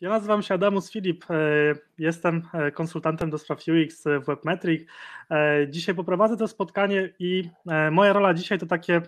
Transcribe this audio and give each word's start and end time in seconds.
Ja 0.00 0.08
nazywam 0.08 0.42
się 0.42 0.54
Adamus 0.54 0.92
Filip. 0.92 1.24
E, 1.30 1.34
jestem 1.98 2.42
e, 2.54 2.70
konsultantem 2.70 3.30
do 3.30 3.38
spraw 3.38 3.58
UX 3.58 4.04
w 4.04 4.26
Webmetric. 4.26 4.88
Dzisiaj 5.68 5.94
poprowadzę 5.94 6.36
to 6.36 6.48
spotkanie 6.48 7.12
i 7.18 7.50
moja 7.90 8.12
rola 8.12 8.34
dzisiaj 8.34 8.58
to 8.58 8.66
takie 8.66 9.02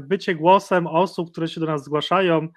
bycie 0.00 0.34
głosem 0.34 0.86
osób, 0.86 1.30
które 1.30 1.48
się 1.48 1.60
do 1.60 1.66
nas 1.66 1.84
zgłaszają, 1.84 2.48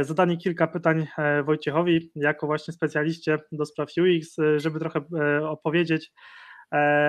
zadanie 0.00 0.36
kilka 0.36 0.66
pytań 0.66 1.06
Wojciechowi 1.44 2.10
jako 2.14 2.46
właśnie 2.46 2.74
specjaliście 2.74 3.38
do 3.52 3.66
spraw 3.66 3.88
UX, 3.88 4.36
żeby 4.56 4.78
trochę 4.78 5.00
opowiedzieć 5.48 6.12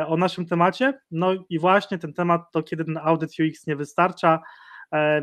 o 0.08 0.18
naszym 0.18 0.46
temacie. 0.46 1.00
No 1.12 1.32
i 1.50 1.60
właśnie 1.60 1.98
ten 1.98 2.14
temat 2.14 2.52
to 2.52 2.64
kiedy 2.64 2.86
ten 2.86 2.98
audyt 2.98 3.32
UX 3.40 3.68
nie 3.68 3.76
wystarcza, 3.76 4.40
E, 4.40 4.44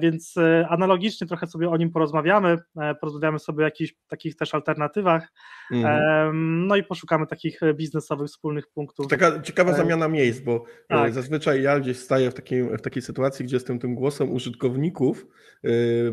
więc 0.01 0.37
e, 0.37 0.67
analogicznie 0.69 1.27
trochę 1.27 1.47
sobie 1.47 1.71
o 1.71 1.77
nim 1.77 1.91
porozmawiamy, 1.91 2.59
e, 2.81 2.95
porozmawiamy 2.95 3.39
sobie 3.39 3.59
o 3.59 3.65
jakichś 3.65 3.95
takich 4.09 4.37
też 4.37 4.55
alternatywach, 4.55 5.29
mhm. 5.73 6.67
no 6.67 6.77
i 6.77 6.83
poszukamy 6.83 7.27
takich 7.27 7.61
biznesowych 7.75 8.29
wspólnych 8.29 8.67
punktów. 8.67 9.07
Taka 9.07 9.41
ciekawa 9.41 9.73
zamiana 9.73 10.09
miejsc, 10.09 10.41
bo 10.41 10.65
tak. 10.89 11.13
zazwyczaj 11.13 11.63
ja 11.63 11.81
gdzieś 11.81 11.99
staję 11.99 12.31
w 12.31 12.35
takiej, 12.35 12.63
w 12.63 12.83
takiej 12.83 13.03
sytuacji, 13.03 13.45
gdzie 13.45 13.57
jestem 13.57 13.79
tym 13.79 13.95
głosem 13.95 14.33
użytkowników 14.33 15.27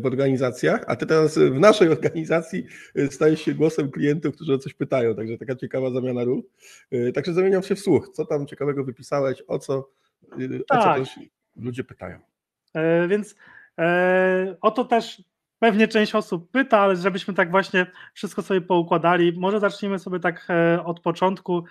organizacjach, 0.04 0.84
a 0.86 0.96
ty 0.96 1.06
teraz 1.06 1.38
w 1.38 1.58
naszej 1.58 1.88
organizacji 1.88 2.66
stajesz 3.10 3.40
się 3.40 3.54
głosem 3.54 3.90
klientów, 3.90 4.34
którzy 4.34 4.54
o 4.54 4.58
coś 4.58 4.74
pytają, 4.74 5.14
także 5.14 5.38
taka 5.38 5.56
ciekawa 5.56 5.90
zamiana 5.90 6.24
ról. 6.24 6.42
Także 7.14 7.32
zamieniam 7.32 7.62
się 7.62 7.74
w 7.74 7.80
słuch. 7.80 8.08
Co 8.12 8.24
tam 8.24 8.46
ciekawego 8.46 8.84
wypisałeś, 8.84 9.42
o 9.46 9.58
co, 9.58 9.90
tak. 10.30 10.40
o 10.70 10.76
co 10.76 10.84
tak. 10.84 10.98
też 10.98 11.18
ludzie 11.56 11.84
pytają? 11.84 12.33
E, 12.74 13.08
więc 13.08 13.34
e, 13.78 14.56
o 14.60 14.70
to 14.70 14.84
też 14.84 15.22
pewnie 15.58 15.88
część 15.88 16.14
osób 16.14 16.50
pyta, 16.50 16.78
ale 16.78 16.96
żebyśmy 16.96 17.34
tak 17.34 17.50
właśnie 17.50 17.86
wszystko 18.14 18.42
sobie 18.42 18.60
poukładali, 18.60 19.32
może 19.36 19.60
zacznijmy 19.60 19.98
sobie 19.98 20.20
tak 20.20 20.46
e, 20.50 20.84
od 20.84 21.00
początku. 21.00 21.64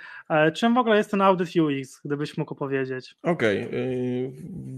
Czym 0.53 0.73
w 0.73 0.77
ogóle 0.77 0.97
jest 0.97 1.11
ten 1.11 1.21
audyt 1.21 1.49
UX, 1.55 2.01
gdybyś 2.05 2.37
mógł 2.37 2.55
powiedzieć? 2.55 3.15
Okej, 3.23 3.67
okay. 3.67 4.31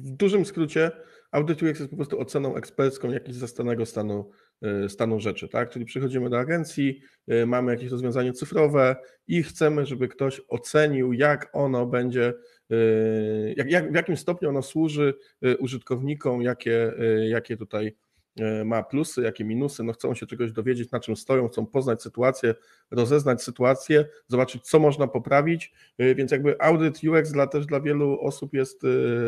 w 0.03 0.11
dużym 0.11 0.45
skrócie 0.45 0.91
audyt 1.31 1.63
UX 1.63 1.79
jest 1.79 1.91
po 1.91 1.95
prostu 1.95 2.19
oceną 2.19 2.55
ekspercką 2.55 3.11
jakiegoś 3.11 3.35
zastanego 3.35 3.85
stanu, 3.85 4.31
stanu 4.87 5.19
rzeczy, 5.19 5.49
tak? 5.49 5.69
Czyli 5.69 5.85
przychodzimy 5.85 6.29
do 6.29 6.39
agencji, 6.39 7.01
mamy 7.47 7.71
jakieś 7.71 7.91
rozwiązanie 7.91 8.33
cyfrowe 8.33 8.95
i 9.27 9.43
chcemy, 9.43 9.85
żeby 9.85 10.07
ktoś 10.07 10.41
ocenił, 10.49 11.13
jak 11.13 11.49
ono 11.53 11.85
będzie 11.85 12.33
jak, 13.55 13.71
jak, 13.71 13.91
w 13.91 13.95
jakim 13.95 14.17
stopniu 14.17 14.49
ono 14.49 14.61
służy 14.61 15.13
y, 15.45 15.57
użytkownikom, 15.57 16.41
jakie, 16.41 16.93
y, 17.01 17.27
jakie 17.27 17.57
tutaj 17.57 17.95
ma 18.65 18.83
plusy, 18.83 19.21
jakie 19.21 19.45
minusy, 19.45 19.83
no 19.83 19.93
chcą 19.93 20.15
się 20.15 20.25
czegoś 20.25 20.51
dowiedzieć, 20.51 20.91
na 20.91 20.99
czym 20.99 21.15
stoją, 21.15 21.47
chcą 21.47 21.65
poznać 21.65 22.01
sytuację, 22.01 22.55
rozeznać 22.91 23.43
sytuację, 23.43 24.05
zobaczyć, 24.27 24.63
co 24.63 24.79
można 24.79 25.07
poprawić, 25.07 25.73
więc 25.99 26.31
jakby 26.31 26.61
audyt 26.61 26.99
UX 27.03 27.31
dla, 27.31 27.47
też 27.47 27.65
dla 27.65 27.79
wielu 27.79 28.19
osób 28.21 28.53
jest 28.53 28.81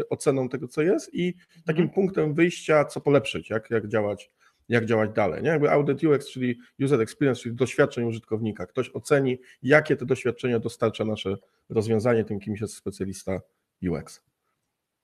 oceną 0.10 0.50
tego, 0.50 0.68
co 0.68 0.82
jest 0.82 1.10
i 1.14 1.34
takim 1.66 1.84
mhm. 1.84 1.90
punktem 1.90 2.34
wyjścia, 2.34 2.86
co 2.86 3.02
polepszyć, 3.02 3.50
jak, 3.50 3.72
jak 3.72 3.88
działać 3.88 4.32
jak 4.70 4.86
działać 4.86 5.12
dalej. 5.14 5.44
Nie? 5.44 5.50
Jakby 5.50 5.72
audit 5.72 6.04
UX, 6.04 6.30
czyli 6.32 6.60
user 6.84 7.02
experience, 7.02 7.42
czyli 7.42 7.56
doświadczeń 7.56 8.06
użytkownika. 8.06 8.66
Ktoś 8.66 8.90
oceni, 8.94 9.38
jakie 9.64 9.96
te 9.96 10.06
doświadczenia 10.06 10.60
dostarcza 10.60 11.06
nasze 11.06 11.38
rozwiązanie, 11.70 12.24
tym 12.24 12.40
kimś 12.40 12.62
jest 12.62 12.76
specjalista 12.76 13.42
UX. 13.90 14.22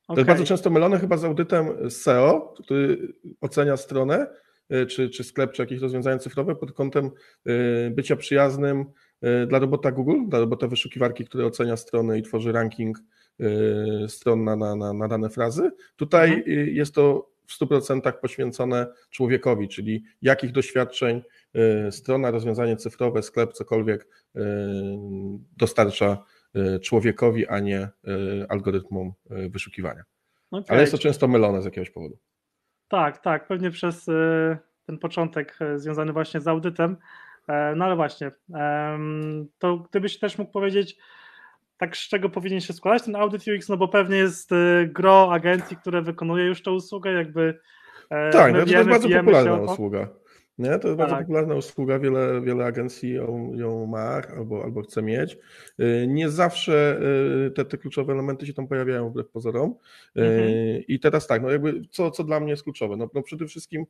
To 0.07 0.15
jest 0.15 0.27
bardzo 0.27 0.43
często 0.43 0.69
mylone 0.69 0.99
chyba 0.99 1.17
z 1.17 1.23
audytem 1.23 1.91
SEO, 1.91 2.53
który 2.63 3.13
ocenia 3.41 3.77
stronę, 3.77 4.27
y, 4.73 4.85
czy, 4.85 5.09
czy 5.09 5.23
sklep, 5.23 5.51
czy 5.51 5.61
jakieś 5.61 5.81
rozwiązanie 5.81 6.19
cyfrowe 6.19 6.55
pod 6.55 6.71
kątem 6.71 7.11
y, 7.47 7.91
bycia 7.91 8.15
przyjaznym 8.15 8.85
y, 9.43 9.47
dla 9.47 9.59
robota 9.59 9.91
Google, 9.91 10.27
dla 10.27 10.39
robota 10.39 10.67
wyszukiwarki, 10.67 11.25
który 11.25 11.45
ocenia 11.45 11.77
stronę 11.77 12.19
i 12.19 12.21
tworzy 12.21 12.51
ranking 12.51 12.97
stron 14.07 14.43
na, 14.43 14.55
na, 14.55 14.93
na 14.93 15.07
dane 15.07 15.29
frazy. 15.29 15.71
Tutaj 15.95 16.33
mhm. 16.33 16.67
jest 16.67 16.95
to 16.95 17.32
w 17.47 17.59
100% 17.59 18.13
poświęcone 18.13 18.87
człowiekowi, 19.09 19.67
czyli 19.67 20.03
jakich 20.21 20.51
doświadczeń 20.51 21.21
y, 21.87 21.91
strona, 21.91 22.31
rozwiązanie 22.31 22.75
cyfrowe, 22.77 23.23
sklep, 23.23 23.53
cokolwiek 23.53 24.07
y, 24.35 24.39
dostarcza 25.57 26.23
y, 26.55 26.79
człowiekowi, 26.79 27.47
a 27.47 27.59
nie 27.59 27.89
algorytmom 28.49 29.13
wyszukiwania. 29.29 30.03
Okay. 30.51 30.65
Ale 30.69 30.81
jest 30.81 30.91
to 30.91 30.97
często 30.97 31.27
mylone 31.27 31.61
z 31.61 31.65
jakiegoś 31.65 31.89
powodu. 31.89 32.17
Tak, 32.87 33.17
tak, 33.17 33.47
pewnie 33.47 33.71
przez 33.71 34.05
ten 34.85 34.97
początek 34.99 35.59
związany 35.75 36.13
właśnie 36.13 36.41
z 36.41 36.47
audytem. 36.47 36.97
E, 37.47 37.75
no 37.75 37.85
ale 37.85 37.95
właśnie, 37.95 38.31
to 39.57 39.77
gdybyś 39.77 40.19
też 40.19 40.37
mógł 40.37 40.51
powiedzieć, 40.51 40.97
tak 41.77 41.97
z 41.97 42.09
czego 42.09 42.29
powinien 42.29 42.61
się 42.61 42.73
składać 42.73 43.03
ten 43.03 43.15
audyt 43.15 43.43
UX, 43.47 43.69
no 43.69 43.77
bo 43.77 43.87
pewnie 43.87 44.17
jest 44.17 44.51
y, 44.51 44.89
gro 44.93 45.33
agencji, 45.33 45.77
które 45.77 46.01
wykonuje 46.01 46.45
już 46.45 46.63
tę 46.63 46.71
usługę, 46.71 47.11
jakby 47.11 47.59
e, 48.09 48.29
tak, 48.29 48.53
no 48.53 48.65
to 48.65 48.71
jest 48.71 48.89
bardzo 48.89 49.09
popularna 49.09 49.61
usługa. 49.61 50.07
Nie? 50.57 50.79
To 50.79 50.87
jest 50.87 50.97
tak. 50.97 50.97
bardzo 50.97 51.15
popularna 51.15 51.55
usługa, 51.55 51.99
wiele, 51.99 52.41
wiele 52.41 52.65
agencji 52.65 53.13
ją, 53.13 53.53
ją 53.53 53.85
ma 53.85 54.21
albo, 54.37 54.63
albo 54.63 54.81
chce 54.81 55.01
mieć. 55.01 55.37
Y, 55.79 56.05
nie 56.07 56.29
zawsze 56.29 56.99
y, 57.47 57.51
te, 57.51 57.65
te 57.65 57.77
kluczowe 57.77 58.13
elementy 58.13 58.45
się 58.45 58.53
tam 58.53 58.67
pojawiają 58.67 59.09
wbrew 59.09 59.29
pozorom. 59.29 59.75
Mhm. 60.15 60.49
I 60.87 60.99
teraz 60.99 61.27
tak, 61.27 61.41
no 61.41 61.51
jakby 61.51 61.81
co, 61.89 62.11
co 62.11 62.23
dla 62.23 62.39
mnie 62.39 62.49
jest 62.49 62.63
kluczowe? 62.63 62.97
No, 62.97 63.09
no 63.13 63.21
przede 63.21 63.45
wszystkim 63.45 63.85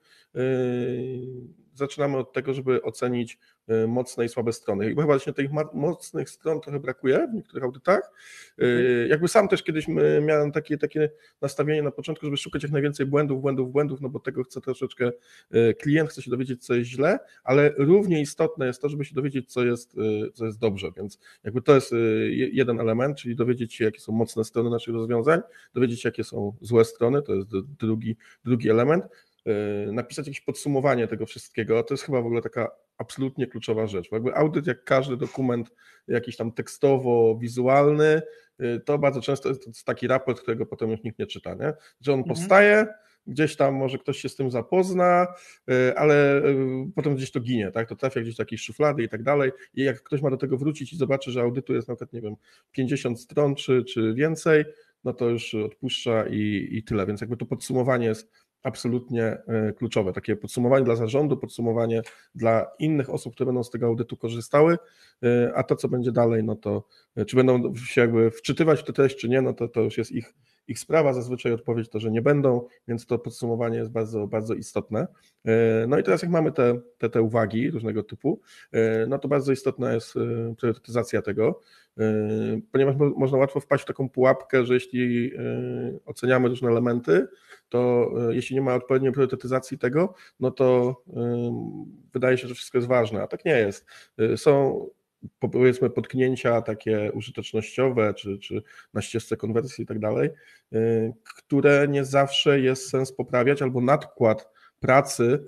zaczynamy 1.74 2.18
od 2.18 2.34
tego, 2.34 2.54
żeby 2.54 2.82
ocenić 2.82 3.40
y, 3.70 3.88
mocne 3.88 4.26
i 4.26 4.30
słabe 4.30 4.54
strony. 4.54 4.86
I 4.86 4.90
chyba 4.90 5.06
właśnie 5.06 5.34
tych 5.34 5.52
mocnych 5.74 6.30
stron 6.30 6.62
trochę 6.62 6.80
brakuje 6.80 7.28
w 7.32 7.34
niektórych 7.34 7.64
audytach. 7.64 8.12
Y, 8.62 8.66
mhm. 8.66 9.10
Jakby 9.10 9.28
sam 9.28 9.48
też 9.48 9.64
kiedyś 9.64 9.88
miałem 10.22 10.52
takie, 10.52 10.78
takie 10.78 11.10
nastawienie 11.42 11.82
na 11.82 11.92
początku, 11.92 12.26
żeby 12.26 12.38
szukać 12.38 12.64
jak 12.64 12.72
najwięcej 12.72 13.06
błędów, 13.06 13.42
błędów, 13.42 13.72
błędów, 13.72 14.02
no 14.02 14.10
bo 14.10 14.20
tego 14.20 14.44
chce 14.44 14.62
troszeczkę 14.62 15.12
y, 15.56 15.74
klient, 15.74 16.10
chce 16.10 16.22
się 16.22 16.32
dowiedzieć, 16.32 16.66
co 16.66 16.76
jest 16.76 16.90
źle, 16.90 17.20
ale 17.44 17.74
równie 17.78 18.22
istotne 18.22 18.68
jest 18.68 18.82
to, 18.82 18.90
żeby 18.90 19.06
się 19.06 19.16
dowiedzieć, 19.16 19.52
co 19.52 19.66
jest, 19.66 19.96
co 20.34 20.46
jest 20.46 20.60
dobrze, 20.60 20.92
więc 20.98 21.20
jakby 21.44 21.62
to 21.62 21.76
jest 21.76 21.96
jeden 22.52 22.80
element, 22.80 23.18
czyli 23.18 23.36
dowiedzieć 23.36 23.74
się, 23.74 23.86
jakie 23.86 24.00
są 24.00 24.12
mocne 24.12 24.44
strony 24.44 24.70
naszych 24.70 24.94
rozwiązań, 24.94 25.42
dowiedzieć 25.74 26.02
się, 26.02 26.10
jakie 26.10 26.24
są 26.24 26.54
złe 26.62 26.86
strony, 26.86 27.22
to 27.22 27.36
jest 27.36 27.48
drugi, 27.80 28.18
drugi 28.46 28.70
element. 28.70 29.06
Y, 29.48 29.92
napisać 29.92 30.28
jakieś 30.28 30.42
podsumowanie 30.42 31.08
tego 31.08 31.26
wszystkiego, 31.26 31.84
to 31.84 31.94
jest 31.94 32.04
chyba 32.04 32.22
w 32.22 32.26
ogóle 32.26 32.42
taka 32.42 32.72
absolutnie 32.98 33.48
kluczowa 33.48 33.88
rzecz. 33.88 34.10
Bo 34.10 34.16
jakby 34.16 34.36
audyt, 34.36 34.68
jak 34.68 34.84
każdy 34.84 35.18
dokument 35.18 35.72
jakiś 36.08 36.38
tam 36.38 36.52
tekstowo-wizualny, 36.52 38.22
y, 38.62 38.80
to 38.86 38.98
bardzo 38.98 39.22
często 39.22 39.50
jest 39.50 39.86
taki 39.86 40.08
raport, 40.08 40.42
którego 40.42 40.66
potem 40.66 40.92
już 40.92 41.04
nikt 41.04 41.20
nie 41.20 41.28
czyta, 41.28 41.54
nie? 41.54 41.74
Że 42.02 42.14
on 42.14 42.20
mhm. 42.20 42.24
powstaje, 42.24 42.88
gdzieś 43.28 43.56
tam 43.56 43.76
może 43.76 43.98
ktoś 43.98 44.18
się 44.18 44.30
z 44.30 44.36
tym 44.36 44.52
zapozna, 44.52 45.28
y, 45.72 45.98
ale 45.98 46.42
potem 46.96 47.16
gdzieś 47.16 47.32
to 47.32 47.40
ginie, 47.40 47.72
tak? 47.72 47.90
To 47.90 47.96
trafia 47.96 48.22
gdzieś 48.22 48.36
do 48.36 48.42
jakiejś 48.42 48.62
szuflady 48.62 49.04
i 49.04 49.10
tak 49.10 49.24
dalej. 49.24 49.52
I 49.74 49.84
jak 49.84 50.04
ktoś 50.04 50.22
ma 50.22 50.30
do 50.30 50.38
tego 50.38 50.58
wrócić 50.58 50.94
i 50.94 50.98
zobaczy, 50.98 51.32
że 51.32 51.42
audytu 51.42 51.74
jest 51.74 51.88
na 51.88 51.96
przykład, 51.96 52.14
nie 52.14 52.22
wiem, 52.22 52.36
50 52.72 53.22
stron 53.22 53.56
czy, 53.56 53.84
czy 53.84 54.14
więcej, 54.14 54.66
no 55.04 55.14
to 55.14 55.30
już 55.30 55.56
odpuszcza 55.56 56.28
i, 56.28 56.70
i 56.72 56.84
tyle. 56.84 57.06
Więc 57.06 57.22
jakby 57.22 57.38
to 57.38 57.46
podsumowanie 57.46 58.08
jest 58.08 58.32
absolutnie 58.64 59.24
e, 59.24 59.74
kluczowe. 59.74 60.14
Takie 60.14 60.36
podsumowanie 60.36 60.86
dla 60.86 60.96
zarządu, 60.96 61.38
podsumowanie 61.38 62.02
dla 62.36 62.72
innych 62.80 63.10
osób, 63.10 63.36
które 63.36 63.46
będą 63.46 63.64
z 63.64 63.70
tego 63.70 63.86
audytu 63.86 64.18
korzystały, 64.18 64.78
e, 65.24 65.54
a 65.56 65.64
to, 65.64 65.76
co 65.76 65.88
będzie 65.88 66.12
dalej, 66.12 66.44
no 66.44 66.56
to 66.56 66.84
e, 67.16 67.26
czy 67.26 67.36
będą 67.36 67.76
się 67.76 68.02
jakby 68.02 68.32
wczytywać 68.32 68.80
w 68.80 68.84
tę 68.84 68.94
treść, 68.94 69.18
czy 69.18 69.30
nie, 69.30 69.42
no 69.42 69.54
to, 69.54 69.68
to 69.68 69.82
już 69.82 69.98
jest 69.98 70.12
ich, 70.12 70.34
ich 70.68 70.80
sprawa. 70.80 71.14
Zazwyczaj 71.14 71.52
odpowiedź 71.52 71.90
to, 71.90 72.00
że 72.00 72.12
nie 72.12 72.22
będą, 72.22 72.68
więc 72.88 73.06
to 73.06 73.20
podsumowanie 73.20 73.78
jest 73.78 73.92
bardzo, 73.92 74.28
bardzo 74.28 74.54
istotne. 74.54 75.08
No 75.88 76.00
i 76.00 76.04
teraz 76.04 76.22
jak 76.22 76.32
mamy 76.32 76.52
te, 76.52 76.80
te, 76.98 77.10
te 77.10 77.22
uwagi 77.22 77.72
różnego 77.72 78.04
typu, 78.04 78.42
no 79.08 79.20
to 79.20 79.28
bardzo 79.28 79.52
istotna 79.52 79.94
jest 79.94 80.14
priorytetyzacja 80.58 81.22
tego, 81.22 81.60
ponieważ 82.72 82.96
można 83.16 83.38
łatwo 83.38 83.60
wpaść 83.60 83.84
w 83.84 83.88
taką 83.88 84.10
pułapkę, 84.10 84.66
że 84.66 84.74
jeśli 84.74 85.32
oceniamy 86.06 86.50
różne 86.50 86.70
elementy, 86.70 87.28
to 87.70 88.12
e, 88.30 88.36
jeśli 88.36 88.56
nie 88.56 88.62
ma 88.62 88.76
odpowiedniej 88.76 89.12
priorytetyzacji 89.12 89.78
tego, 89.78 90.14
no 90.40 90.52
to 90.52 90.96
wydaje 92.14 92.38
się, 92.38 92.48
że 92.48 92.56
wszystko 92.56 92.78
jest 92.78 92.88
ważne, 92.88 93.22
a 93.22 93.28
tak 93.28 93.46
nie 93.46 93.58
jest. 93.58 93.86
E, 94.18 94.38
są 94.38 94.86
powiedzmy 95.40 95.90
potknięcia 95.90 96.62
takie 96.62 97.12
użytecznościowe, 97.14 98.14
czy, 98.14 98.38
czy 98.38 98.64
na 98.94 99.02
ścieżce 99.02 99.38
konwersji 99.38 99.84
i 99.84 99.88
tak 99.88 100.00
dalej, 100.00 100.30
e, 100.74 101.14
które 101.38 101.88
nie 101.88 102.06
zawsze 102.06 102.60
jest 102.60 102.90
sens 102.90 103.12
poprawiać, 103.12 103.62
albo 103.62 103.82
nadkład 103.82 104.50
pracy 104.80 105.44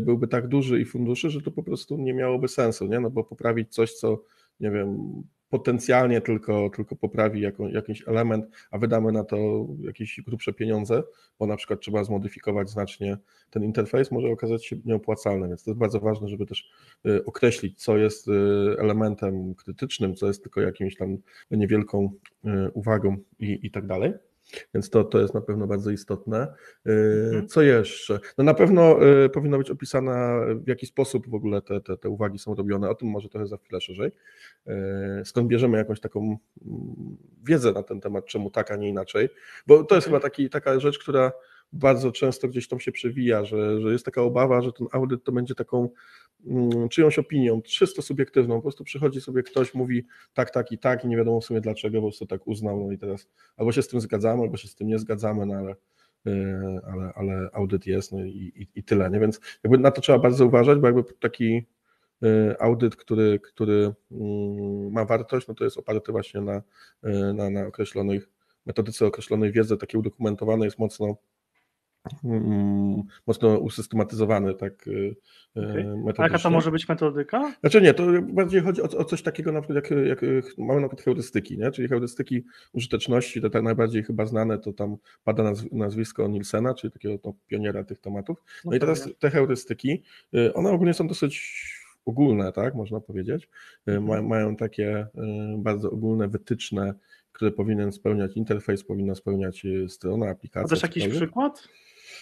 byłby 0.00 0.28
tak 0.28 0.48
duży 0.48 0.80
i 0.80 0.84
funduszy, 0.84 1.30
że 1.30 1.42
to 1.42 1.50
po 1.50 1.62
prostu 1.62 1.96
nie 1.96 2.14
miałoby 2.14 2.48
sensu, 2.48 2.86
nie? 2.86 3.00
No 3.00 3.10
bo 3.10 3.24
poprawić 3.24 3.74
coś, 3.74 3.92
co 3.92 4.22
nie 4.60 4.70
wiem, 4.70 5.22
potencjalnie 5.50 6.20
tylko, 6.20 6.70
tylko 6.76 6.96
poprawi 6.96 7.40
jako, 7.40 7.68
jakiś 7.68 8.08
element, 8.08 8.46
a 8.70 8.78
wydamy 8.78 9.12
na 9.12 9.24
to 9.24 9.66
jakieś 9.80 10.20
grubsze 10.20 10.52
pieniądze, 10.52 11.02
bo 11.38 11.46
na 11.46 11.56
przykład 11.56 11.80
trzeba 11.80 12.04
zmodyfikować 12.04 12.70
znacznie 12.70 13.18
ten 13.50 13.64
interfejs, 13.64 14.10
może 14.10 14.28
okazać 14.28 14.66
się 14.66 14.76
nieopłacalny, 14.84 15.48
więc 15.48 15.64
to 15.64 15.70
jest 15.70 15.78
bardzo 15.80 16.00
ważne, 16.00 16.28
żeby 16.28 16.46
też 16.46 16.70
y, 17.06 17.24
określić, 17.24 17.82
co 17.82 17.96
jest 17.96 18.28
y, 18.28 18.32
elementem 18.78 19.54
krytycznym, 19.54 20.14
co 20.14 20.26
jest 20.26 20.42
tylko 20.42 20.60
jakimś 20.60 20.96
tam 20.96 21.18
niewielką 21.50 22.12
y, 22.44 22.48
uwagą 22.74 23.16
i, 23.38 23.58
i 23.62 23.70
tak 23.70 23.86
dalej. 23.86 24.12
Więc 24.74 24.90
to, 24.90 25.04
to 25.04 25.20
jest 25.20 25.34
na 25.34 25.40
pewno 25.40 25.66
bardzo 25.66 25.90
istotne. 25.90 26.54
Y, 26.86 26.90
mhm. 27.26 27.48
Co 27.48 27.62
jeszcze? 27.62 28.20
No 28.38 28.44
na 28.44 28.54
pewno 28.54 29.06
y, 29.24 29.28
powinno 29.28 29.58
być 29.58 29.70
opisana, 29.70 30.40
w 30.64 30.68
jaki 30.68 30.86
sposób 30.86 31.28
w 31.28 31.34
ogóle 31.34 31.62
te, 31.62 31.80
te, 31.80 31.96
te 31.96 32.08
uwagi 32.08 32.38
są 32.38 32.54
robione. 32.54 32.90
O 32.90 32.94
tym 32.94 33.08
może 33.08 33.28
trochę 33.28 33.46
za 33.46 33.56
chwilę 33.56 33.80
szerzej. 33.80 34.12
Y, 34.66 34.72
skąd 35.24 35.48
bierzemy 35.48 35.78
jakąś 35.78 36.00
taką 36.00 36.20
mm, 36.20 37.16
wiedzę 37.44 37.72
na 37.72 37.82
ten 37.82 38.00
temat, 38.00 38.26
czemu 38.26 38.50
tak, 38.50 38.70
a 38.70 38.76
nie 38.76 38.88
inaczej. 38.88 39.28
Bo 39.66 39.84
to 39.84 39.94
jest 39.94 40.06
chyba 40.06 40.20
taki, 40.20 40.50
taka 40.50 40.80
rzecz, 40.80 40.98
która 40.98 41.32
bardzo 41.72 42.12
często 42.12 42.48
gdzieś 42.48 42.68
tam 42.68 42.80
się 42.80 42.92
przewija, 42.92 43.44
że, 43.44 43.80
że 43.80 43.92
jest 43.92 44.04
taka 44.04 44.22
obawa, 44.22 44.62
że 44.62 44.72
ten 44.72 44.86
audyt 44.92 45.24
to 45.24 45.32
będzie 45.32 45.54
taką 45.54 45.88
mm, 46.46 46.88
czyjąś 46.88 47.18
opinią, 47.18 47.62
czysto 47.62 48.02
subiektywną. 48.02 48.56
Po 48.56 48.62
prostu 48.62 48.84
przychodzi 48.84 49.20
sobie 49.20 49.42
ktoś, 49.42 49.74
mówi 49.74 50.06
tak, 50.34 50.50
tak 50.50 50.72
i 50.72 50.78
tak 50.78 51.04
i 51.04 51.08
nie 51.08 51.16
wiadomo 51.16 51.40
w 51.40 51.44
sumie 51.44 51.60
dlaczego, 51.60 51.98
po 51.98 52.06
prostu 52.06 52.26
tak 52.26 52.46
uznał, 52.46 52.84
no 52.84 52.92
i 52.92 52.98
teraz 52.98 53.28
albo 53.56 53.72
się 53.72 53.82
z 53.82 53.88
tym 53.88 54.00
zgadzamy, 54.00 54.42
albo 54.42 54.56
się 54.56 54.68
z 54.68 54.74
tym 54.74 54.88
nie 54.88 54.98
zgadzamy, 54.98 55.46
no 55.46 55.54
ale, 55.54 55.74
e, 56.26 56.80
ale, 56.92 57.12
ale 57.14 57.50
audyt 57.52 57.86
jest 57.86 58.12
no 58.12 58.24
i, 58.24 58.52
i, 58.56 58.68
i 58.80 58.84
tyle. 58.84 59.10
Nie? 59.10 59.20
Więc 59.20 59.40
jakby 59.64 59.78
na 59.78 59.90
to 59.90 60.00
trzeba 60.00 60.18
bardzo 60.18 60.46
uważać, 60.46 60.78
bo 60.78 60.86
jakby 60.86 61.04
taki 61.20 61.66
e, 62.22 62.62
audyt, 62.62 62.96
który, 62.96 63.40
który 63.40 63.94
mm, 64.10 64.92
ma 64.92 65.04
wartość, 65.04 65.48
no 65.48 65.54
to 65.54 65.64
jest 65.64 65.78
oparty 65.78 66.12
właśnie 66.12 66.40
na, 66.40 66.62
e, 67.02 67.32
na, 67.32 67.50
na 67.50 67.66
określonej 67.66 68.20
metodyce, 68.66 69.06
określonej 69.06 69.52
wiedzy, 69.52 69.76
takiej 69.76 69.98
udokumentowanej, 69.98 70.64
jest 70.64 70.78
mocno 70.78 71.16
mocno 73.26 73.58
usystematyzowany, 73.58 74.54
tak 74.54 74.86
y, 74.86 75.16
y, 75.56 75.60
okay. 76.02 76.14
A 76.18 76.22
jaka 76.22 76.38
to 76.38 76.50
może 76.50 76.70
być 76.70 76.88
metodyka? 76.88 77.54
Znaczy 77.60 77.82
nie, 77.82 77.94
to 77.94 78.04
bardziej 78.22 78.60
chodzi 78.60 78.82
o, 78.82 78.84
o 78.84 79.04
coś 79.04 79.22
takiego, 79.22 79.52
na 79.52 79.60
przykład 79.60 79.90
jak, 79.90 80.20
jak 80.22 80.44
mamy 80.58 80.80
na 80.80 80.88
przykład 80.88 81.04
heurystyki, 81.04 81.58
nie? 81.58 81.70
czyli 81.70 81.88
heurystyki 81.88 82.44
użyteczności, 82.72 83.40
te 83.40 83.50
tak 83.50 83.62
najbardziej 83.62 84.04
chyba 84.04 84.26
znane, 84.26 84.58
to 84.58 84.72
tam 84.72 84.96
pada 85.24 85.52
nazwisko 85.72 86.28
Nielsena, 86.28 86.74
czyli 86.74 86.92
takiego 86.92 87.18
no, 87.24 87.34
pioniera 87.46 87.84
tych 87.84 88.00
tematów. 88.00 88.42
No, 88.64 88.70
no 88.70 88.76
i 88.76 88.80
teraz 88.80 89.08
te 89.18 89.30
heurystyki, 89.30 90.02
y, 90.34 90.54
one 90.54 90.70
ogólnie 90.70 90.94
są 90.94 91.08
dosyć 91.08 91.64
ogólne, 92.08 92.52
tak, 92.52 92.74
można 92.74 93.00
powiedzieć. 93.00 93.48
Mhm. 93.86 94.26
mają 94.26 94.56
takie 94.56 95.06
bardzo 95.58 95.90
ogólne 95.90 96.28
wytyczne, 96.28 96.94
które 97.38 97.50
powinien 97.50 97.92
spełniać 97.92 98.36
interfejs, 98.36 98.84
powinna 98.84 99.14
spełniać 99.14 99.66
strona, 99.88 100.30
aplikacja. 100.30 100.68
Też 100.68 100.82
jakiś 100.82 101.08
przykład? 101.08 101.68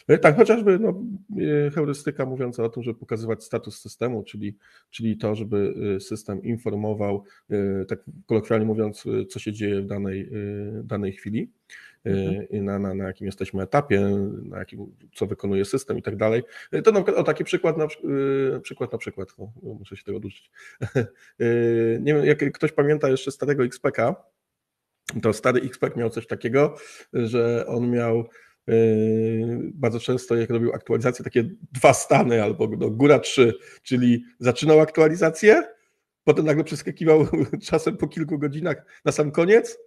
E, 0.09 0.19
tak, 0.19 0.37
chociażby 0.37 0.79
no, 0.79 1.03
e, 1.67 1.71
heurystyka 1.71 2.27
mówiąca 2.27 2.63
o 2.65 2.69
tym, 2.69 2.83
żeby 2.83 2.99
pokazywać 2.99 3.45
status 3.45 3.81
systemu, 3.81 4.23
czyli, 4.23 4.57
czyli 4.91 5.17
to, 5.17 5.35
żeby 5.35 5.75
e, 5.97 6.01
system 6.01 6.43
informował, 6.43 7.25
tak 7.89 7.99
kolokwialnie 8.27 8.67
mówiąc, 8.67 9.05
co 9.29 9.39
się 9.39 9.53
dzieje 9.53 9.83
w 9.83 9.87
danej, 9.87 10.31
danej 10.85 11.13
chwili, 11.13 11.51
mhm. 12.05 12.65
na, 12.65 12.79
na, 12.79 12.95
na 12.95 13.05
jakim 13.05 13.27
jesteśmy 13.27 13.63
etapie, 13.63 14.01
na 14.43 14.59
jakim, 14.59 14.95
co 15.15 15.27
wykonuje 15.27 15.65
system 15.65 15.99
i 15.99 16.03
tak 16.03 16.17
dalej. 16.17 16.43
To 16.85 16.93
na 16.93 17.01
o 17.01 17.23
taki 17.23 17.45
przykład 17.45 17.77
na 17.77 17.87
przykład, 18.63 18.93
na 18.93 18.99
przykład 18.99 19.29
no, 19.39 19.53
muszę 19.63 19.97
się 19.97 20.05
tego 20.05 20.19
oduczyć. 20.19 20.51
Nie 22.01 22.15
wiem, 22.15 22.25
jak 22.25 22.53
ktoś 22.53 22.73
pamięta 22.73 23.09
jeszcze 23.09 23.31
starego 23.31 23.65
XPK, 23.65 24.15
to 25.23 25.33
stary 25.33 25.61
XPK 25.61 25.97
miał 25.97 26.11
coś 26.11 26.27
takiego, 26.27 26.77
że 27.13 27.65
on 27.67 27.91
miał 27.91 28.29
Yy, 28.69 29.71
bardzo 29.75 30.01
często 30.01 30.37
jak 30.37 30.51
robił 30.51 30.73
aktualizację, 30.73 31.25
takie 31.25 31.51
dwa 31.73 31.93
stany 31.93 32.43
albo 32.43 32.69
no, 32.79 32.91
góra 32.91 33.19
trzy, 33.19 33.55
czyli 33.83 34.25
zaczynał 34.39 34.81
aktualizację, 34.81 35.63
potem 36.25 36.47
nagle 36.47 36.65
przeskakiwał 36.65 37.27
czasem 37.69 37.97
po 37.97 38.09
kilku 38.09 38.39
godzinach 38.39 38.77
na 39.05 39.13
sam 39.13 39.31
koniec 39.31 39.79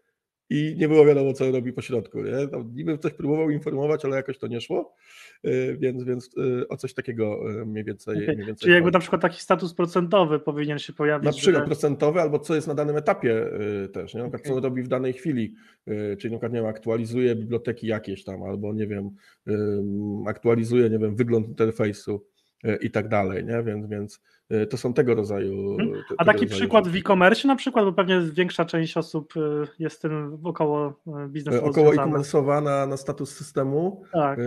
i 0.50 0.76
nie 0.78 0.88
było 0.88 1.06
wiadomo, 1.06 1.34
co 1.34 1.52
robi 1.52 1.74
po 1.74 1.82
środku. 1.82 2.22
Nie? 2.24 2.48
Tam 2.48 2.72
niby 2.76 2.98
coś 2.98 3.14
próbował 3.14 3.50
informować, 3.50 4.06
ale 4.06 4.16
jakoś 4.16 4.38
to 4.38 4.48
nie 4.48 4.62
szło, 4.62 4.96
yy, 5.44 5.78
więc, 5.78 6.04
więc 6.04 6.30
yy, 6.38 6.68
o 6.68 6.78
coś 6.78 6.94
takiego 6.94 7.40
mniej 7.66 7.84
więcej. 7.84 8.24
Okay. 8.24 8.36
Mniej 8.36 8.48
więcej 8.48 8.62
Czyli 8.62 8.74
jakby 8.74 8.92
na 8.92 9.00
przykład 9.00 9.22
taki 9.22 9.42
status 9.42 9.74
procentowy 9.74 10.40
powinien 10.40 10.80
się 10.80 10.94
pojawić. 10.94 11.26
Na 11.26 11.32
przykład 11.32 11.64
że... 11.64 11.68
procentowy, 11.68 12.22
albo 12.22 12.40
co 12.40 12.56
jest 12.56 12.68
na 12.68 12.76
danym 12.76 12.98
etapie 12.98 13.46
też, 13.94 14.14
nie? 14.14 14.20
Na 14.20 14.30
przykład, 14.30 14.42
okay. 14.42 14.62
co 14.62 14.68
robi 14.68 14.84
w 14.84 14.88
danej 14.88 15.14
chwili, 15.14 15.56
czyli 15.88 16.34
na 16.34 16.38
przykład, 16.38 16.54
nie 16.54 16.60
wiem, 16.60 16.70
aktualizuje 16.70 17.36
biblioteki 17.36 17.88
jakieś 17.88 18.24
tam, 18.24 18.44
albo 18.44 18.74
nie 18.74 18.88
wiem, 18.88 19.10
aktualizuje, 20.28 20.90
nie 20.90 21.00
wiem, 21.00 21.16
wygląd 21.16 21.48
interfejsu 21.48 22.26
E, 22.64 22.76
i 22.76 22.92
tak 22.92 23.08
dalej, 23.08 23.46
nie? 23.46 23.64
Więc, 23.64 23.88
więc 23.88 24.16
e, 24.16 24.20
to 24.70 24.78
są 24.78 24.94
tego 24.94 25.16
rodzaju. 25.16 25.72
Mhm. 25.72 26.04
A 26.18 26.26
taki 26.26 26.48
przykład 26.48 26.86
rzeczy. 26.86 26.98
w 26.98 27.02
e-commerce 27.02 27.48
na 27.48 27.56
przykład, 27.56 27.86
bo 27.86 27.94
pewnie 27.94 28.22
większa 28.34 28.66
część 28.66 28.98
osób 28.98 29.34
e, 29.38 29.68
jest 29.80 30.02
tym 30.02 30.40
około 30.44 31.02
biznesu. 31.28 31.66
Około 31.66 31.94
e-commerce'owa 31.94 32.64
na, 32.64 32.86
na 32.86 32.98
status 32.98 33.36
systemu. 33.36 34.04
Tak. 34.14 34.40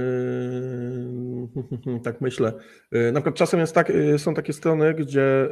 tak 2.04 2.20
myślę. 2.20 2.52
Na 2.93 3.12
przykład 3.20 3.34
czasem 3.34 3.60
jest 3.60 3.75
tak, 3.75 3.93
są 4.16 4.34
takie 4.34 4.52
strony, 4.52 4.94
gdzie 4.94 5.49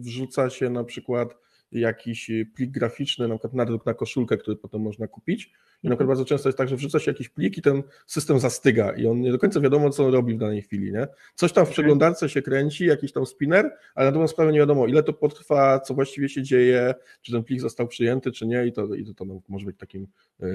wrzuca 0.00 0.50
się 0.50 0.70
na 0.70 0.84
przykład 0.84 1.36
jakiś 1.72 2.30
plik 2.54 2.70
graficzny, 2.70 3.28
na 3.28 3.34
przykład 3.34 3.54
nadruk 3.54 3.86
na 3.86 3.94
koszulkę, 3.94 4.36
który 4.36 4.56
potem 4.56 4.80
można 4.80 5.06
kupić. 5.06 5.52
I 5.82 5.88
na 5.88 5.90
przykład 5.90 6.08
bardzo 6.08 6.24
często 6.24 6.48
jest 6.48 6.58
tak, 6.58 6.68
że 6.68 6.76
wrzuca 6.76 6.98
się 6.98 7.10
jakiś 7.10 7.28
plik 7.28 7.58
i 7.58 7.62
ten 7.62 7.82
system 8.06 8.38
zastyga 8.38 8.92
i 8.92 9.06
on 9.06 9.20
nie 9.20 9.32
do 9.32 9.38
końca 9.38 9.60
wiadomo, 9.60 9.90
co 9.90 10.06
on 10.06 10.12
robi 10.12 10.34
w 10.34 10.38
danej 10.38 10.62
chwili. 10.62 10.92
Nie? 10.92 11.06
Coś 11.34 11.52
tam 11.52 11.66
w 11.66 11.70
przeglądarce 11.70 12.28
się 12.28 12.42
kręci, 12.42 12.86
jakiś 12.86 13.12
tam 13.12 13.26
spinner, 13.26 13.76
ale 13.94 14.06
na 14.06 14.12
drugą 14.12 14.28
sprawę 14.28 14.52
nie 14.52 14.58
wiadomo, 14.58 14.86
ile 14.86 15.02
to 15.02 15.12
potrwa, 15.12 15.80
co 15.80 15.94
właściwie 15.94 16.28
się 16.28 16.42
dzieje, 16.42 16.94
czy 17.22 17.32
ten 17.32 17.44
plik 17.44 17.60
został 17.60 17.88
przyjęty, 17.88 18.32
czy 18.32 18.46
nie 18.46 18.66
i 18.66 18.72
to, 18.72 18.94
i 18.94 19.04
to, 19.04 19.14
to 19.14 19.24
może 19.48 19.66
być 19.66 19.78
takim, 19.78 20.06
yy, 20.40 20.48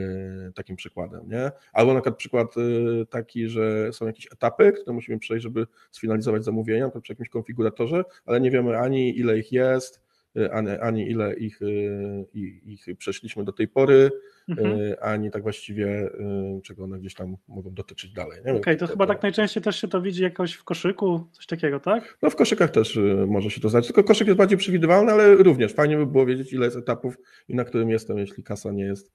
takim 0.56 0.76
przykładem. 0.76 1.30
Nie? 1.30 1.52
Albo 1.74 1.94
na 1.94 2.02
przykład 2.02 2.18
przykład 2.28 2.56
yy, 2.58 3.06
taki, 3.06 3.50
że 3.50 3.94
są 3.94 4.08
jakieś 4.08 4.28
etapy, 4.32 4.72
które 4.72 4.94
musimy 4.94 5.20
przejść, 5.20 5.44
żeby 5.44 5.68
sfinalizować 5.92 6.44
zamówienia, 6.44 6.84
na 6.84 6.90
przykład 6.90 7.04
przy 7.04 7.14
jakimś 7.14 7.30
konfiguratorze, 7.30 8.04
ale 8.26 8.42
nie 8.42 8.52
wiemy 8.52 8.78
ani 8.78 9.20
ile 9.20 9.40
ich 9.40 9.52
jest, 9.52 10.07
ani, 10.52 10.70
ani 10.70 11.10
ile 11.10 11.36
ich, 11.36 11.62
y, 11.62 12.26
ich 12.66 12.86
przeszliśmy 12.98 13.44
do 13.44 13.54
tej 13.54 13.68
pory, 13.68 14.12
mhm. 14.50 14.80
Y, 14.80 15.02
ani 15.02 15.32
tak 15.32 15.44
właściwie 15.44 15.88
y, 15.88 16.62
czego 16.64 16.84
one 16.84 17.00
gdzieś 17.00 17.14
tam 17.14 17.38
mogą 17.48 17.74
dotyczyć 17.74 18.14
dalej. 18.14 18.42
Okej, 18.42 18.58
okay, 18.58 18.76
to, 18.76 18.88
to, 18.88 18.92
chyba 18.92 19.08
tak 19.08 19.24
najczęściej 19.24 19.64
też 19.64 19.82
się 19.82 19.88
to 19.88 20.02
widzi 20.02 20.24
jakoś 20.24 20.54
w 20.54 20.64
koszyku, 20.64 21.28
coś 21.32 21.46
takiego, 21.46 21.80
tak? 21.80 22.18
No 22.22 22.30
w 22.30 22.36
koszykach 22.36 22.72
też 22.72 23.00
może 23.28 23.50
się 23.50 23.62
to 23.62 23.70
zdać, 23.70 23.86
tylko 23.86 24.04
koszyk 24.04 24.28
jest 24.28 24.38
bardziej 24.38 24.58
przewidywalny, 24.58 25.12
ale 25.12 25.36
również 25.36 25.74
fajnie 25.74 25.98
by 25.98 26.06
było 26.06 26.26
wiedzieć 26.26 26.54
ile 26.54 26.66
jest 26.66 26.78
etapów 26.78 27.18
i 27.48 27.56
na 27.56 27.64
którym 27.66 27.90
jestem, 27.90 28.18
jeśli 28.18 28.44
kasa 28.44 28.72
nie 28.72 28.84
jest 28.84 29.12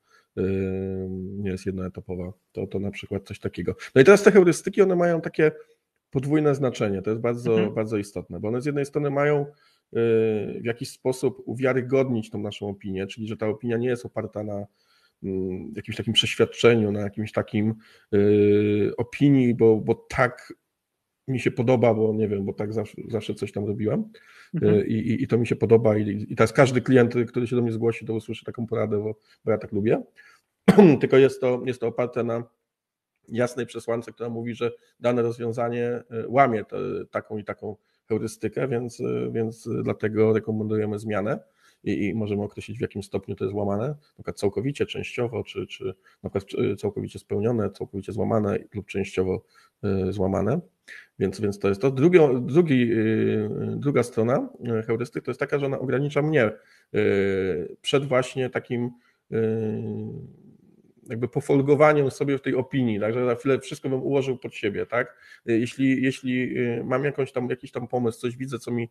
nie 1.16 1.50
jest 1.50 1.66
jednoetapowa, 1.66 2.32
to, 2.52 2.66
to 2.66 2.78
na 2.78 2.90
przykład 2.90 3.23
coś 3.25 3.38
takiego. 3.38 3.75
No 3.94 4.00
i 4.00 4.04
teraz 4.04 4.23
te 4.23 4.32
heurystyki, 4.32 4.82
one 4.82 4.96
mają 4.96 5.20
takie 5.20 5.52
podwójne 6.11 6.54
znaczenie, 6.54 7.02
to 7.02 7.11
jest 7.11 7.23
bardzo, 7.23 7.52
mhm. 7.52 7.75
bardzo 7.75 7.96
istotne, 7.96 8.40
bo 8.40 8.49
one 8.49 8.61
z 8.61 8.66
jednej 8.66 8.87
strony 8.87 9.11
mają 9.11 9.46
w 9.92 10.64
jakiś 10.64 10.90
sposób 10.90 11.42
uwiarygodnić 11.46 12.30
tą 12.30 12.38
naszą 12.38 12.68
opinię, 12.68 13.06
czyli 13.06 13.28
że 13.28 13.37
ta 13.37 13.49
opinia 13.49 13.76
nie 13.76 13.88
jest 13.88 14.06
oparta 14.06 14.42
na 14.42 14.66
mm, 15.22 15.72
jakimś 15.76 15.96
takim 15.96 16.12
przeświadczeniu, 16.12 16.92
na 16.92 17.00
jakimś 17.00 17.32
takim 17.32 17.75
y, 18.14 18.92
opinii, 18.96 19.54
bo, 19.54 19.76
bo 19.76 19.94
tak 19.94 20.52
mi 21.28 21.40
się 21.40 21.50
podoba, 21.50 21.94
bo 21.94 22.14
nie 22.14 22.28
wiem, 22.28 22.44
bo 22.44 22.52
tak 22.52 22.72
zawsze, 22.72 23.02
zawsze 23.08 23.34
coś 23.34 23.52
tam 23.52 23.66
robiłem 23.66 24.04
mhm. 24.54 24.75
Y, 24.75 24.87
I, 24.87 25.22
i, 25.22 25.26
to 25.26 25.38
mi 25.38 25.46
się 25.46 25.56
podoba 25.56 25.96
i, 25.96 26.26
i 26.28 26.37
teraz 26.37 26.52
każdy 26.52 26.80
klient, 26.80 27.14
który 27.28 27.46
się 27.46 27.56
do 27.56 27.62
mnie 27.62 27.72
zgłosi, 27.72 28.06
to 28.06 28.14
usłyszy 28.14 28.44
taką 28.44 28.66
poradę, 28.66 28.99
bo, 28.99 29.14
bo 29.44 29.50
ja 29.50 29.58
tak 29.58 29.72
lubię. 29.72 30.02
Tylko 31.00 31.16
jest 31.16 31.40
to, 31.40 31.62
jest 31.66 31.80
to 31.80 31.87
oparte 31.87 32.25
na 32.25 32.44
jasnej 33.28 33.66
przesłance, 33.66 34.12
która 34.12 34.28
mówi, 34.28 34.54
że 34.54 34.72
dane 35.00 35.22
rozwiązanie 35.22 36.02
y, 36.25 36.28
łamie 36.28 36.64
taką 37.11 37.38
i 37.38 37.44
taką 37.44 37.76
heurystykę, 38.09 38.68
więc, 38.68 39.02
więc 39.32 39.68
dlatego 39.82 40.32
rekomendujemy 40.32 40.99
zmianę 40.99 41.38
i, 41.85 42.06
i, 42.06 42.14
możemy 42.14 42.42
określić, 42.42 42.78
w 42.78 42.80
jakim 42.80 43.02
stopniu 43.02 43.35
to 43.35 43.44
jest 43.44 43.52
złamane, 43.52 43.88
na 43.88 44.14
przykład 44.14 44.38
całkowicie, 44.38 44.87
częściowo, 44.87 45.44
czy, 45.44 45.66
czy 45.66 45.94
na 46.23 46.30
przykład 46.30 46.78
całkowicie 46.78 47.18
spełnione, 47.18 47.71
całkowicie 47.71 48.12
złamane 48.12 48.59
lub 48.75 48.87
częściowo 48.87 49.44
y, 50.09 50.12
złamane. 50.12 50.61
Więc, 51.18 51.40
więc 51.40 51.59
to 51.59 51.68
jest 51.68 51.80
to. 51.80 51.90
Drugi, 51.90 52.92
y, 52.92 53.49
druga 53.76 54.02
strona 54.02 54.49
heurystyk 54.87 55.25
to 55.25 55.30
jest 55.30 55.40
taka, 55.40 55.59
że 55.59 55.66
ona 55.66 55.78
ogranicza 55.78 56.23
mnie 56.23 56.50
przed 57.82 58.04
właśnie 58.04 58.50
takim, 58.50 58.90
jakby 61.09 61.28
pofolgowaniem 61.28 62.11
sobie 62.11 62.38
w 62.38 62.42
tej 62.42 62.54
opinii, 62.54 63.00
także 63.00 63.26
za 63.26 63.35
chwilę 63.35 63.59
wszystko 63.61 63.88
bym 63.88 64.02
ułożył 64.02 64.38
pod 64.38 64.54
siebie, 64.54 64.87
tak? 64.87 65.16
Jeśli, 65.47 66.02
jeśli 66.02 66.54
mam 66.85 67.04
jakąś 67.04 67.32
tam, 67.32 67.50
jakiś 67.50 67.73
tam 67.73 67.88
pomysł, 67.88 68.21
coś 68.21 68.37
widzę, 68.37 68.59
co 68.59 68.71
mi, 68.71 68.90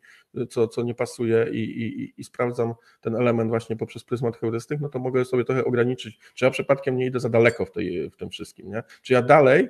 co, 0.49 0.67
co 0.67 0.83
nie 0.83 0.95
pasuje 0.95 1.47
i, 1.51 1.57
i, 1.57 2.13
i 2.17 2.23
sprawdzam 2.23 2.73
ten 3.01 3.15
element 3.15 3.49
właśnie 3.49 3.75
poprzez 3.75 4.03
pryzmat 4.03 4.37
heurystyk, 4.37 4.81
no 4.81 4.89
to 4.89 4.99
mogę 4.99 5.25
sobie 5.25 5.43
trochę 5.43 5.65
ograniczyć, 5.65 6.19
czy 6.33 6.45
ja 6.45 6.51
przypadkiem 6.51 6.97
nie 6.97 7.05
idę 7.05 7.19
za 7.19 7.29
daleko 7.29 7.65
w, 7.65 7.71
tej, 7.71 8.09
w 8.09 8.17
tym 8.17 8.29
wszystkim, 8.29 8.69
nie? 8.69 8.83
Czy 9.01 9.13
ja 9.13 9.21
dalej 9.21 9.69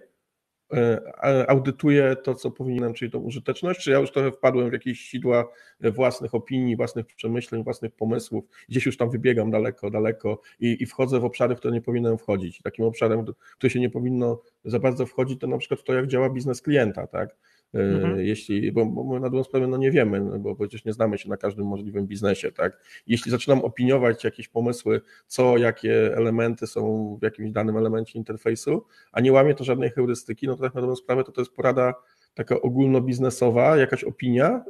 audytuję 1.47 2.15
to, 2.23 2.35
co 2.35 2.51
powinienem, 2.51 2.93
czyli 2.93 3.11
tą 3.11 3.19
użyteczność, 3.19 3.79
czy 3.79 3.91
ja 3.91 3.99
już 3.99 4.11
trochę 4.11 4.31
wpadłem 4.31 4.69
w 4.69 4.73
jakieś 4.73 4.99
sidła 4.99 5.51
własnych 5.81 6.35
opinii, 6.35 6.75
własnych 6.75 7.05
przemyśleń, 7.05 7.63
własnych 7.63 7.95
pomysłów, 7.95 8.45
gdzieś 8.69 8.85
już 8.85 8.97
tam 8.97 9.09
wybiegam 9.09 9.51
daleko, 9.51 9.89
daleko 9.89 10.41
i, 10.59 10.83
i 10.83 10.85
wchodzę 10.85 11.19
w 11.19 11.25
obszary, 11.25 11.55
w 11.55 11.59
które 11.59 11.73
nie 11.73 11.81
powinienem 11.81 12.17
wchodzić. 12.17 12.61
Takim 12.61 12.85
obszarem, 12.85 13.25
w 13.25 13.55
który 13.57 13.71
się 13.71 13.79
nie 13.79 13.89
powinno 13.89 14.41
za 14.65 14.79
bardzo 14.79 15.05
wchodzić, 15.05 15.39
to 15.39 15.47
na 15.47 15.57
przykład 15.57 15.83
to, 15.83 15.93
jak 15.93 16.07
działa 16.07 16.29
biznes 16.29 16.61
klienta, 16.61 17.07
tak? 17.07 17.35
Mhm. 17.73 18.19
E, 18.19 18.23
jeśli, 18.23 18.71
bo, 18.71 18.85
bo 18.85 19.19
na 19.19 19.29
dobrą 19.29 19.43
sprawę 19.43 19.67
no 19.67 19.77
nie 19.77 19.91
wiemy, 19.91 20.21
no 20.21 20.39
bo 20.39 20.55
przecież 20.55 20.85
nie 20.85 20.93
znamy 20.93 21.17
się 21.17 21.29
na 21.29 21.37
każdym 21.37 21.67
możliwym 21.67 22.07
biznesie, 22.07 22.51
tak? 22.51 22.83
Jeśli 23.07 23.31
zaczynam 23.31 23.61
opiniować 23.61 24.23
jakieś 24.23 24.47
pomysły, 24.47 25.01
co, 25.27 25.57
jakie 25.57 26.15
elementy 26.15 26.67
są 26.67 27.17
w 27.21 27.23
jakimś 27.23 27.51
danym 27.51 27.77
elemencie 27.77 28.19
interfejsu, 28.19 28.85
a 29.11 29.21
nie 29.21 29.31
łamię 29.31 29.55
to 29.55 29.63
żadnej 29.63 29.89
heurystyki, 29.89 30.47
no 30.47 30.55
to 30.55 30.63
tak 30.63 30.73
na 30.73 30.81
dobrą 30.81 30.95
sprawę 30.95 31.23
to, 31.23 31.31
to 31.31 31.41
jest 31.41 31.53
porada 31.53 31.93
taka 32.33 32.61
ogólnobiznesowa, 32.61 33.77
jakaś 33.77 34.03
opinia 34.03 34.63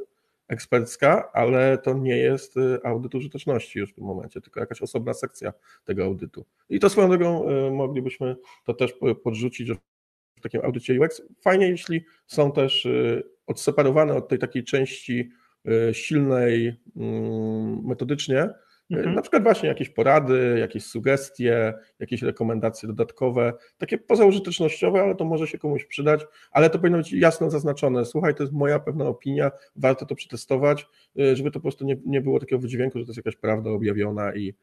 ekspercka, 0.48 1.32
ale 1.32 1.78
to 1.78 1.94
nie 1.94 2.16
jest 2.16 2.56
y, 2.56 2.78
audyt 2.84 3.14
użyteczności 3.14 3.78
już 3.78 3.92
w 3.92 3.94
tym 3.94 4.04
momencie, 4.04 4.40
tylko 4.40 4.60
jakaś 4.60 4.82
osobna 4.82 5.14
sekcja 5.14 5.52
tego 5.84 6.04
audytu. 6.04 6.44
I 6.68 6.80
to 6.80 6.90
swoją 6.90 7.08
drogą 7.08 7.48
y, 7.48 7.70
moglibyśmy 7.70 8.36
to 8.64 8.74
też 8.74 8.94
podrzucić, 9.24 9.68
że 9.68 9.74
w 10.42 10.44
takim 10.44 10.64
audycie 10.64 11.00
UX. 11.00 11.22
Fajnie, 11.40 11.68
jeśli 11.68 12.04
są 12.26 12.52
też 12.52 12.86
y, 12.86 13.22
odseparowane 13.46 14.14
od 14.14 14.28
tej 14.28 14.38
takiej 14.38 14.64
części 14.64 15.30
y, 15.68 15.94
silnej 15.94 16.80
mm, 16.96 17.86
metodycznie, 17.86 18.42
y, 18.44 18.52
Mhm. 18.90 19.14
Na 19.14 19.22
przykład 19.22 19.42
właśnie 19.42 19.68
jakieś 19.68 19.88
porady, 19.88 20.56
jakieś 20.60 20.86
sugestie, 20.86 21.74
jakieś 21.98 22.22
rekomendacje 22.22 22.86
dodatkowe, 22.86 23.52
takie 23.78 23.98
pozaużytecznościowe, 23.98 25.02
ale 25.02 25.14
to 25.14 25.24
może 25.24 25.46
się 25.46 25.58
komuś 25.58 25.84
przydać, 25.84 26.26
ale 26.50 26.70
to 26.70 26.78
powinno 26.78 26.98
być 26.98 27.12
jasno 27.12 27.50
zaznaczone. 27.50 28.04
Słuchaj, 28.04 28.34
to 28.34 28.42
jest 28.42 28.52
moja 28.52 28.78
pewna 28.78 29.04
opinia, 29.04 29.50
warto 29.76 30.06
to 30.06 30.14
przetestować, 30.14 30.88
żeby 31.32 31.50
to 31.50 31.58
po 31.58 31.62
prostu 31.62 31.84
nie, 31.84 31.96
nie 32.06 32.20
było 32.20 32.40
takiego 32.40 32.60
wydźwięku, 32.60 32.98
że 32.98 33.04
to 33.04 33.10
jest 33.10 33.16
jakaś 33.16 33.36
prawda 33.36 33.70
objawiona 33.70 34.34
i, 34.34 34.54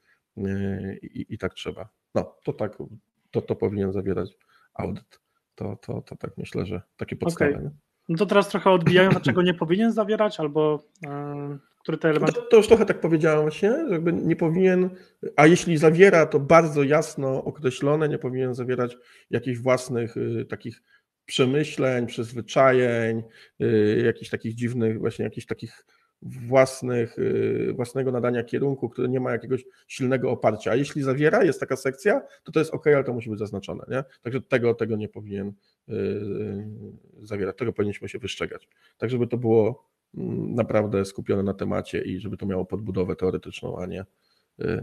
i, 1.01 1.25
i 1.29 1.37
tak 1.37 1.53
trzeba. 1.53 1.89
No, 2.15 2.35
to 2.43 2.53
tak, 2.53 2.77
to, 3.31 3.41
to 3.41 3.55
powinien 3.55 3.91
zawierać 3.91 4.37
audyt 4.73 5.19
to, 5.59 5.75
to, 5.75 6.01
to 6.01 6.15
tak 6.15 6.37
myślę, 6.37 6.65
że 6.65 6.81
takie 6.97 7.15
podstawy. 7.15 7.55
Okay. 7.55 7.71
No 8.09 8.17
to 8.17 8.25
teraz 8.25 8.49
trochę 8.49 8.69
odbijają, 8.69 9.09
dlaczego 9.09 9.41
nie 9.41 9.53
powinien 9.53 9.91
zawierać, 9.91 10.39
albo 10.39 10.83
yy, 11.01 11.09
który 11.79 11.97
te 11.97 12.09
elementy. 12.09 12.33
To, 12.33 12.41
to, 12.41 12.57
już 12.57 12.67
trochę 12.67 12.85
tak 12.85 12.99
powiedziałem 12.99 13.41
właśnie, 13.41 13.71
że 13.87 13.93
jakby 13.93 14.13
nie 14.13 14.35
powinien, 14.35 14.89
a 15.35 15.47
jeśli 15.47 15.77
zawiera, 15.77 16.25
to 16.25 16.39
bardzo 16.39 16.83
jasno 16.83 17.43
określone, 17.43 18.09
nie 18.09 18.17
powinien 18.17 18.55
zawierać 18.55 18.97
jakichś 19.29 19.59
własnych 19.59 20.17
y, 20.17 20.45
takich 20.49 20.81
przemyśleń, 21.25 22.07
przyzwyczajeń, 22.07 23.23
y, 23.61 24.01
jakichś 24.05 24.29
takich 24.29 24.55
dziwnych, 24.55 24.99
właśnie 24.99 25.25
jakichś 25.25 25.47
takich 25.47 25.85
własnych, 26.21 27.19
y, 27.19 27.73
własnego 27.75 28.11
nadania 28.11 28.43
kierunku, 28.43 28.89
który 28.89 29.09
nie 29.09 29.19
ma 29.19 29.31
jakiegoś 29.31 29.65
silnego 29.87 30.31
oparcia. 30.31 30.71
A 30.71 30.75
jeśli 30.75 31.01
zawiera, 31.01 31.43
jest 31.43 31.59
taka 31.59 31.75
sekcja, 31.75 32.21
to 32.43 32.51
to 32.51 32.59
jest 32.59 32.73
ok, 32.73 32.87
ale 32.87 33.03
to 33.03 33.13
musi 33.13 33.29
być 33.29 33.39
zaznaczone. 33.39 33.85
Nie? 33.87 34.03
Także 34.21 34.41
tego, 34.41 34.73
tego 34.73 34.95
nie 34.95 35.09
powinien 35.09 35.47
y, 35.89 35.93
y, 35.93 36.67
zawierać, 37.21 37.57
tego 37.57 37.73
powinniśmy 37.73 38.09
się 38.09 38.19
wystrzegać. 38.19 38.67
Tak, 38.97 39.09
żeby 39.09 39.27
to 39.27 39.37
było 39.37 39.89
mm, 40.17 40.55
naprawdę 40.55 41.05
skupione 41.05 41.43
na 41.43 41.53
temacie 41.53 42.01
i 42.01 42.19
żeby 42.19 42.37
to 42.37 42.45
miało 42.45 42.65
podbudowę 42.65 43.15
teoretyczną, 43.15 43.79
a 43.79 43.85
nie, 43.85 44.05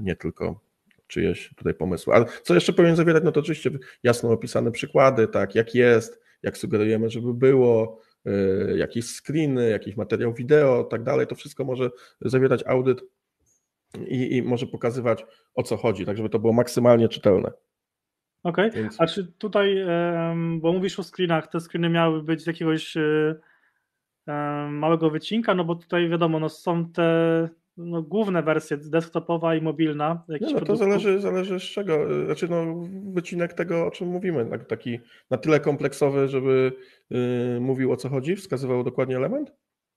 nie 0.01 0.17
tylko 0.17 0.61
czyjeś 1.07 1.55
tutaj 1.57 1.75
pomysły. 1.75 2.15
Ale 2.15 2.27
co 2.43 2.55
jeszcze 2.55 2.73
powinien 2.73 2.97
zawierać? 2.97 3.25
No 3.25 3.33
to 3.33 3.41
oczywiście 3.41 3.71
jasno 4.03 4.31
opisane 4.31 4.73
przykłady, 4.73 5.29
tak, 5.29 5.55
jak 5.55 5.75
jest, 5.75 6.21
jak 6.43 6.59
sugerujemy, 6.59 7.11
żeby 7.11 7.35
było, 7.35 8.01
jakieś 8.77 9.05
screeny, 9.05 9.69
jakiś 9.69 9.97
materiał 9.97 10.35
wideo, 10.35 10.85
tak 10.85 11.03
dalej, 11.03 11.27
to 11.27 11.35
wszystko 11.35 11.65
może 11.65 11.91
zawierać 12.21 12.67
audyt 12.67 13.03
i, 14.09 14.37
i 14.37 14.43
może 14.43 14.67
pokazywać 14.67 15.25
o 15.55 15.63
co 15.63 15.77
chodzi, 15.77 16.07
tak 16.07 16.17
żeby 16.17 16.29
to 16.29 16.39
było 16.39 16.53
maksymalnie 16.53 17.09
czytelne. 17.09 17.51
Okej, 18.43 18.69
okay. 18.71 18.83
Więc... 18.83 19.01
a 19.01 19.07
czy 19.07 19.33
tutaj, 19.39 19.85
bo 20.59 20.73
mówisz 20.73 20.99
o 20.99 21.03
screenach, 21.03 21.47
te 21.47 21.61
screeny 21.61 21.89
miały 21.89 22.23
być 22.23 22.43
z 22.43 22.47
jakiegoś 22.47 22.97
y, 22.97 23.41
małego 24.71 25.11
wycinka, 25.11 25.55
no 25.55 25.65
bo 25.65 25.75
tutaj 25.75 26.09
wiadomo, 26.09 26.41
no 26.41 26.49
są 26.49 26.93
te 26.93 27.49
no, 27.77 28.03
główne 28.03 28.43
wersje, 28.43 28.77
desktopowa 28.77 29.55
i 29.55 29.63
mobilna. 29.63 30.25
Nie, 30.29 30.55
no 30.55 30.61
to 30.61 30.77
zależy, 30.77 31.21
zależy 31.21 31.61
z 31.61 31.63
czego. 31.63 32.25
Znaczy 32.27 32.49
no, 32.49 32.85
wycinek 33.13 33.53
tego, 33.53 33.87
o 33.87 33.91
czym 33.91 34.09
mówimy, 34.09 34.47
tak, 34.47 34.67
taki 34.67 34.99
na 35.31 35.37
tyle 35.37 35.61
kompleksowy, 35.61 36.29
żeby 36.29 36.73
yy, 37.11 37.61
mówił 37.61 37.93
o 37.93 37.97
co 37.97 38.09
chodzi, 38.09 38.37
wskazywał 38.37 38.85
dokładnie 38.85 39.17
element, 39.17 39.53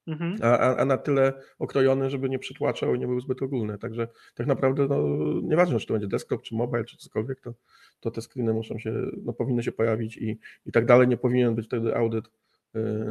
mhm. 0.07 0.35
a, 0.41 0.75
a, 0.75 0.85
na 0.85 0.97
tyle 0.97 1.33
okrojony, 1.59 2.09
żeby 2.09 2.29
nie 2.29 2.39
przytłaczał 2.39 2.95
i 2.95 2.99
nie 2.99 3.07
był 3.07 3.19
zbyt 3.19 3.41
ogólny. 3.41 3.77
Także 3.77 4.07
tak 4.35 4.47
naprawdę 4.47 4.87
no, 4.87 5.07
nieważne, 5.43 5.79
czy 5.79 5.87
to 5.87 5.93
będzie 5.93 6.07
desktop, 6.07 6.41
czy 6.41 6.55
mobile, 6.55 6.85
czy 6.85 6.97
cokolwiek, 6.97 7.41
to, 7.41 7.53
to 7.99 8.11
te 8.11 8.21
screeny 8.21 8.53
muszą 8.53 8.79
się, 8.79 8.93
no, 9.23 9.33
powinny 9.33 9.63
się 9.63 9.71
pojawić 9.71 10.17
i, 10.17 10.39
i 10.65 10.71
tak 10.71 10.85
dalej. 10.85 11.07
Nie 11.07 11.17
powinien 11.17 11.55
być 11.55 11.65
wtedy 11.65 11.95
audyt 11.95 12.29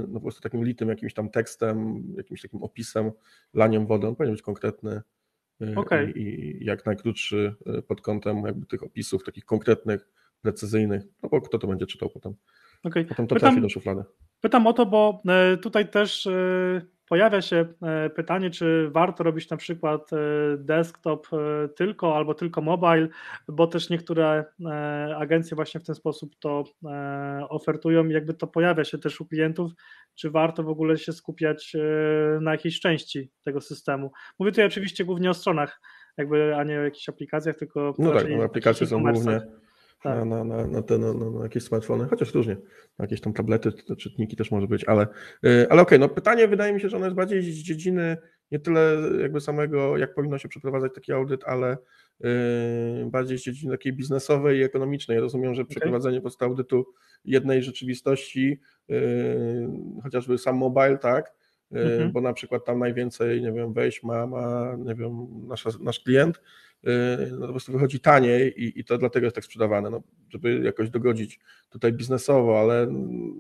no 0.09 0.15
po 0.15 0.21
prostu 0.21 0.41
takim 0.41 0.65
litym 0.65 0.89
jakimś 0.89 1.15
tam 1.15 1.31
tekstem, 1.31 2.03
jakimś 2.17 2.43
takim 2.43 2.63
opisem, 2.63 3.11
laniem 3.55 3.87
wody, 3.87 4.07
on 4.07 4.17
powinien 4.17 4.35
być 4.35 4.43
konkretny 4.43 5.03
y, 5.63 5.75
okay. 5.77 6.11
i, 6.11 6.21
i, 6.21 6.65
jak 6.65 6.87
najkrótszy 6.87 7.55
y, 7.79 7.83
pod 7.83 8.01
kątem 8.01 8.43
jakby 8.47 8.67
tych 8.67 8.83
opisów 8.83 9.25
takich 9.25 9.45
konkretnych, 9.45 10.09
precyzyjnych, 10.43 11.03
no 11.23 11.29
bo 11.29 11.41
kto 11.41 11.59
to 11.59 11.67
będzie 11.67 11.87
czytał 11.87 12.11
potem. 12.11 12.35
Okay. 12.85 13.05
Potem 13.05 13.27
to 13.27 13.35
pytam, 13.35 13.51
trafi 13.51 13.63
do 13.63 13.69
szuflady. 13.69 14.03
Pytam 14.41 14.67
o 14.67 14.73
to, 14.73 14.87
bo 14.87 15.23
e, 15.29 15.57
tutaj 15.57 15.91
też 15.91 16.27
e, 16.27 16.83
pojawia 17.09 17.43
się 17.43 17.67
e, 17.83 18.11
pytanie, 18.11 18.51
czy 18.51 18.89
warto 18.91 19.25
robić 19.25 19.51
na 19.51 19.57
przykład 19.57 20.13
e, 20.13 20.17
desktop 20.57 21.29
e, 21.33 21.69
tylko 21.69 22.17
albo 22.17 22.35
tylko 22.35 22.63
mobile, 22.63 23.09
bo 23.49 23.67
też 23.67 23.91
niektóre 23.91 24.45
agencje 25.17 25.55
właśnie 25.55 25.81
w 25.81 25.85
ten 25.85 25.95
sposób 25.95 26.37
to 26.39 26.65
ofertują. 27.49 28.09
Jakby 28.09 28.35
to 28.35 28.47
pojawia 28.47 28.85
się 28.85 28.99
też 28.99 29.21
u 29.21 29.27
klientów, 29.27 29.73
czy 30.15 30.31
warto 30.31 30.63
w 30.63 30.69
ogóle 30.69 30.99
się 30.99 31.13
skupiać 31.13 31.77
na 32.41 32.53
jakiejś 32.53 32.81
części 32.81 33.31
tego 33.45 33.61
systemu. 33.61 34.13
Mówię 34.39 34.53
tutaj 34.53 34.67
oczywiście 34.67 35.05
głównie 35.05 35.31
o 35.31 35.35
stronach, 35.35 35.81
jakby, 36.17 36.57
a 36.57 36.65
nie 36.65 36.81
o 36.81 36.83
jakichś 36.83 37.09
aplikacjach, 37.09 37.57
tylko. 37.57 37.95
No 37.99 38.13
tak, 38.13 38.27
no 38.31 38.45
aplikacje 38.45 38.87
są 38.87 39.03
głównie 39.03 39.41
tak. 40.03 40.25
na, 40.25 40.45
na, 40.45 40.67
na, 40.67 40.83
te, 40.83 40.99
na, 40.99 41.15
na, 41.15 41.43
jakieś 41.43 41.63
smartfony, 41.63 42.09
chociaż 42.09 42.35
różnie, 42.35 42.57
na 42.99 43.05
jakieś 43.05 43.21
tam 43.21 43.33
tablety, 43.33 43.73
to 43.73 43.97
czytniki 43.97 44.37
też 44.37 44.51
może 44.51 44.67
być, 44.67 44.85
ale, 44.85 45.07
y, 45.47 45.67
ale 45.71 45.83
okej, 45.83 45.99
okay, 45.99 45.99
no 45.99 46.09
pytanie 46.09 46.49
wydaje 46.49 46.73
mi 46.73 46.81
się, 46.81 46.89
że 46.89 46.97
ono 46.97 47.07
jest 47.07 47.17
bardziej 47.17 47.43
z 47.43 47.57
dziedziny 47.57 48.17
nie 48.51 48.59
tyle 48.59 48.97
jakby 49.21 49.41
samego, 49.41 49.99
jak 49.99 50.15
powinno 50.15 50.39
się 50.39 50.49
przeprowadzać 50.49 50.95
taki 50.95 51.13
audyt, 51.13 51.45
ale 51.47 51.77
yy, 52.21 52.31
bardziej 53.11 53.39
z 53.39 53.43
dziedziny 53.43 53.73
takiej 53.73 53.93
biznesowej 53.93 54.59
i 54.59 54.63
ekonomicznej. 54.63 55.21
Rozumiem, 55.21 55.55
że 55.55 55.65
przeprowadzenie 55.65 56.19
okay. 56.19 56.31
po 56.39 56.45
audytu 56.45 56.87
jednej 57.25 57.63
rzeczywistości, 57.63 58.61
yy, 58.89 59.69
chociażby 60.03 60.39
sam 60.39 60.57
mobile, 60.57 60.99
tak, 60.99 61.35
mhm. 61.73 62.13
bo 62.13 62.21
na 62.21 62.33
przykład 62.33 62.65
tam 62.65 62.79
najwięcej, 62.79 63.43
nie 63.43 63.53
wiem, 63.53 63.73
wejść 63.73 64.03
ma, 64.03 64.27
ma 64.27 64.77
nie 64.79 64.95
wiem, 64.95 65.27
nasza, 65.47 65.71
nasz 65.81 66.01
klient, 66.01 66.41
Y, 66.87 67.33
no 67.33 67.47
po 67.47 67.53
prostu 67.53 67.73
wychodzi 67.73 68.01
taniej 68.01 68.65
i, 68.65 68.81
i 68.81 68.85
to 68.85 68.99
dlatego 68.99 69.27
jest 69.27 69.35
tak 69.35 69.45
sprzedawane, 69.45 69.91
no, 69.91 70.03
żeby 70.29 70.61
jakoś 70.65 70.91
dogodzić 70.91 71.41
tutaj 71.71 71.93
biznesowo, 71.93 72.61
ale 72.61 72.87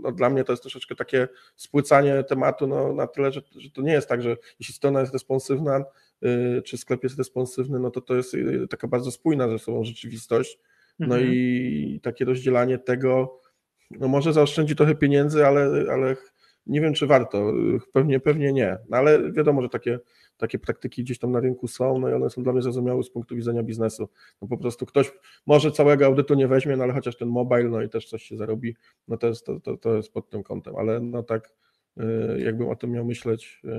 no, 0.02 0.12
dla 0.12 0.30
mnie 0.30 0.44
to 0.44 0.52
jest 0.52 0.62
troszeczkę 0.62 0.94
takie 0.94 1.28
spłycanie 1.56 2.24
tematu 2.24 2.66
no, 2.66 2.92
na 2.92 3.06
tyle, 3.06 3.32
że, 3.32 3.40
że 3.56 3.70
to 3.70 3.82
nie 3.82 3.92
jest 3.92 4.08
tak, 4.08 4.22
że 4.22 4.36
jeśli 4.60 4.74
strona 4.74 5.00
jest 5.00 5.12
responsywna, 5.12 5.84
y, 6.24 6.62
czy 6.62 6.78
sklep 6.78 7.04
jest 7.04 7.18
responsywny, 7.18 7.78
no 7.78 7.90
to 7.90 8.00
to 8.00 8.14
jest 8.14 8.34
y, 8.34 8.66
taka 8.70 8.88
bardzo 8.88 9.10
spójna 9.10 9.48
ze 9.48 9.58
sobą 9.58 9.84
rzeczywistość, 9.84 10.58
no 10.98 11.14
mhm. 11.14 11.32
i 11.34 12.00
takie 12.02 12.24
rozdzielanie 12.24 12.78
tego, 12.78 13.40
no 13.90 14.08
może 14.08 14.32
zaoszczędzi 14.32 14.76
trochę 14.76 14.94
pieniędzy, 14.94 15.46
ale, 15.46 15.84
ale 15.92 16.16
nie 16.66 16.80
wiem, 16.80 16.94
czy 16.94 17.06
warto. 17.06 17.52
Pewnie, 17.92 18.20
pewnie 18.20 18.52
nie. 18.52 18.78
No 18.88 18.96
ale 18.96 19.32
wiadomo, 19.32 19.62
że 19.62 19.68
takie 19.68 19.98
takie 20.38 20.58
praktyki 20.58 21.04
gdzieś 21.04 21.18
tam 21.18 21.32
na 21.32 21.40
rynku 21.40 21.68
są, 21.68 21.98
no 21.98 22.08
i 22.08 22.12
one 22.12 22.30
są 22.30 22.42
dla 22.42 22.52
mnie 22.52 22.62
zrozumiałe 22.62 23.02
z 23.02 23.10
punktu 23.10 23.36
widzenia 23.36 23.62
biznesu. 23.62 24.08
No 24.42 24.48
po 24.48 24.58
prostu 24.58 24.86
ktoś 24.86 25.12
może 25.46 25.72
całego 25.72 26.06
audytu 26.06 26.34
nie 26.34 26.48
weźmie, 26.48 26.76
no 26.76 26.84
ale 26.84 26.92
chociaż 26.92 27.16
ten 27.16 27.28
mobile, 27.28 27.64
no 27.64 27.82
i 27.82 27.88
też 27.88 28.08
coś 28.08 28.22
się 28.22 28.36
zarobi, 28.36 28.76
no 29.08 29.16
to 29.16 29.26
jest, 29.26 29.46
to, 29.46 29.60
to, 29.60 29.76
to 29.76 29.96
jest 29.96 30.12
pod 30.12 30.30
tym 30.30 30.42
kątem, 30.42 30.76
ale 30.76 31.00
no 31.00 31.22
tak 31.22 31.52
y, 32.00 32.40
jakbym 32.40 32.68
o 32.68 32.76
tym 32.76 32.90
miał 32.90 33.04
myśleć 33.04 33.60
y, 33.64 33.70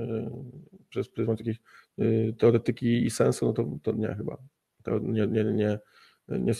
przez 0.88 1.08
pryzmat 1.08 1.38
jakiejś 1.38 1.60
y, 1.98 2.34
teoretyki 2.38 3.06
i 3.06 3.10
sensu, 3.10 3.46
no 3.46 3.52
to, 3.52 3.78
to 3.82 3.92
nie 3.92 4.14
chyba. 4.14 4.36
To 4.82 4.98
nie, 4.98 5.26
nie, 5.26 5.44
nie, 5.44 5.78
nie 6.28 6.54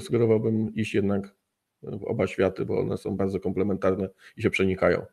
sugerowałbym 0.00 0.74
iść 0.74 0.94
jednak 0.94 1.34
w 1.82 2.04
oba 2.04 2.26
światy, 2.26 2.64
bo 2.64 2.80
one 2.80 2.96
są 2.96 3.16
bardzo 3.16 3.40
komplementarne 3.40 4.08
i 4.36 4.42
się 4.42 4.50
przenikają. 4.50 5.06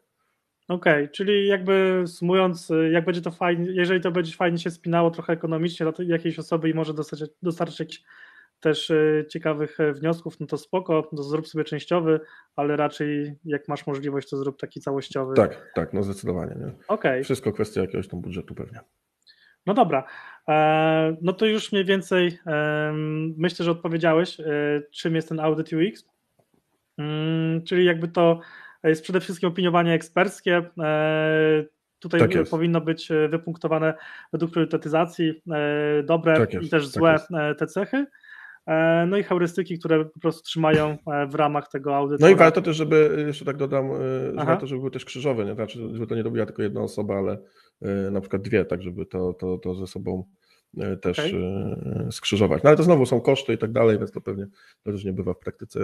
Okej, 0.70 1.04
okay, 1.04 1.08
czyli 1.08 1.48
jakby 1.48 2.04
sumując, 2.08 2.72
jak 2.92 3.06
będzie 3.06 3.22
to 3.22 3.32
fajnie, 3.32 3.72
jeżeli 3.72 4.02
to 4.02 4.12
będzie 4.12 4.36
fajnie 4.36 4.58
się 4.58 4.72
spinało 4.72 5.12
trochę 5.12 5.34
ekonomicznie 5.34 5.86
dla 5.86 6.06
jakiejś 6.06 6.40
osoby 6.40 6.70
i 6.70 6.74
może 6.74 6.94
dostarczyć, 7.42 8.04
też 8.60 8.92
e, 8.92 9.26
ciekawych 9.30 9.80
e, 9.80 9.94
wniosków, 9.94 10.40
no 10.40 10.48
to 10.48 10.58
spoko, 10.58 11.10
to 11.16 11.24
zrób 11.24 11.48
sobie 11.48 11.64
częściowy, 11.64 12.20
ale 12.56 12.76
raczej 12.76 13.36
jak 13.46 13.68
masz 13.68 13.88
możliwość, 13.88 14.30
to 14.30 14.38
zrób 14.38 14.60
taki 14.60 14.82
całościowy. 14.82 15.36
Tak, 15.36 15.72
tak, 15.76 15.94
no 15.94 16.04
zdecydowanie. 16.04 16.56
Nie? 16.56 16.72
Okay. 16.88 17.24
Wszystko 17.24 17.52
kwestia 17.52 17.82
jakiegoś 17.82 18.08
tam 18.08 18.22
budżetu 18.22 18.56
pewnie. 18.56 18.80
No 19.66 19.74
dobra, 19.74 20.04
e, 20.48 21.18
no 21.22 21.34
to 21.34 21.46
już 21.46 21.72
mniej 21.72 21.86
więcej 21.86 22.40
myślę, 23.38 23.66
że 23.66 23.72
odpowiedziałeś, 23.72 24.38
czym 24.92 25.16
jest 25.16 25.30
ten 25.30 25.40
Audit 25.40 25.74
UX, 25.74 26.06
mm, 26.98 27.64
czyli 27.64 27.86
jakby 27.86 28.08
to 28.08 28.40
jest 28.84 29.04
przede 29.04 29.20
wszystkim 29.20 29.50
opiniowanie 29.50 29.94
eksperckie, 29.94 30.64
Tutaj 32.00 32.30
tak 32.30 32.50
powinno 32.50 32.82
być 32.82 33.10
wypunktowane 33.30 33.94
według 34.34 34.52
priorytetyzacji 34.52 35.42
dobre 36.04 36.38
tak 36.38 36.64
i 36.64 36.70
też 36.70 36.84
tak 36.84 36.92
złe 36.92 37.20
tak 37.30 37.58
te 37.58 37.68
cechy. 37.68 38.06
E, 38.70 39.06
no 39.06 39.18
i 39.18 39.24
heurystyki, 39.24 39.80
które 39.80 40.06
po 40.06 40.20
prostu 40.20 40.44
trzymają 40.44 40.98
e, 41.08 41.28
w 41.28 41.36
ramach 41.36 41.70
tego 41.70 41.96
audytu. 41.96 42.22
No 42.24 42.30
i 42.30 42.36
warto 42.36 42.62
też, 42.62 42.78
żeby, 42.78 43.24
jeszcze 43.28 43.46
tak 43.46 43.58
dodam, 43.58 43.92
e, 43.92 44.46
warto, 44.46 44.68
żeby 44.68 44.80
były 44.80 44.92
też 44.92 45.06
krzyżowe, 45.06 45.46
nie? 45.46 45.54
Znaczy, 45.54 45.80
żeby 45.94 46.08
to 46.08 46.16
nie 46.16 46.24
robiła 46.24 46.46
tylko 46.46 46.64
jedna 46.64 46.82
osoba, 46.82 47.18
ale 47.18 47.38
na 48.12 48.22
przykład 48.22 48.42
dwie, 48.42 48.66
tak 48.66 48.82
żeby 48.82 49.06
to, 49.06 49.34
to, 49.34 49.58
to 49.58 49.76
ze 49.76 49.88
sobą 49.88 50.24
też 51.02 51.20
okay. 51.20 52.12
skrzyżować. 52.12 52.64
No 52.64 52.70
ale 52.70 52.78
to 52.78 52.84
znowu 52.84 53.06
są 53.06 53.22
koszty 53.22 53.54
i 53.54 53.58
tak 53.58 53.72
dalej, 53.72 53.98
więc 53.98 54.12
to 54.12 54.22
pewnie 54.22 54.48
to 54.84 54.92
też 54.92 55.06
nie 55.06 55.14
bywa 55.14 55.34
w 55.34 55.40
praktyce, 55.40 55.80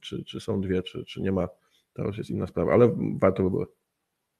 czy, 0.00 0.24
czy 0.24 0.40
są 0.40 0.60
dwie, 0.60 0.82
czy, 0.82 1.04
czy 1.04 1.22
nie 1.22 1.32
ma, 1.32 1.48
to 1.92 2.02
już 2.02 2.18
jest 2.18 2.30
inna 2.30 2.46
sprawa, 2.46 2.72
ale 2.72 2.96
warto 3.20 3.42
by 3.42 3.50
było. 3.50 3.66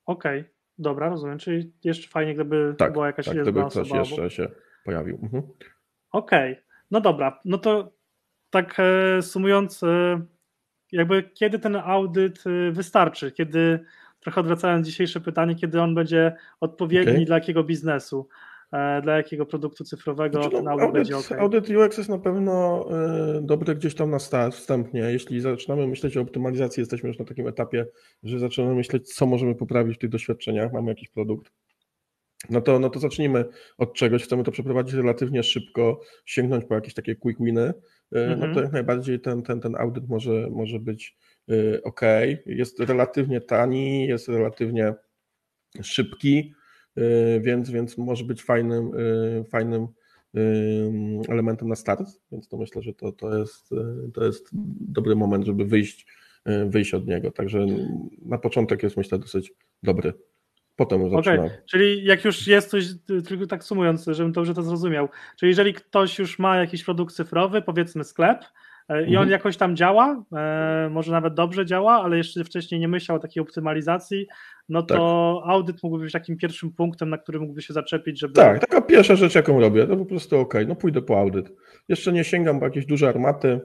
Okej, 0.07 0.41
okay. 0.41 0.53
dobra, 0.79 1.09
rozumiem, 1.09 1.39
czyli 1.39 1.73
jeszcze 1.85 2.09
fajnie, 2.09 2.35
gdyby 2.35 2.75
tak, 2.79 2.93
była 2.93 3.07
jakaś 3.07 3.27
tak, 3.27 3.43
gdyby 3.43 3.65
ktoś 3.65 3.91
jeszcze 3.91 4.31
się 4.31 4.49
pojawił. 4.85 5.19
Mhm. 5.23 5.43
Okej, 6.13 6.53
okay. 6.53 6.65
No 6.91 7.01
dobra, 7.01 7.41
no 7.45 7.59
to 7.59 7.93
tak 8.51 8.77
e, 8.79 9.23
sumując, 9.23 9.83
e, 9.83 10.21
jakby 10.93 11.23
kiedy 11.23 11.59
ten 11.59 11.77
audyt 11.77 12.45
e, 12.47 12.71
wystarczy, 12.73 13.33
kiedy, 13.33 13.85
trochę 14.21 14.41
odwracając 14.41 14.87
dzisiejsze 14.87 15.21
pytanie, 15.21 15.55
kiedy 15.55 15.81
on 15.81 15.95
będzie 15.95 16.37
odpowiedni 16.61 17.13
okay. 17.13 17.25
dla 17.25 17.37
jakiego 17.37 17.65
biznesu, 17.65 18.29
dla 19.03 19.17
jakiego 19.17 19.47
produktu 19.47 19.85
cyfrowego 19.85 20.43
znaczy, 20.43 20.63
no, 20.63 20.71
audyt, 20.71 20.93
będzie 20.93 21.17
ok. 21.17 21.33
Audyt 21.33 21.69
UX 21.71 21.99
jest 21.99 22.11
na 22.11 22.19
pewno 22.19 22.87
dobry 23.43 23.75
gdzieś 23.75 23.95
tam 23.95 24.11
na 24.11 24.19
start, 24.19 24.55
wstępnie. 24.55 25.01
Jeśli 25.01 25.41
zaczynamy 25.41 25.87
myśleć 25.87 26.17
o 26.17 26.21
optymalizacji, 26.21 26.81
jesteśmy 26.81 27.09
już 27.09 27.19
na 27.19 27.25
takim 27.25 27.49
etapie, 27.49 27.87
że 28.23 28.39
zaczynamy 28.39 28.75
myśleć, 28.75 29.15
co 29.15 29.27
możemy 29.27 29.55
poprawić 29.55 29.97
w 29.97 29.99
tych 29.99 30.11
doświadczeniach, 30.11 30.73
mamy 30.73 30.89
jakiś 30.89 31.09
produkt 31.09 31.53
no 32.51 32.61
to, 32.61 32.79
no 32.79 32.91
to 32.91 32.99
zacznijmy 32.99 33.45
od 33.79 33.95
czegoś. 33.95 34.23
Chcemy 34.23 34.45
to 34.45 34.53
przeprowadzić 34.53 34.95
relatywnie 34.95 35.43
szybko, 35.43 36.01
sięgnąć 36.25 36.65
po 36.65 36.75
jakieś 36.75 36.95
takie 36.95 37.17
quick 37.17 37.41
winy. 37.41 37.73
Mhm. 38.13 38.41
No 38.41 38.55
to 38.55 38.63
jak 38.63 38.73
najbardziej 38.73 39.21
ten, 39.21 39.43
ten, 39.43 39.61
ten 39.61 39.77
audyt 39.77 40.09
może, 40.09 40.49
może 40.51 40.79
być 40.79 41.17
ok. 41.85 42.01
Jest 42.47 42.81
relatywnie 42.81 43.41
tani, 43.41 44.07
jest 44.07 44.29
relatywnie 44.29 44.95
szybki, 45.83 46.53
więc, 47.41 47.71
więc 47.71 47.99
może 47.99 48.25
być 48.25 48.43
fajnym, 48.43 48.95
y, 48.95 49.45
fajnym 49.45 49.87
elementem 51.29 51.69
na 51.69 51.77
start. 51.77 52.03
Więc 52.33 52.49
to 52.49 52.57
myślę, 52.57 52.83
że 52.83 52.95
to, 52.95 53.13
to, 53.13 53.39
jest, 53.39 53.71
to 54.15 54.25
jest 54.25 54.49
dobry 54.81 55.17
moment, 55.17 55.47
żeby 55.47 55.65
wyjść, 55.65 56.07
wyjść 56.67 56.95
od 56.95 57.07
niego. 57.07 57.31
Także 57.31 57.67
na 58.23 58.39
początek 58.39 58.83
jest 58.83 58.97
myślę 58.97 59.19
dosyć 59.19 59.53
dobry. 59.83 60.13
Potem 60.77 61.11
zaczynam. 61.11 61.47
Okay. 61.47 61.63
Czyli 61.67 62.05
jak 62.05 62.25
już 62.25 62.47
jest 62.47 62.71
coś, 62.71 62.85
tylko 63.29 63.47
tak 63.47 63.65
sumując, 63.65 64.07
żebym 64.07 64.33
dobrze 64.33 64.55
to 64.55 64.63
zrozumiał, 64.63 65.09
czyli 65.39 65.51
jeżeli 65.51 65.75
ktoś 65.75 66.19
już 66.19 66.39
ma 66.39 66.57
jakiś 66.57 66.85
produkt 66.85 67.15
cyfrowy, 67.15 67.63
powiedzmy 67.63 68.05
sklep, 68.05 68.45
i 68.91 69.17
on 69.17 69.23
mhm. 69.23 69.31
jakoś 69.31 69.57
tam 69.57 69.77
działa, 69.77 70.25
e, 70.33 70.89
może 70.91 71.13
nawet 71.13 71.35
dobrze 71.35 71.67
działa, 71.67 71.93
ale 71.93 72.17
jeszcze 72.17 72.45
wcześniej 72.45 72.81
nie 72.81 72.89
myślał 72.89 73.17
o 73.17 73.21
takiej 73.21 73.43
optymalizacji, 73.43 74.27
no 74.69 74.83
to 74.83 74.95
tak. 75.45 75.51
audyt 75.51 75.83
mógłby 75.83 76.05
być 76.05 76.13
takim 76.13 76.37
pierwszym 76.37 76.73
punktem, 76.73 77.11
na 77.11 77.19
który 77.19 77.41
mógłby 77.41 77.63
się 77.63 77.73
zaczepić, 77.73 78.21
żeby... 78.21 78.35
Tak, 78.35 78.61
taka 78.61 78.81
pierwsza 78.81 79.17
rzecz, 79.17 79.35
jaką 79.35 79.61
robię, 79.61 79.87
to 79.87 79.97
po 79.97 80.05
prostu 80.05 80.39
ok, 80.39 80.55
no 80.67 80.75
pójdę 80.75 81.03
po 81.03 81.19
audyt. 81.19 81.53
Jeszcze 81.89 82.13
nie 82.13 82.25
sięgam 82.25 82.59
po 82.59 82.65
jakieś 82.65 82.87
duże 82.87 83.09
armaty, 83.09 83.61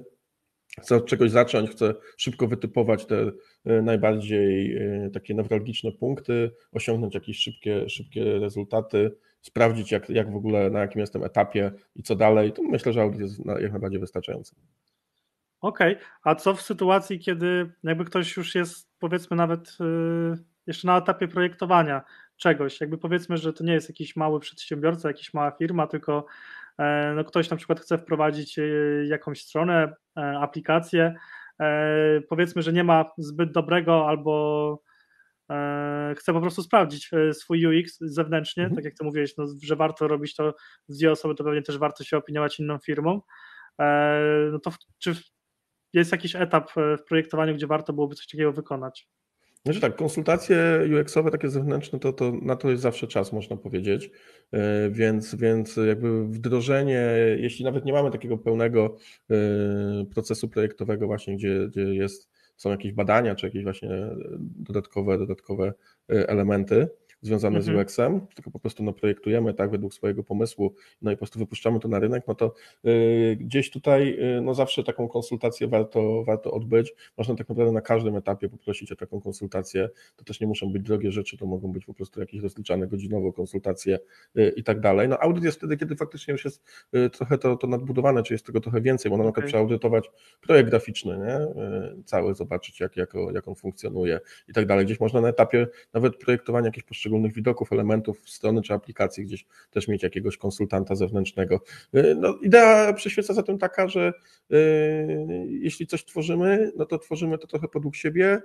chcę 0.81 0.95
od 0.95 1.05
czegoś 1.05 1.31
zacząć, 1.31 1.69
chcę 1.69 1.93
szybko 2.17 2.47
wytypować 2.47 3.05
te 3.05 3.31
e, 3.65 3.81
najbardziej 3.81 4.77
e, 4.77 5.09
takie 5.09 5.33
newralgiczne 5.33 5.91
punkty, 5.91 6.51
osiągnąć 6.71 7.15
jakieś 7.15 7.37
szybkie, 7.37 7.89
szybkie 7.89 8.39
rezultaty, 8.39 9.11
sprawdzić 9.41 9.91
jak, 9.91 10.09
jak 10.09 10.31
w 10.31 10.35
ogóle, 10.35 10.69
na 10.69 10.79
jakim 10.79 11.01
jestem 11.01 11.23
etapie 11.23 11.71
i 11.95 12.03
co 12.03 12.15
dalej, 12.15 12.51
to 12.51 12.63
myślę, 12.63 12.93
że 12.93 13.01
audyt 13.01 13.19
jest 13.19 13.45
jak 13.61 13.71
najbardziej 13.71 13.99
wystarczający. 13.99 14.55
Okej, 15.65 15.95
okay. 15.95 16.07
a 16.23 16.35
co 16.35 16.53
w 16.53 16.61
sytuacji, 16.61 17.19
kiedy 17.19 17.71
jakby 17.83 18.05
ktoś 18.05 18.37
już 18.37 18.55
jest 18.55 18.89
powiedzmy 18.99 19.37
nawet 19.37 19.77
e, 19.81 19.83
jeszcze 20.67 20.87
na 20.87 20.97
etapie 20.97 21.27
projektowania 21.27 22.01
czegoś, 22.37 22.81
jakby 22.81 22.97
powiedzmy, 22.97 23.37
że 23.37 23.53
to 23.53 23.63
nie 23.63 23.73
jest 23.73 23.89
jakiś 23.89 24.15
mały 24.15 24.39
przedsiębiorca, 24.39 25.07
jakaś 25.07 25.33
mała 25.33 25.51
firma, 25.51 25.87
tylko 25.87 26.25
E, 26.79 27.13
no 27.15 27.23
ktoś 27.23 27.49
na 27.49 27.57
przykład 27.57 27.79
chce 27.79 27.97
wprowadzić 27.97 28.59
e, 28.59 28.63
jakąś 29.05 29.41
stronę, 29.41 29.93
e, 30.17 30.21
aplikację, 30.39 31.15
powiedzmy, 32.29 32.61
że 32.61 32.73
nie 32.73 32.83
ma 32.83 33.05
zbyt 33.17 33.51
dobrego 33.51 34.07
albo 34.07 34.83
chce 36.15 36.33
po 36.33 36.41
prostu 36.41 36.63
sprawdzić 36.63 37.11
swój 37.33 37.65
UX 37.65 37.97
zewnętrznie, 38.01 38.63
mhm. 38.63 38.75
tak 38.75 38.85
jak 38.85 38.93
ty 38.93 39.03
mówiłeś, 39.03 39.37
no, 39.37 39.45
że 39.63 39.75
warto 39.75 40.07
robić 40.07 40.35
to 40.35 40.53
z 40.87 40.97
dwie 40.97 41.11
osoby, 41.11 41.35
to 41.35 41.43
pewnie 41.43 41.61
też 41.61 41.77
warto 41.77 42.03
się 42.03 42.17
opiniować 42.17 42.59
inną 42.59 42.77
firmą. 42.77 43.21
No 44.51 44.59
to 44.59 44.71
czy 44.99 45.15
jest 45.99 46.11
jakiś 46.11 46.35
etap 46.35 46.71
w 46.75 47.03
projektowaniu, 47.07 47.55
gdzie 47.55 47.67
warto 47.67 47.93
byłoby 47.93 48.15
coś 48.15 48.27
takiego 48.27 48.53
wykonać? 48.53 49.07
Znaczy 49.65 49.81
tak, 49.81 49.95
konsultacje 49.95 50.57
UX-owe, 51.01 51.31
takie 51.31 51.49
zewnętrzne, 51.49 51.99
to, 51.99 52.13
to 52.13 52.31
na 52.41 52.55
to 52.55 52.69
jest 52.69 52.81
zawsze 52.81 53.07
czas, 53.07 53.33
można 53.33 53.57
powiedzieć. 53.57 54.11
E, 54.51 54.89
więc, 54.89 55.35
więc 55.35 55.77
jakby 55.87 56.27
wdrożenie, 56.27 57.09
jeśli 57.37 57.65
nawet 57.65 57.85
nie 57.85 57.93
mamy 57.93 58.11
takiego 58.11 58.37
pełnego 58.37 58.97
e, 59.31 59.35
procesu 60.13 60.49
projektowego, 60.49 61.07
właśnie 61.07 61.35
gdzie, 61.35 61.67
gdzie 61.67 61.81
jest, 61.81 62.29
są 62.55 62.69
jakieś 62.69 62.93
badania, 62.93 63.35
czy 63.35 63.45
jakieś 63.45 63.63
właśnie 63.63 63.89
dodatkowe, 64.39 65.17
dodatkowe 65.17 65.73
e, 66.09 66.29
elementy, 66.29 66.87
związane 67.21 67.57
mhm. 67.57 67.77
z 67.77 67.81
UX-em, 67.81 68.27
tylko 68.35 68.51
po 68.51 68.59
prostu 68.59 68.83
no, 68.83 68.93
projektujemy 68.93 69.53
tak 69.53 69.71
według 69.71 69.93
swojego 69.93 70.23
pomysłu, 70.23 70.75
no 71.01 71.11
i 71.11 71.15
po 71.15 71.17
prostu 71.17 71.39
wypuszczamy 71.39 71.79
to 71.79 71.87
na 71.87 71.99
rynek, 71.99 72.23
no 72.27 72.35
to 72.35 72.53
y, 72.85 73.37
gdzieś 73.39 73.71
tutaj 73.71 74.17
y, 74.37 74.41
no 74.41 74.53
zawsze 74.53 74.83
taką 74.83 75.07
konsultację 75.07 75.67
warto, 75.67 76.23
warto 76.23 76.51
odbyć. 76.51 76.93
Można 77.17 77.35
tak 77.35 77.49
naprawdę 77.49 77.73
na 77.73 77.81
każdym 77.81 78.15
etapie 78.15 78.49
poprosić 78.49 78.91
o 78.91 78.95
taką 78.95 79.21
konsultację. 79.21 79.89
To 80.15 80.25
też 80.25 80.41
nie 80.41 80.47
muszą 80.47 80.71
być 80.71 80.83
drogie 80.83 81.11
rzeczy, 81.11 81.37
to 81.37 81.45
mogą 81.45 81.71
być 81.71 81.85
po 81.85 81.93
prostu 81.93 82.19
jakieś 82.19 82.41
rozliczane 82.41 82.87
godzinowo 82.87 83.33
konsultacje 83.33 83.99
y, 84.37 84.53
i 84.55 84.63
tak 84.63 84.79
dalej. 84.79 85.09
No 85.09 85.19
audyt 85.19 85.43
jest 85.43 85.57
wtedy, 85.57 85.77
kiedy 85.77 85.95
faktycznie 85.95 86.31
już 86.31 86.45
jest 86.45 86.63
trochę 87.11 87.37
to, 87.37 87.55
to 87.55 87.67
nadbudowane, 87.67 88.23
czy 88.23 88.33
jest 88.33 88.45
tego 88.45 88.59
trochę 88.59 88.81
więcej, 88.81 89.11
bo 89.11 89.17
na 89.17 89.23
przykład 89.23 89.37
okay. 89.37 89.47
przeaudytować 89.47 90.11
projekt 90.41 90.69
graficzny, 90.69 91.17
nie? 91.17 91.39
cały, 92.05 92.35
zobaczyć 92.35 92.79
jak, 92.79 92.97
jak, 92.97 93.13
jak 93.33 93.47
on 93.47 93.55
funkcjonuje 93.55 94.19
i 94.47 94.53
tak 94.53 94.65
dalej. 94.65 94.85
Gdzieś 94.85 94.99
można 94.99 95.21
na 95.21 95.27
etapie 95.27 95.67
nawet 95.93 96.17
projektowania 96.17 96.65
jakichś 96.65 96.87
poszczególnych 96.87 97.04
poszczególnych 97.05 97.33
widoków, 97.33 97.71
elementów 97.71 98.29
strony 98.29 98.61
czy 98.61 98.73
aplikacji, 98.73 99.25
gdzieś 99.25 99.45
też 99.71 99.87
mieć 99.87 100.03
jakiegoś 100.03 100.37
konsultanta 100.37 100.95
zewnętrznego. 100.95 101.59
Y, 101.95 102.15
no, 102.19 102.37
idea 102.41 102.93
przyświeca 102.93 103.33
za 103.33 103.43
tym 103.43 103.57
taka, 103.57 103.87
że 103.87 104.13
y, 104.51 105.47
jeśli 105.49 105.87
coś 105.87 106.05
tworzymy, 106.05 106.71
no 106.75 106.85
to 106.85 106.99
tworzymy 106.99 107.37
to 107.37 107.47
trochę 107.47 107.67
podług 107.67 107.95
siebie, 107.95 108.41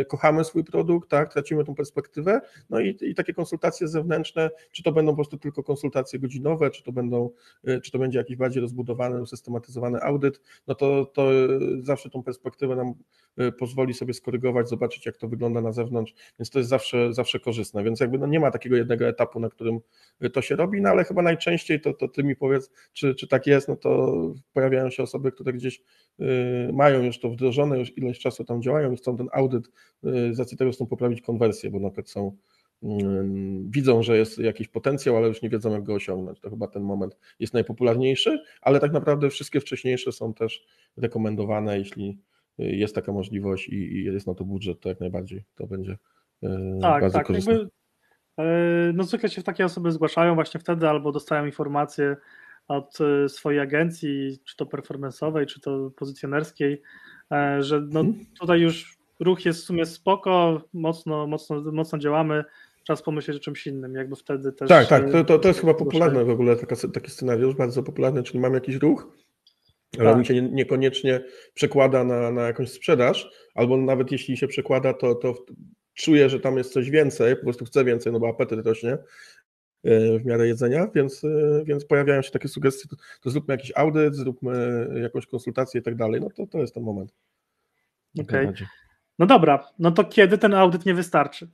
y, 0.00 0.04
kochamy 0.04 0.44
swój 0.44 0.64
produkt, 0.64 1.10
tak, 1.10 1.32
tracimy 1.32 1.64
tą 1.64 1.74
perspektywę, 1.74 2.40
no 2.70 2.80
i, 2.80 2.96
i 3.00 3.14
takie 3.14 3.34
konsultacje 3.34 3.88
zewnętrzne, 3.88 4.50
czy 4.72 4.82
to 4.82 4.92
będą 4.92 5.12
po 5.12 5.16
prostu 5.16 5.38
tylko 5.38 5.62
konsultacje 5.62 6.18
godzinowe, 6.18 6.70
czy 6.70 6.82
to 6.82 6.92
będą, 6.92 7.30
czy 7.82 7.90
to 7.90 7.98
będzie 7.98 8.18
jakiś 8.18 8.36
bardziej 8.36 8.60
rozbudowany, 8.60 9.22
usystematyzowany 9.22 10.00
audyt, 10.00 10.40
no 10.66 10.74
to, 10.74 11.04
to 11.06 11.30
zawsze 11.82 12.10
tą 12.10 12.22
perspektywę 12.22 12.76
nam 12.76 12.94
pozwoli 13.58 13.94
sobie 13.94 14.14
skorygować, 14.14 14.68
zobaczyć 14.68 15.06
jak 15.06 15.16
to 15.16 15.28
wygląda 15.28 15.60
na 15.60 15.72
zewnątrz, 15.72 16.14
więc 16.38 16.50
to 16.50 16.58
jest 16.58 16.70
zawsze, 16.70 17.12
zawsze 17.12 17.40
korzystne, 17.40 17.83
więc 17.84 18.00
jakby 18.00 18.18
no 18.18 18.26
nie 18.26 18.40
ma 18.40 18.50
takiego 18.50 18.76
jednego 18.76 19.08
etapu, 19.08 19.40
na 19.40 19.48
którym 19.48 19.80
to 20.32 20.42
się 20.42 20.56
robi, 20.56 20.80
no 20.80 20.88
ale 20.88 21.04
chyba 21.04 21.22
najczęściej 21.22 21.80
to, 21.80 21.92
to 21.92 22.08
ty 22.08 22.24
mi 22.24 22.36
powiedz, 22.36 22.70
czy, 22.92 23.14
czy 23.14 23.28
tak 23.28 23.46
jest, 23.46 23.68
no 23.68 23.76
to 23.76 24.14
pojawiają 24.52 24.90
się 24.90 25.02
osoby, 25.02 25.32
które 25.32 25.52
gdzieś 25.52 25.82
y, 26.20 26.24
mają 26.72 27.02
już 27.02 27.20
to 27.20 27.30
wdrożone, 27.30 27.78
już 27.78 27.98
ileś 27.98 28.18
czasu 28.18 28.44
tam 28.44 28.62
działają 28.62 28.92
i 28.92 28.96
chcą 28.96 29.16
ten 29.16 29.28
audyt 29.32 29.66
y, 30.04 30.34
z 30.34 30.38
racji 30.38 30.56
tego 30.56 30.70
chcą 30.70 30.86
poprawić 30.86 31.20
konwersję, 31.20 31.70
bo 31.70 31.80
na 31.80 31.88
przykład 31.88 32.10
są 32.10 32.36
mm, 32.82 33.70
widzą, 33.70 34.02
że 34.02 34.16
jest 34.18 34.38
jakiś 34.38 34.68
potencjał, 34.68 35.16
ale 35.16 35.28
już 35.28 35.42
nie 35.42 35.50
wiedzą, 35.50 35.72
jak 35.72 35.82
go 35.82 35.94
osiągnąć. 35.94 36.40
To 36.40 36.50
chyba 36.50 36.68
ten 36.68 36.82
moment 36.82 37.16
jest 37.40 37.54
najpopularniejszy, 37.54 38.38
ale 38.62 38.80
tak 38.80 38.92
naprawdę 38.92 39.30
wszystkie 39.30 39.60
wcześniejsze 39.60 40.12
są 40.12 40.34
też 40.34 40.66
rekomendowane, 40.96 41.78
jeśli 41.78 42.18
jest 42.58 42.94
taka 42.94 43.12
możliwość 43.12 43.68
i 43.68 44.04
jest 44.04 44.26
na 44.26 44.34
to 44.34 44.44
budżet, 44.44 44.80
to 44.80 44.88
jak 44.88 45.00
najbardziej 45.00 45.44
to 45.54 45.66
będzie 45.66 45.98
tak, 46.82 47.00
bardzo 47.00 47.18
tak, 47.18 47.26
korzystne. 47.26 47.52
Jakby, 47.52 48.92
no 48.94 49.04
zwykle 49.04 49.28
się 49.28 49.42
takie 49.42 49.64
osoby 49.64 49.92
zgłaszają 49.92 50.34
właśnie 50.34 50.60
wtedy 50.60 50.88
albo 50.88 51.12
dostają 51.12 51.46
informacje 51.46 52.16
od 52.68 52.98
swojej 53.28 53.60
agencji, 53.60 54.38
czy 54.44 54.56
to 54.56 54.66
performanceowej, 54.66 55.46
czy 55.46 55.60
to 55.60 55.90
pozycjonerskiej, 55.96 56.82
że 57.58 57.80
no 57.80 58.00
mhm. 58.00 58.26
tutaj 58.40 58.60
już 58.60 58.98
ruch 59.20 59.44
jest 59.44 59.62
w 59.62 59.64
sumie 59.64 59.86
spoko, 59.86 60.62
mocno, 60.72 61.26
mocno, 61.26 61.72
mocno 61.72 61.98
działamy, 61.98 62.44
czas 62.84 63.02
pomyśleć 63.02 63.36
o 63.36 63.40
czymś 63.40 63.66
innym, 63.66 63.94
jakby 63.94 64.16
wtedy 64.16 64.52
też... 64.52 64.68
Tak, 64.68 64.86
tak, 64.86 65.10
to, 65.12 65.24
to, 65.24 65.38
to 65.38 65.48
jest 65.48 65.60
chyba 65.60 65.74
popularne 65.74 66.24
w 66.24 66.30
ogóle, 66.30 66.56
taka, 66.56 66.76
taki 66.94 67.10
scenariusz, 67.10 67.54
bardzo 67.54 67.82
popularny, 67.82 68.22
czyli 68.22 68.40
mam 68.40 68.54
jakiś 68.54 68.76
ruch, 68.76 69.16
ale 69.98 70.10
tak. 70.10 70.18
mi 70.18 70.26
się 70.26 70.42
niekoniecznie 70.42 71.24
przekłada 71.54 72.04
na, 72.04 72.30
na 72.30 72.42
jakąś 72.42 72.70
sprzedaż, 72.70 73.30
albo 73.54 73.76
nawet 73.76 74.12
jeśli 74.12 74.36
się 74.36 74.48
przekłada, 74.48 74.94
to, 74.94 75.14
to 75.14 75.34
czuję, 75.94 76.28
że 76.28 76.40
tam 76.40 76.56
jest 76.56 76.72
coś 76.72 76.90
więcej, 76.90 77.36
po 77.36 77.42
prostu 77.42 77.64
chcę 77.64 77.84
więcej, 77.84 78.12
no 78.12 78.20
bo 78.20 78.28
apetyt 78.28 78.66
rośnie 78.66 78.92
e, 78.92 80.18
w 80.18 80.24
miarę 80.24 80.46
jedzenia, 80.46 80.88
więc, 80.94 81.24
e, 81.24 81.62
więc 81.64 81.84
pojawiają 81.84 82.22
się 82.22 82.30
takie 82.30 82.48
sugestie, 82.48 82.88
to, 82.88 82.96
to 83.22 83.30
zróbmy 83.30 83.54
jakiś 83.54 83.72
audyt, 83.74 84.14
zróbmy 84.14 84.86
jakąś 85.02 85.26
konsultację 85.26 85.80
i 85.80 85.84
tak 85.84 85.94
dalej, 85.94 86.20
no 86.20 86.30
to, 86.30 86.46
to 86.46 86.58
jest 86.58 86.74
ten 86.74 86.82
moment. 86.82 87.14
Okej. 88.20 88.48
Okay. 88.48 88.66
No 89.18 89.26
dobra, 89.26 89.68
no 89.78 89.90
to 89.90 90.04
kiedy 90.04 90.38
ten 90.38 90.54
audyt 90.54 90.86
nie 90.86 90.94
wystarczy? 90.94 91.48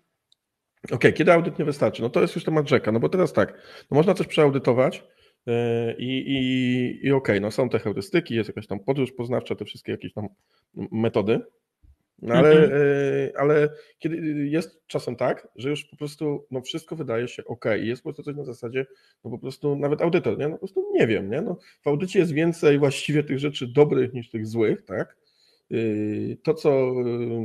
Okej, 0.85 0.97
okay, 0.97 1.13
kiedy 1.13 1.33
audyt 1.33 1.59
nie 1.59 1.65
wystarczy? 1.65 2.03
No 2.03 2.11
to 2.11 2.21
jest 2.21 2.35
już 2.35 2.45
temat 2.45 2.69
rzeka, 2.69 2.93
no 2.93 3.01
bo 3.01 3.09
teraz 3.09 3.33
tak, 3.33 3.55
no 3.91 3.95
można 3.95 4.15
coś 4.15 4.27
przeaudytować 4.27 5.05
yy, 5.47 5.55
i, 5.99 6.07
i, 6.07 7.07
i 7.07 7.13
okej, 7.13 7.37
okay, 7.37 7.41
no 7.41 7.51
są 7.51 7.69
te 7.69 7.79
heurystyki, 7.79 8.35
jest 8.35 8.49
jakaś 8.49 8.67
tam 8.67 8.81
podróż 8.81 9.13
poznawcza, 9.13 9.55
te 9.55 9.65
wszystkie 9.65 9.93
jakieś 9.93 10.13
tam 10.13 10.29
metody, 10.75 11.41
no 12.23 12.35
ale, 12.35 12.51
mhm. 12.51 12.71
yy, 12.71 13.33
ale 13.37 13.69
kiedy 13.99 14.17
jest 14.49 14.87
czasem 14.87 15.17
tak, 15.17 15.49
że 15.57 15.71
już 15.71 15.85
po 15.85 15.97
prostu 15.97 16.47
no 16.51 16.61
wszystko 16.61 16.97
wydaje 16.97 17.29
się 17.29 17.45
ok 17.45 17.65
i 17.83 17.87
jest 17.87 18.03
po 18.03 18.09
prostu 18.09 18.23
coś 18.23 18.37
na 18.37 18.45
zasadzie, 18.45 18.87
no 19.25 19.31
po 19.31 19.39
prostu 19.39 19.77
nawet 19.77 20.03
audytor, 20.03 20.39
nie? 20.39 20.49
No 20.49 20.53
po 20.53 20.59
prostu 20.59 20.85
nie 20.93 21.07
wiem, 21.07 21.31
nie? 21.31 21.43
No, 21.43 21.59
w 21.83 21.89
audycie 21.89 22.19
jest 22.19 22.33
więcej 22.33 22.79
właściwie 22.79 23.25
tych 23.25 23.39
rzeczy 23.39 23.67
dobrych 23.67 24.13
niż 24.13 24.31
tych 24.31 24.47
złych, 24.47 24.83
tak? 24.83 25.17
Yy, 25.71 26.37
to, 26.43 26.55
co 26.55 26.93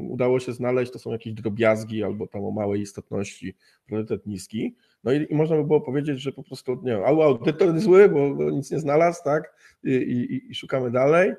udało 0.09 0.39
się 0.39 0.53
znaleźć, 0.53 0.91
to 0.91 0.99
są 0.99 1.11
jakieś 1.11 1.33
drobiazgi 1.33 2.03
albo 2.03 2.27
tam 2.27 2.45
o 2.45 2.51
małej 2.51 2.81
istotności, 2.81 3.55
priorytet 3.85 4.25
niski. 4.25 4.75
No 5.03 5.11
i, 5.13 5.27
i 5.29 5.35
można 5.35 5.55
by 5.55 5.63
było 5.63 5.81
powiedzieć, 5.81 6.21
że 6.21 6.31
po 6.31 6.43
prostu, 6.43 6.75
nie 6.83 6.91
wiem, 6.91 7.03
audytor 7.03 7.79
zły, 7.79 8.09
bo, 8.09 8.35
bo 8.35 8.51
nic 8.51 8.71
nie 8.71 8.79
znalazł, 8.79 9.23
tak, 9.23 9.53
I, 9.83 9.91
i, 9.91 10.51
i, 10.51 10.55
szukamy 10.55 10.91
dalej, 10.91 11.33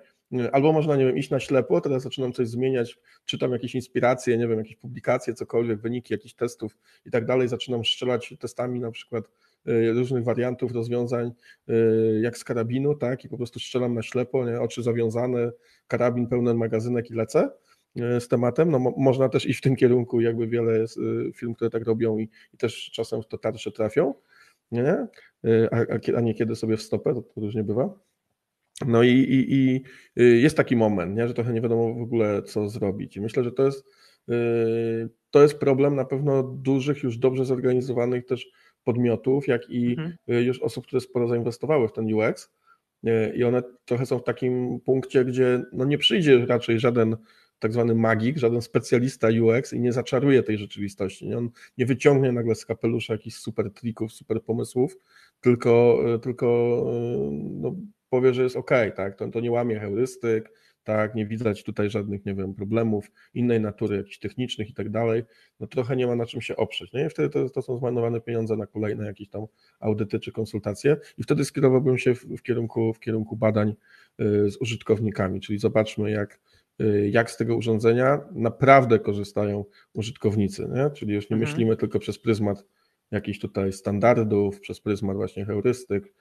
albo 0.52 0.72
można, 0.72 0.96
nie 0.96 1.06
wiem, 1.06 1.16
iść 1.16 1.30
na 1.30 1.40
ślepo, 1.40 1.80
teraz 1.80 2.02
zaczynam 2.02 2.32
coś 2.32 2.48
zmieniać, 2.48 2.98
czytam 3.24 3.52
jakieś 3.52 3.74
inspiracje, 3.74 4.38
nie 4.38 4.48
wiem, 4.48 4.58
jakieś 4.58 4.76
publikacje, 4.76 5.34
cokolwiek, 5.34 5.80
wyniki 5.80 6.14
jakichś 6.14 6.34
testów 6.34 6.76
i 7.06 7.10
tak 7.10 7.24
dalej, 7.24 7.48
zaczynam 7.48 7.84
strzelać 7.84 8.34
testami 8.40 8.80
na 8.80 8.90
przykład 8.90 9.28
Y, 9.68 9.92
różnych 9.92 10.24
wariantów 10.24 10.72
rozwiązań, 10.72 11.32
y, 11.68 12.20
jak 12.22 12.38
z 12.38 12.44
karabinu, 12.44 12.94
tak, 12.94 13.24
i 13.24 13.28
po 13.28 13.36
prostu 13.36 13.58
strzelam 13.58 13.94
na 13.94 14.02
ślepo, 14.02 14.46
nie? 14.46 14.60
oczy 14.60 14.82
zawiązane, 14.82 15.52
karabin, 15.88 16.26
pełny 16.26 16.54
magazynek 16.54 17.10
i 17.10 17.14
lecę 17.14 17.50
y, 17.96 18.20
z 18.20 18.28
tematem. 18.28 18.70
No, 18.70 18.78
można 18.96 19.28
też 19.28 19.46
iść 19.46 19.58
w 19.58 19.62
tym 19.62 19.76
kierunku, 19.76 20.20
jakby 20.20 20.46
wiele 20.46 20.78
jest 20.78 20.98
które 21.56 21.70
tak 21.70 21.86
robią 21.86 22.18
i, 22.18 22.28
i 22.54 22.56
też 22.56 22.90
czasem 22.94 23.22
w 23.22 23.26
to 23.26 23.38
tarcze 23.38 23.72
trafią, 23.72 24.14
nie? 24.72 25.06
A, 25.70 25.76
a, 26.16 26.20
niekiedy 26.20 26.56
sobie 26.56 26.76
w 26.76 26.82
stopę, 26.82 27.14
to, 27.14 27.22
to 27.22 27.40
różnie 27.40 27.64
bywa. 27.64 27.98
No 28.86 29.02
i, 29.02 29.10
i, 29.10 29.54
i, 29.54 29.84
jest 30.42 30.56
taki 30.56 30.76
moment, 30.76 31.16
nie? 31.16 31.28
że 31.28 31.34
trochę 31.34 31.52
nie 31.52 31.60
wiadomo 31.60 31.94
w 31.94 32.02
ogóle, 32.02 32.42
co 32.42 32.68
zrobić. 32.68 33.16
I 33.16 33.20
myślę, 33.20 33.44
że 33.44 33.52
to 33.52 33.66
jest, 33.66 33.84
to 35.30 35.42
jest 35.42 35.58
problem 35.58 35.94
na 35.94 36.04
pewno 36.04 36.42
dużych, 36.42 37.02
już 37.02 37.18
dobrze 37.18 37.44
zorganizowanych 37.44 38.26
też 38.26 38.50
podmiotów, 38.86 39.48
jak 39.48 39.70
i 39.70 39.90
mhm. 39.90 40.16
Y, 40.30 40.42
już 40.42 40.62
osób, 40.62 40.86
które 40.86 41.00
sporo 41.00 41.28
zainwestowały 41.28 41.88
w 41.88 41.92
ten 41.92 42.14
UX. 42.14 42.52
Y, 43.06 43.32
I 43.36 43.44
one 43.44 43.62
trochę 43.84 44.06
są 44.06 44.18
w 44.18 44.24
takim 44.24 44.80
punkcie, 44.80 45.24
gdzie 45.24 45.62
no 45.72 45.84
nie 45.84 45.98
przyjdzie 45.98 46.46
raczej 46.46 46.80
żaden 46.80 47.16
tak 47.58 47.72
zwany 47.72 47.94
magik, 47.94 48.38
żaden 48.38 48.62
specjalista 48.62 49.28
UX 49.42 49.72
i 49.72 49.80
nie 49.80 49.92
zaczaruje 49.92 50.42
tej 50.42 50.58
rzeczywistości. 50.58 51.28
Nie? 51.28 51.38
On 51.38 51.50
nie 51.78 51.86
wyciągnie 51.86 52.32
nagle 52.32 52.54
z 52.54 52.66
kapelusza 52.66 53.12
jakichś 53.12 53.36
super 53.36 53.72
trików, 53.72 54.12
super 54.12 54.42
pomysłów, 54.42 54.96
tylko, 55.40 56.00
y, 56.14 56.18
tylko 56.18 56.46
no, 57.32 57.76
powie, 58.10 58.34
że 58.34 58.42
jest 58.42 58.56
ok, 58.56 58.70
tak? 58.96 59.16
To, 59.16 59.28
to 59.28 59.40
nie 59.40 59.50
łamie 59.50 59.80
heurystyk, 59.80 60.52
tak, 60.86 61.14
nie 61.14 61.26
widać 61.26 61.64
tutaj 61.64 61.90
żadnych, 61.90 62.26
nie 62.26 62.34
wiem, 62.34 62.54
problemów 62.54 63.10
innej 63.34 63.60
natury, 63.60 63.96
jakichś 63.96 64.18
technicznych 64.18 64.70
i 64.70 64.74
tak 64.74 64.90
dalej, 64.90 65.22
no 65.60 65.66
trochę 65.66 65.96
nie 65.96 66.06
ma 66.06 66.16
na 66.16 66.26
czym 66.26 66.40
się 66.40 66.56
oprzeć, 66.56 66.92
nie? 66.92 67.06
I 67.06 67.10
wtedy 67.10 67.30
to, 67.30 67.50
to 67.50 67.62
są 67.62 67.78
zmarnowane 67.78 68.20
pieniądze 68.20 68.56
na 68.56 68.66
kolejne 68.66 69.06
jakieś 69.06 69.28
tam 69.28 69.46
audyty 69.80 70.20
czy 70.20 70.32
konsultacje 70.32 70.96
i 71.18 71.22
wtedy 71.22 71.44
skierowałbym 71.44 71.98
się 71.98 72.14
w, 72.14 72.24
w 72.24 72.42
kierunku, 72.42 72.92
w 72.92 73.00
kierunku 73.00 73.36
badań 73.36 73.74
y, 74.20 74.50
z 74.50 74.56
użytkownikami, 74.56 75.40
czyli 75.40 75.58
zobaczmy 75.58 76.10
jak, 76.10 76.40
y, 76.80 77.10
jak 77.12 77.30
z 77.30 77.36
tego 77.36 77.56
urządzenia 77.56 78.20
naprawdę 78.32 78.98
korzystają 78.98 79.64
użytkownicy, 79.92 80.68
nie? 80.74 80.90
czyli 80.90 81.14
już 81.14 81.30
nie 81.30 81.36
mhm. 81.36 81.50
myślimy 81.50 81.76
tylko 81.76 81.98
przez 81.98 82.18
pryzmat 82.18 82.64
jakichś 83.10 83.38
tutaj 83.38 83.72
standardów, 83.72 84.60
przez 84.60 84.80
pryzmat 84.80 85.16
właśnie 85.16 85.44
heurystyk, 85.44 86.12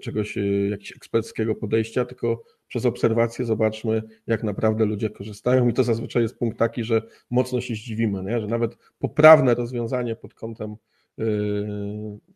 czegoś, 0.00 0.36
jakiegoś 0.70 0.96
eksperckiego 0.96 1.54
podejścia, 1.54 2.04
tylko 2.04 2.42
przez 2.68 2.86
obserwację 2.86 3.44
zobaczmy, 3.44 4.02
jak 4.26 4.42
naprawdę 4.42 4.84
ludzie 4.84 5.10
korzystają. 5.10 5.68
I 5.68 5.72
to 5.72 5.84
zazwyczaj 5.84 6.22
jest 6.22 6.38
punkt 6.38 6.58
taki, 6.58 6.84
że 6.84 7.02
mocno 7.30 7.60
się 7.60 7.74
zdziwimy, 7.74 8.22
nie? 8.22 8.40
że 8.40 8.46
nawet 8.46 8.76
poprawne 8.98 9.54
rozwiązanie 9.54 10.16
pod 10.16 10.34
kątem 10.34 10.76
yy, 11.18 11.26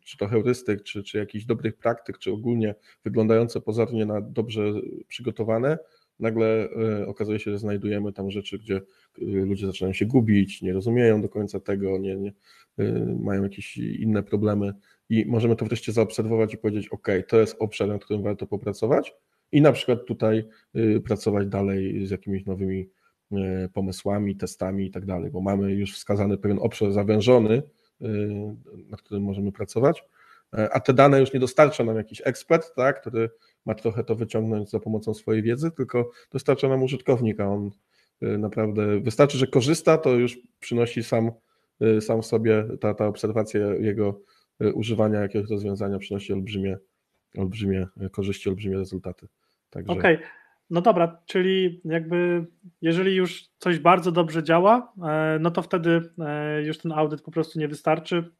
czy 0.05 0.17
to 0.17 0.27
heurystyk, 0.27 0.83
czy, 0.83 1.03
czy 1.03 1.17
jakichś 1.17 1.45
dobrych 1.45 1.77
praktyk, 1.77 2.17
czy 2.17 2.31
ogólnie 2.31 2.75
wyglądające 3.03 3.61
pozornie 3.61 4.05
na 4.05 4.21
dobrze 4.21 4.73
przygotowane, 5.07 5.77
nagle 6.19 6.69
okazuje 7.07 7.39
się, 7.39 7.51
że 7.51 7.59
znajdujemy 7.59 8.13
tam 8.13 8.31
rzeczy, 8.31 8.59
gdzie 8.59 8.81
ludzie 9.17 9.67
zaczynają 9.67 9.93
się 9.93 10.05
gubić, 10.05 10.61
nie 10.61 10.73
rozumieją 10.73 11.21
do 11.21 11.29
końca 11.29 11.59
tego, 11.59 11.97
nie, 11.97 12.15
nie 12.15 12.33
mają 13.19 13.43
jakieś 13.43 13.77
inne 13.77 14.23
problemy 14.23 14.73
i 15.11 15.25
możemy 15.25 15.55
to 15.55 15.65
wreszcie 15.65 15.91
zaobserwować 15.91 16.53
i 16.53 16.57
powiedzieć, 16.57 16.89
ok, 16.89 17.07
to 17.27 17.39
jest 17.39 17.55
obszar, 17.59 17.87
nad 17.87 18.05
którym 18.05 18.23
warto 18.23 18.47
popracować, 18.47 19.13
i 19.51 19.61
na 19.61 19.71
przykład 19.71 20.05
tutaj 20.05 20.47
y, 20.75 21.01
pracować 21.01 21.47
dalej 21.47 22.07
z 22.07 22.11
jakimiś 22.11 22.45
nowymi 22.45 22.89
y, 23.31 23.69
pomysłami, 23.73 24.35
testami 24.35 24.85
i 24.85 24.91
tak 24.91 25.05
dalej, 25.05 25.31
bo 25.31 25.41
mamy 25.41 25.71
już 25.71 25.93
wskazany 25.93 26.37
pewien 26.37 26.59
obszar 26.61 26.91
zawężony, 26.91 27.53
y, 28.01 28.07
na 28.89 28.97
którym 28.97 29.23
możemy 29.23 29.51
pracować, 29.51 30.03
a 30.71 30.79
te 30.79 30.93
dane 30.93 31.19
już 31.19 31.33
nie 31.33 31.39
dostarcza 31.39 31.83
nam 31.83 31.95
jakiś 31.95 32.21
ekspert, 32.25 32.75
tak, 32.75 33.01
który 33.01 33.29
ma 33.65 33.75
trochę 33.75 34.03
to 34.03 34.15
wyciągnąć 34.15 34.69
za 34.69 34.79
pomocą 34.79 35.13
swojej 35.13 35.43
wiedzy, 35.43 35.71
tylko 35.71 36.11
dostarcza 36.31 36.69
nam 36.69 36.83
użytkownik, 36.83 37.39
a 37.39 37.47
on 37.47 37.71
naprawdę 38.21 38.99
wystarczy, 38.99 39.37
że 39.37 39.47
korzysta, 39.47 39.97
to 39.97 40.09
już 40.09 40.39
przynosi 40.59 41.03
sam, 41.03 41.31
sam 42.01 42.23
sobie 42.23 42.67
ta, 42.81 42.93
ta 42.93 43.07
obserwacja 43.07 43.59
jego 43.59 44.21
używania 44.73 45.19
jakiegoś 45.19 45.49
rozwiązania 45.49 45.99
przynosi 45.99 46.33
olbrzymie, 46.33 46.77
olbrzymie 47.37 47.87
korzyści, 48.11 48.49
olbrzymie 48.49 48.77
rezultaty. 48.77 49.27
Także... 49.69 49.93
Okej, 49.93 50.15
okay. 50.15 50.27
no 50.69 50.81
dobra, 50.81 51.21
czyli 51.25 51.81
jakby 51.85 52.45
jeżeli 52.81 53.15
już 53.15 53.43
coś 53.57 53.79
bardzo 53.79 54.11
dobrze 54.11 54.43
działa, 54.43 54.93
e, 55.03 55.37
no 55.41 55.51
to 55.51 55.61
wtedy 55.61 56.01
e, 56.19 56.63
już 56.63 56.77
ten 56.77 56.91
audyt 56.91 57.21
po 57.21 57.31
prostu 57.31 57.59
nie 57.59 57.67
wystarczy. 57.67 58.31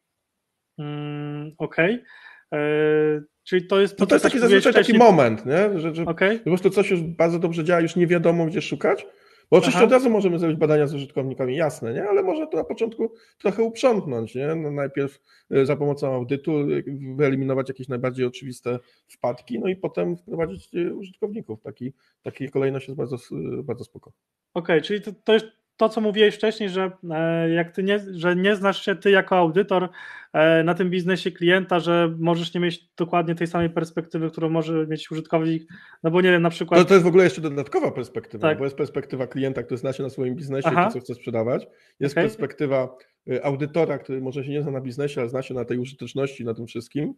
Mm, 0.78 1.52
okej. 1.58 1.96
Okay. 1.96 2.60
E, 2.60 3.22
czyli 3.44 3.68
to 3.68 3.82
jest. 3.82 3.98
To, 3.98 4.04
no 4.04 4.08
to 4.08 4.16
jest 4.16 4.26
taki 4.26 4.40
zazwyczaj 4.40 4.74
wcześniej... 4.74 5.00
taki 5.00 5.12
moment, 5.12 5.46
nie? 5.46 5.80
Że, 5.80 5.96
że 5.96 6.06
okay. 6.06 6.40
po 6.40 6.50
prostu 6.50 6.70
coś 6.70 6.92
już 6.92 7.02
bardzo 7.02 7.40
dobrze 7.40 7.64
działa, 7.64 7.82
już 7.82 7.96
nie 7.96 8.08
wiadomo 8.08 8.46
gdzie 8.46 8.62
szukać, 8.62 9.06
bo 9.52 9.58
oczywiście 9.58 9.78
Aha. 9.78 9.86
od 9.86 9.92
razu 9.92 10.10
możemy 10.10 10.40
zrobić 10.40 10.58
badania 10.58 10.88
z 10.88 10.94
użytkownikami, 10.94 11.56
jasne, 11.56 11.94
nie? 11.94 12.04
ale 12.04 12.24
może 12.24 12.48
to 12.48 12.58
na 12.58 12.64
początku 12.64 13.12
trochę 13.38 13.64
uprzątnąć. 13.64 14.36
Nie? 14.36 14.56
No 14.56 14.72
najpierw 14.72 15.20
y, 15.52 15.66
za 15.66 15.76
pomocą 15.76 16.14
audytu 16.14 16.60
y, 16.60 16.84
wyeliminować 17.16 17.70
jakieś 17.70 17.88
najbardziej 17.88 18.26
oczywiste 18.26 18.80
wpadki, 19.08 19.60
no 19.60 19.68
i 19.68 19.76
potem 19.76 20.18
wprowadzić 20.18 20.70
y, 20.76 20.96
użytkowników. 20.96 21.62
Taki, 21.62 21.94
taki 22.24 22.50
kolejność 22.50 22.88
jest 22.88 22.98
bardzo, 22.98 23.18
bardzo 23.64 23.84
spoko. 23.84 24.12
Okej, 24.54 24.78
okay, 24.78 24.82
czyli 24.82 25.02
to, 25.02 25.12
to, 25.24 25.34
jest, 25.34 25.46
to, 25.82 25.90
co 25.90 26.02
mówiłeś 26.02 26.36
wcześniej, 26.36 26.70
że 26.70 26.92
e, 27.12 27.50
jak 27.50 27.72
ty 27.72 27.84
nie, 27.84 28.00
że 28.12 28.36
nie 28.36 28.56
znasz 28.56 28.86
się 28.86 28.96
ty 28.96 29.12
jako 29.12 29.38
audytor 29.38 29.90
e, 30.34 30.64
na 30.64 30.74
tym 30.74 30.90
biznesie 30.90 31.32
klienta, 31.32 31.80
że 31.80 32.16
możesz 32.20 32.54
nie 32.54 32.62
mieć 32.62 32.90
dokładnie 32.98 33.36
tej 33.36 33.48
samej 33.48 33.70
perspektywy, 33.70 34.32
którą 34.32 34.50
może 34.50 34.88
mieć 34.88 35.12
użytkownik, 35.12 35.68
no 36.04 36.12
bo 36.12 36.22
nie 36.22 36.32
wiem, 36.32 36.42
na 36.42 36.50
przykład... 36.50 36.80
To, 36.80 36.86
to 36.86 36.94
jest 36.94 37.04
w 37.04 37.08
ogóle 37.08 37.24
jeszcze 37.24 37.42
dodatkowa 37.42 37.92
perspektywa, 37.92 38.48
tak. 38.48 38.58
bo 38.58 38.64
jest 38.64 38.78
perspektywa 38.78 39.28
klienta, 39.28 39.64
który 39.64 39.78
zna 39.78 39.94
się 39.94 40.04
na 40.04 40.10
swoim 40.10 40.36
biznesie, 40.36 40.72
to, 40.72 40.90
co 40.92 41.00
chce 41.00 41.16
sprzedawać, 41.16 41.68
jest 42.00 42.14
okay. 42.14 42.24
perspektywa 42.24 42.96
y, 43.32 43.44
audytora, 43.44 43.98
który 43.98 44.22
może 44.22 44.44
się 44.44 44.52
nie 44.52 44.62
zna 44.62 44.72
na 44.72 44.82
biznesie, 44.82 45.22
ale 45.22 45.30
zna 45.30 45.42
się 45.42 45.54
na 45.54 45.66
tej 45.66 45.78
użyteczności, 45.78 46.46
na 46.46 46.54
tym 46.54 46.68
wszystkim 46.68 47.14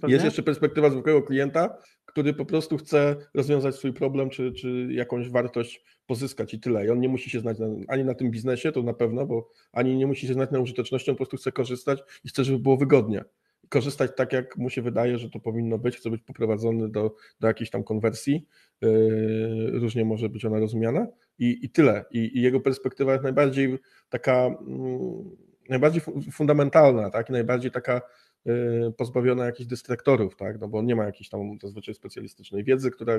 Pewnie? 0.00 0.14
Jest 0.14 0.24
jeszcze 0.24 0.42
perspektywa 0.42 0.90
zwykłego 0.90 1.22
klienta, 1.22 1.78
który 2.04 2.34
po 2.34 2.44
prostu 2.44 2.76
chce 2.76 3.16
rozwiązać 3.34 3.74
swój 3.74 3.92
problem, 3.92 4.30
czy, 4.30 4.52
czy 4.52 4.88
jakąś 4.90 5.28
wartość 5.28 5.84
pozyskać 6.06 6.54
i 6.54 6.60
tyle. 6.60 6.86
I 6.86 6.90
on 6.90 7.00
nie 7.00 7.08
musi 7.08 7.30
się 7.30 7.40
znać 7.40 7.58
na, 7.58 7.66
ani 7.88 8.04
na 8.04 8.14
tym 8.14 8.30
biznesie, 8.30 8.72
to 8.72 8.82
na 8.82 8.94
pewno, 8.94 9.26
bo 9.26 9.48
ani 9.72 9.96
nie 9.96 10.06
musi 10.06 10.26
się 10.26 10.34
znać 10.34 10.50
na 10.50 10.60
użyteczności, 10.60 11.10
on 11.10 11.16
po 11.16 11.18
prostu 11.18 11.36
chce 11.36 11.52
korzystać 11.52 12.02
i 12.24 12.28
chce, 12.28 12.44
żeby 12.44 12.58
było 12.58 12.76
wygodnie. 12.76 13.24
Korzystać 13.68 14.10
tak, 14.16 14.32
jak 14.32 14.56
mu 14.56 14.70
się 14.70 14.82
wydaje, 14.82 15.18
że 15.18 15.30
to 15.30 15.40
powinno 15.40 15.78
być, 15.78 15.96
chce 15.96 16.10
być 16.10 16.22
poprowadzony 16.22 16.88
do, 16.88 17.14
do 17.40 17.48
jakiejś 17.48 17.70
tam 17.70 17.84
konwersji. 17.84 18.46
Yy, 18.80 19.70
różnie 19.72 20.04
może 20.04 20.28
być 20.28 20.44
ona 20.44 20.58
rozumiana 20.58 21.06
i, 21.38 21.58
i 21.62 21.70
tyle. 21.70 22.04
I, 22.10 22.38
I, 22.38 22.42
jego 22.42 22.60
perspektywa 22.60 23.12
jest 23.12 23.24
najbardziej 23.24 23.78
taka, 24.08 24.46
mm, 24.46 25.36
najbardziej 25.68 26.02
fundamentalna, 26.32 27.10
tak? 27.10 27.28
I 27.28 27.32
najbardziej 27.32 27.70
taka 27.70 28.02
pozbawiona 28.96 29.46
jakichś 29.46 29.68
dystraktorów, 29.68 30.36
tak? 30.36 30.60
no 30.60 30.68
bo 30.68 30.78
on 30.78 30.86
nie 30.86 30.96
ma 30.96 31.04
jakiejś 31.04 31.28
tam 31.28 31.58
zazwyczaj 31.62 31.94
specjalistycznej 31.94 32.64
wiedzy, 32.64 32.90
która 32.90 33.14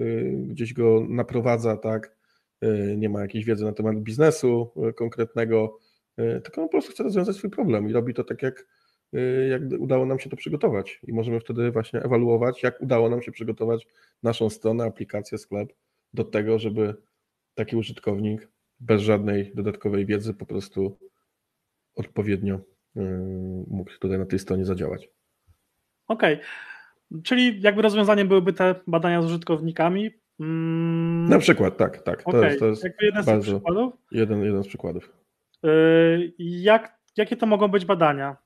y, 0.00 0.36
gdzieś 0.48 0.72
go 0.72 1.06
naprowadza, 1.08 1.76
tak? 1.76 2.16
Y, 2.64 2.94
nie 2.98 3.08
ma 3.08 3.20
jakiejś 3.20 3.44
wiedzy 3.44 3.64
na 3.64 3.72
temat 3.72 4.00
biznesu 4.00 4.70
konkretnego, 4.96 5.78
tylko 6.16 6.62
on 6.62 6.68
po 6.68 6.72
prostu 6.72 6.92
chce 6.92 7.02
rozwiązać 7.02 7.36
swój 7.36 7.50
problem 7.50 7.88
i 7.88 7.92
robi 7.92 8.14
to 8.14 8.24
tak, 8.24 8.42
jak, 8.42 8.66
jak 9.50 9.62
udało 9.78 10.06
nam 10.06 10.18
się 10.18 10.30
to 10.30 10.36
przygotować. 10.36 11.00
I 11.02 11.12
możemy 11.12 11.40
wtedy 11.40 11.70
właśnie 11.70 12.02
ewaluować, 12.02 12.62
jak 12.62 12.80
udało 12.80 13.10
nam 13.10 13.22
się 13.22 13.32
przygotować 13.32 13.86
naszą 14.22 14.50
stronę, 14.50 14.84
aplikację, 14.84 15.38
sklep 15.38 15.72
do 16.14 16.24
tego, 16.24 16.58
żeby 16.58 16.94
taki 17.54 17.76
użytkownik 17.76 18.48
bez 18.80 19.02
żadnej 19.02 19.52
dodatkowej 19.54 20.06
wiedzy 20.06 20.34
po 20.34 20.46
prostu 20.46 20.98
odpowiednio 21.94 22.60
mógł 23.68 23.90
tutaj 24.00 24.18
na 24.18 24.26
tej 24.26 24.38
stronie 24.38 24.64
zadziałać. 24.64 25.08
Okej, 26.08 26.34
okay. 26.34 27.22
czyli 27.22 27.60
jakby 27.60 27.82
rozwiązaniem 27.82 28.28
byłyby 28.28 28.52
te 28.52 28.74
badania 28.86 29.22
z 29.22 29.24
użytkownikami? 29.24 30.10
Mm. 30.40 31.28
Na 31.28 31.38
przykład, 31.38 31.76
tak, 31.76 32.02
tak. 32.02 32.22
To 32.22 32.28
okay. 32.28 32.44
jest, 32.44 32.58
to 32.58 32.66
jest 32.66 32.84
jakby 32.84 33.04
jeden 33.04 33.22
z 33.22 33.42
przykładów? 33.42 33.94
Jeden, 34.12 34.44
jeden 34.44 34.62
z 34.62 34.68
przykładów. 34.68 35.12
Yy, 35.62 36.32
jak, 36.38 36.98
jakie 37.16 37.36
to 37.36 37.46
mogą 37.46 37.68
być 37.68 37.84
badania? 37.84 38.36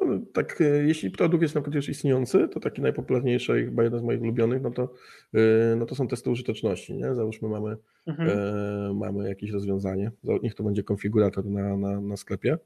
No, 0.00 0.18
tak, 0.32 0.60
yy, 0.60 0.84
jeśli 0.86 1.10
produkt 1.10 1.42
jest 1.42 1.54
na 1.54 1.60
przykład 1.60 1.74
już 1.74 1.88
istniejący, 1.88 2.48
to 2.48 2.60
taki 2.60 2.82
najpopularniejszy, 2.82 3.64
chyba 3.64 3.82
jeden 3.82 4.00
z 4.00 4.02
moich 4.02 4.22
ulubionych, 4.22 4.62
no 4.62 4.70
to, 4.70 4.94
no 5.76 5.86
to 5.86 5.94
są 5.94 6.08
testy 6.08 6.30
użyteczności. 6.30 6.94
Nie? 6.94 7.14
Załóżmy, 7.14 7.48
mamy, 7.48 7.76
mhm. 8.06 8.28
e, 8.30 8.94
mamy 8.94 9.28
jakieś 9.28 9.50
rozwiązanie, 9.50 10.10
niech 10.42 10.54
to 10.54 10.62
będzie 10.62 10.82
konfigurator 10.82 11.44
na, 11.44 11.76
na, 11.76 12.00
na 12.00 12.16
sklepie 12.16 12.58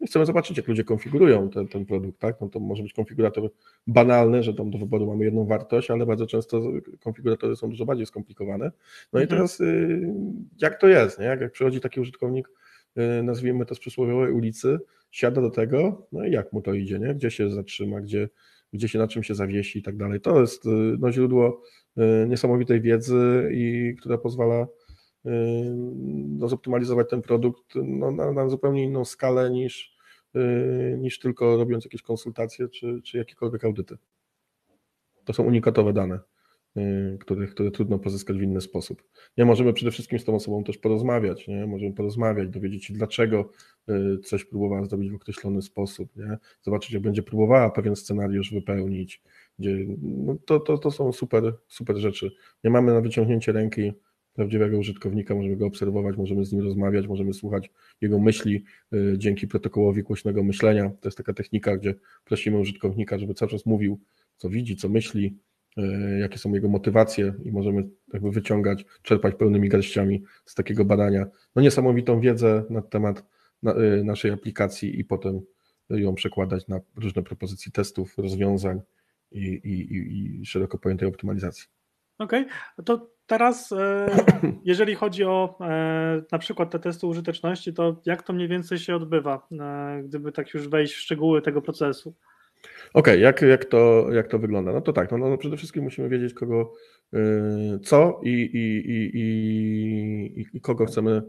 i 0.00 0.06
chcemy 0.06 0.26
zobaczyć, 0.26 0.56
jak 0.56 0.68
ludzie 0.68 0.84
konfigurują 0.84 1.50
ten, 1.50 1.68
ten 1.68 1.86
produkt. 1.86 2.20
Tak? 2.20 2.40
No 2.40 2.48
to 2.48 2.60
może 2.60 2.82
być 2.82 2.92
konfigurator 2.92 3.50
banalny, 3.86 4.42
że 4.42 4.54
tam 4.54 4.70
do 4.70 4.78
wyboru 4.78 5.06
mamy 5.06 5.24
jedną 5.24 5.46
wartość, 5.46 5.90
ale 5.90 6.06
bardzo 6.06 6.26
często 6.26 6.62
konfiguratory 7.00 7.56
są 7.56 7.70
dużo 7.70 7.84
bardziej 7.84 8.06
skomplikowane. 8.06 8.64
No 9.12 9.20
mhm. 9.20 9.24
i 9.24 9.28
teraz 9.28 9.60
y, 9.60 10.14
jak 10.60 10.80
to 10.80 10.88
jest? 10.88 11.18
Nie? 11.18 11.24
Jak, 11.24 11.40
jak 11.40 11.52
przychodzi 11.52 11.80
taki 11.80 12.00
użytkownik, 12.00 12.48
y, 12.98 13.22
nazwijmy 13.22 13.66
to 13.66 13.74
z 13.74 13.78
przysłowiowej 13.78 14.32
ulicy, 14.32 14.78
siada 15.10 15.40
do 15.40 15.50
tego, 15.50 16.06
no 16.12 16.26
i 16.26 16.32
jak 16.32 16.52
mu 16.52 16.62
to 16.62 16.74
idzie, 16.74 16.98
nie? 16.98 17.14
gdzie 17.14 17.30
się 17.30 17.50
zatrzyma, 17.50 18.00
gdzie, 18.00 18.28
gdzie 18.72 18.88
się 18.88 18.98
na 18.98 19.08
czym 19.08 19.22
się 19.22 19.34
zawiesi 19.34 19.78
i 19.78 19.82
tak 19.82 19.96
dalej. 19.96 20.20
To 20.20 20.40
jest 20.40 20.66
y, 20.66 20.68
no, 20.98 21.12
źródło 21.12 21.62
niesamowitej 22.28 22.80
wiedzy 22.80 23.50
i 23.52 23.94
która 24.00 24.18
pozwala 24.18 24.66
no, 26.38 26.48
zoptymalizować 26.48 27.10
ten 27.10 27.22
produkt 27.22 27.74
no, 27.74 28.10
na, 28.10 28.32
na, 28.32 28.48
zupełnie 28.48 28.84
inną 28.84 29.04
skalę 29.04 29.50
niż, 29.50 29.96
y, 30.36 30.98
niż 30.98 31.18
tylko 31.18 31.56
robiąc 31.56 31.84
jakieś 31.84 32.02
konsultacje 32.02 32.68
czy, 32.68 33.00
czy 33.04 33.18
jakiekolwiek 33.18 33.64
audyty. 33.64 33.98
To 35.24 35.32
są 35.32 35.44
unikatowe 35.44 35.92
dane, 35.92 36.20
y, 36.76 37.18
które, 37.20 37.46
które 37.46 37.70
trudno 37.70 37.98
pozyskać 37.98 38.38
w 38.38 38.42
inny 38.42 38.60
sposób. 38.60 39.02
Nie 39.36 39.44
możemy 39.44 39.72
przede 39.72 39.90
wszystkim 39.90 40.18
z 40.18 40.24
tą 40.24 40.34
osobą 40.34 40.64
też 40.64 40.78
porozmawiać, 40.78 41.48
nie? 41.48 41.66
możemy 41.66 41.94
porozmawiać, 41.94 42.48
dowiedzieć 42.48 42.84
się 42.84 42.94
dlaczego 42.94 43.50
y, 43.88 44.18
coś 44.18 44.44
próbowała 44.44 44.84
zrobić 44.84 45.10
w 45.10 45.14
określony 45.14 45.62
sposób, 45.62 46.16
nie? 46.16 46.38
zobaczyć 46.62 46.92
jak 46.92 47.02
będzie 47.02 47.22
próbowała 47.22 47.70
pewien 47.70 47.96
scenariusz 47.96 48.52
wypełnić, 48.52 49.22
gdzie, 49.58 49.76
no 50.02 50.36
to, 50.46 50.60
to, 50.60 50.78
to 50.78 50.90
są 50.90 51.12
super, 51.12 51.54
super 51.68 51.96
rzeczy. 51.96 52.30
Nie 52.64 52.70
mamy 52.70 52.92
na 52.92 53.00
wyciągnięcie 53.00 53.52
ręki 53.52 53.92
prawdziwego 54.38 54.78
użytkownika, 54.78 55.34
możemy 55.34 55.56
go 55.56 55.66
obserwować, 55.66 56.16
możemy 56.16 56.44
z 56.44 56.52
nim 56.52 56.64
rozmawiać, 56.64 57.06
możemy 57.06 57.34
słuchać 57.34 57.70
jego 58.00 58.18
myśli 58.18 58.64
y, 58.92 59.14
dzięki 59.16 59.48
protokołowi 59.48 60.02
głośnego 60.02 60.44
myślenia. 60.44 60.90
To 61.00 61.08
jest 61.08 61.18
taka 61.18 61.32
technika, 61.34 61.76
gdzie 61.76 61.94
prosimy 62.24 62.58
użytkownika, 62.58 63.18
żeby 63.18 63.34
cały 63.34 63.50
czas 63.50 63.66
mówił, 63.66 64.00
co 64.36 64.48
widzi, 64.48 64.76
co 64.76 64.88
myśli, 64.88 65.38
y, 65.78 66.18
jakie 66.20 66.38
są 66.38 66.54
jego 66.54 66.68
motywacje 66.68 67.34
i 67.44 67.52
możemy 67.52 67.88
jakby 68.12 68.30
wyciągać, 68.30 68.84
czerpać 69.02 69.34
pełnymi 69.34 69.68
garściami 69.68 70.24
z 70.44 70.54
takiego 70.54 70.84
badania 70.84 71.26
no 71.56 71.62
niesamowitą 71.62 72.20
wiedzę 72.20 72.64
na 72.70 72.82
temat 72.82 73.24
y, 73.66 74.04
naszej 74.04 74.30
aplikacji 74.30 75.00
i 75.00 75.04
potem 75.04 75.40
ją 75.90 76.14
przekładać 76.14 76.68
na 76.68 76.80
różne 76.96 77.22
propozycje 77.22 77.72
testów, 77.72 78.18
rozwiązań 78.18 78.80
i, 79.32 79.40
i, 79.64 80.40
i 80.40 80.46
szeroko 80.46 80.78
pojętej 80.78 81.08
optymalizacji. 81.08 81.64
Okej, 82.18 82.42
okay. 82.42 82.84
to 82.84 83.17
teraz 83.28 83.72
e, 83.72 84.06
jeżeli 84.64 84.94
chodzi 84.94 85.24
o 85.24 85.58
e, 85.60 86.22
na 86.32 86.38
przykład 86.38 86.70
te 86.70 86.78
testy 86.78 87.06
użyteczności, 87.06 87.74
to 87.74 88.00
jak 88.06 88.22
to 88.22 88.32
mniej 88.32 88.48
więcej 88.48 88.78
się 88.78 88.96
odbywa, 88.96 89.46
e, 89.60 90.02
gdyby 90.04 90.32
tak 90.32 90.54
już 90.54 90.68
wejść 90.68 90.94
w 90.94 91.00
szczegóły 91.00 91.42
tego 91.42 91.62
procesu? 91.62 92.14
Okej, 92.94 93.14
okay, 93.14 93.18
jak, 93.18 93.42
jak, 93.42 93.64
to, 93.64 94.06
jak 94.12 94.28
to 94.28 94.38
wygląda? 94.38 94.72
No 94.72 94.80
to 94.80 94.92
tak, 94.92 95.12
no, 95.12 95.18
no 95.18 95.38
przede 95.38 95.56
wszystkim 95.56 95.82
musimy 95.82 96.08
wiedzieć 96.08 96.34
kogo, 96.34 96.72
co 97.82 98.20
i, 98.24 98.30
i, 98.30 98.90
i, 98.90 99.10
i, 100.40 100.46
i 100.56 100.60
kogo 100.60 100.86
chcemy 100.86 101.22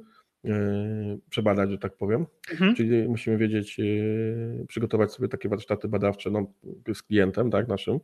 przebadać, 1.30 1.72
że 1.72 1.78
tak 1.78 1.98
powiem. 1.98 2.26
Mhm. 2.52 2.76
Czyli 2.76 3.08
musimy 3.10 3.38
wiedzieć, 3.38 3.80
e, 3.80 4.66
przygotować 4.68 5.12
sobie 5.12 5.28
takie 5.28 5.50
warsztaty 5.50 5.88
badawcze 5.88 6.32
no, 6.32 6.54
z 6.94 7.04
klientem, 7.04 7.52
tak, 7.52 7.68
naszym, 7.68 8.00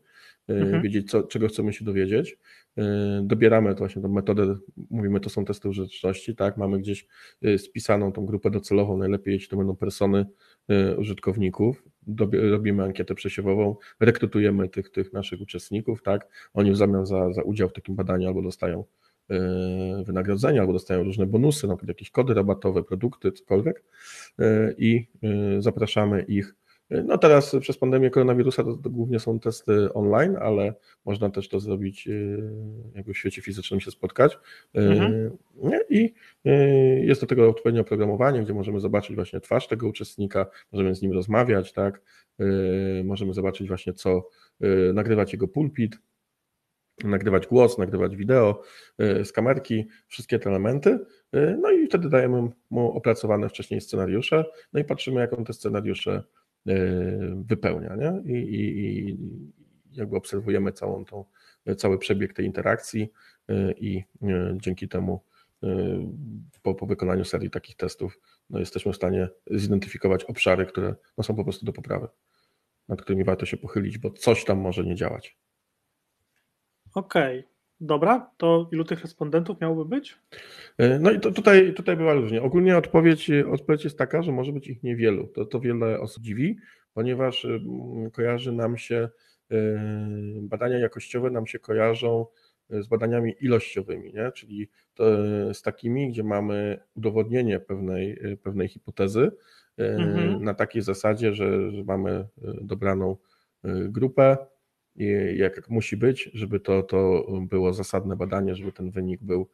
e, 0.49 0.53
mhm. 0.53 0.83
wiedzieć, 0.83 1.11
co, 1.11 1.23
czego 1.23 1.47
chcemy 1.47 1.73
się 1.73 1.85
dowiedzieć. 1.85 2.37
Dobieramy 3.21 3.73
to 3.73 3.79
właśnie 3.79 4.01
tą 4.01 4.07
metodę, 4.07 4.55
mówimy, 4.89 5.19
to 5.19 5.29
są 5.29 5.45
testy 5.45 5.69
użyteczności, 5.69 6.35
tak, 6.35 6.57
mamy 6.57 6.79
gdzieś 6.79 7.07
spisaną 7.57 8.11
tą 8.11 8.25
grupę 8.25 8.51
docelową, 8.51 8.97
najlepiej 8.97 9.33
jeśli 9.33 9.49
to 9.49 9.57
będą 9.57 9.75
persony 9.75 10.25
użytkowników, 10.97 11.83
robimy 12.31 12.83
ankietę 12.83 13.15
przesiewową, 13.15 13.75
rekrutujemy 13.99 14.69
tych, 14.69 14.89
tych 14.89 15.13
naszych 15.13 15.41
uczestników, 15.41 16.03
tak, 16.03 16.27
oni 16.53 16.71
w 16.71 16.77
zamian 16.77 17.05
za, 17.05 17.33
za 17.33 17.41
udział 17.41 17.69
w 17.69 17.73
takim 17.73 17.95
badaniu 17.95 18.27
albo 18.27 18.41
dostają 18.41 18.83
wynagrodzenia 20.05 20.61
albo 20.61 20.73
dostają 20.73 21.03
różne 21.03 21.25
bonusy, 21.25 21.67
na 21.67 21.75
przykład 21.75 21.97
jakieś 21.97 22.11
kody 22.11 22.33
rabatowe, 22.33 22.83
produkty, 22.83 23.31
cokolwiek 23.31 23.83
e, 24.39 24.73
i 24.77 25.07
e, 25.23 25.61
zapraszamy 25.61 26.21
ich. 26.21 26.55
No 26.89 27.17
teraz 27.17 27.55
przez 27.59 27.77
pandemię 27.77 28.09
koronawirusa 28.09 28.63
to, 28.63 28.77
to, 28.77 28.89
głównie 28.89 29.19
są 29.19 29.39
testy 29.39 29.93
online, 29.93 30.35
ale 30.41 30.73
można 31.05 31.29
też 31.29 31.49
to 31.49 31.59
zrobić 31.59 32.09
jakby 32.95 33.13
w 33.13 33.17
świecie 33.17 33.41
fizycznym 33.41 33.79
się 33.79 33.91
spotkać. 33.91 34.37
Mhm. 34.73 35.37
I 35.89 36.13
jest 37.01 37.21
do 37.21 37.27
tego 37.27 37.49
odpowiednie 37.49 37.81
oprogramowanie, 37.81 38.43
gdzie 38.43 38.53
możemy 38.53 38.79
zobaczyć 38.79 39.15
właśnie 39.15 39.39
twarz 39.39 39.67
tego 39.67 39.87
uczestnika, 39.87 40.45
możemy 40.71 40.95
z 40.95 41.01
nim 41.01 41.11
rozmawiać, 41.11 41.73
tak? 41.73 42.01
Możemy 43.03 43.33
zobaczyć 43.33 43.67
właśnie 43.67 43.93
co, 43.93 44.29
nagrywać 44.93 45.33
jego 45.33 45.47
pulpit, 45.47 45.97
nagrywać 47.03 47.47
głos, 47.47 47.77
nagrywać 47.77 48.15
wideo 48.15 48.61
y, 49.01 49.25
z 49.25 49.31
kamerki, 49.31 49.85
wszystkie 50.07 50.39
te 50.39 50.49
elementy. 50.49 50.99
Y, 51.35 51.57
no 51.61 51.71
i 51.71 51.87
wtedy 51.87 52.09
dajemy 52.09 52.49
mu 52.69 52.91
opracowane 52.91 53.49
wcześniej 53.49 53.81
scenariusze, 53.81 54.45
no 54.73 54.79
i 54.79 54.83
patrzymy, 54.83 55.21
jak 55.21 55.33
on 55.33 55.45
te 55.45 55.53
scenariusze 55.53 56.23
y, 56.67 56.73
wypełnia. 57.35 57.95
Nie? 57.95 58.33
I, 58.33 58.37
i, 58.37 59.09
i 59.09 59.17
jakby 59.91 60.17
obserwujemy 60.17 60.71
całą 60.71 61.05
tą, 61.05 61.25
cały 61.77 61.97
przebieg 61.99 62.33
tej 62.33 62.45
interakcji 62.45 63.11
i 63.77 64.03
dzięki 64.55 64.87
temu 64.87 65.23
po, 66.61 66.75
po 66.75 66.85
wykonaniu 66.85 67.25
serii 67.25 67.49
takich 67.49 67.75
testów 67.75 68.19
no 68.49 68.59
jesteśmy 68.59 68.93
w 68.93 68.95
stanie 68.95 69.29
zidentyfikować 69.51 70.23
obszary, 70.23 70.65
które 70.65 70.95
no 71.17 71.23
są 71.23 71.35
po 71.35 71.43
prostu 71.43 71.65
do 71.65 71.73
poprawy, 71.73 72.07
nad 72.87 73.01
którymi 73.01 73.23
warto 73.23 73.45
się 73.45 73.57
pochylić, 73.57 73.97
bo 73.97 74.11
coś 74.11 74.45
tam 74.45 74.57
może 74.57 74.83
nie 74.83 74.95
działać. 74.95 75.37
Okej. 76.95 77.39
Okay. 77.39 77.55
Dobra, 77.81 78.31
to 78.37 78.69
ilu 78.71 78.83
tych 78.83 79.01
respondentów 79.01 79.61
miałoby 79.61 79.85
być? 79.85 80.19
No 80.99 81.11
i 81.11 81.19
to 81.19 81.31
tutaj, 81.31 81.73
tutaj 81.73 81.97
była 81.97 82.13
różnie. 82.13 82.41
Ogólnie 82.41 82.77
odpowiedź, 82.77 83.31
odpowiedź 83.51 83.83
jest 83.83 83.97
taka, 83.97 84.21
że 84.21 84.31
może 84.31 84.51
być 84.51 84.67
ich 84.67 84.83
niewielu. 84.83 85.27
To, 85.27 85.45
to 85.45 85.59
wiele 85.59 85.99
osób 85.99 86.23
dziwi, 86.23 86.57
ponieważ 86.93 87.47
kojarzy 88.13 88.51
nam 88.51 88.77
się, 88.77 89.09
badania 90.41 90.77
jakościowe 90.77 91.31
nam 91.31 91.47
się 91.47 91.59
kojarzą 91.59 92.25
z 92.69 92.87
badaniami 92.87 93.35
ilościowymi, 93.41 94.13
nie? 94.13 94.31
czyli 94.31 94.69
z 95.53 95.61
takimi, 95.61 96.09
gdzie 96.09 96.23
mamy 96.23 96.79
udowodnienie 96.95 97.59
pewnej, 97.59 98.19
pewnej 98.43 98.67
hipotezy 98.67 99.31
mhm. 99.77 100.43
na 100.43 100.53
takiej 100.53 100.81
zasadzie, 100.81 101.33
że, 101.33 101.71
że 101.71 101.83
mamy 101.83 102.27
dobraną 102.61 103.17
grupę, 103.89 104.37
jak 105.35 105.69
musi 105.69 105.97
być, 105.97 106.29
żeby 106.33 106.59
to, 106.59 106.83
to 106.83 107.25
było 107.41 107.73
zasadne 107.73 108.15
badanie, 108.15 108.55
żeby 108.55 108.71
ten 108.71 108.91
wynik 108.91 109.23
był, 109.23 109.47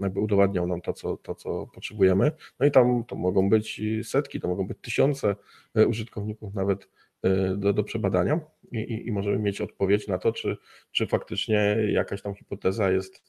jakby 0.00 0.20
udowadniał 0.20 0.66
nam 0.66 0.80
to 0.80 0.92
co, 0.92 1.16
to, 1.16 1.34
co 1.34 1.66
potrzebujemy. 1.74 2.32
No 2.60 2.66
i 2.66 2.70
tam 2.70 3.04
to 3.04 3.16
mogą 3.16 3.48
być 3.48 3.80
setki, 4.02 4.40
to 4.40 4.48
mogą 4.48 4.66
być 4.66 4.78
tysiące 4.82 5.36
użytkowników 5.88 6.54
nawet 6.54 6.88
do, 7.56 7.72
do 7.72 7.84
przebadania 7.84 8.40
i, 8.72 9.06
i 9.06 9.12
możemy 9.12 9.38
mieć 9.38 9.60
odpowiedź 9.60 10.08
na 10.08 10.18
to, 10.18 10.32
czy, 10.32 10.56
czy 10.92 11.06
faktycznie 11.06 11.76
jakaś 11.92 12.22
tam 12.22 12.34
hipoteza 12.34 12.90
jest 12.90 13.22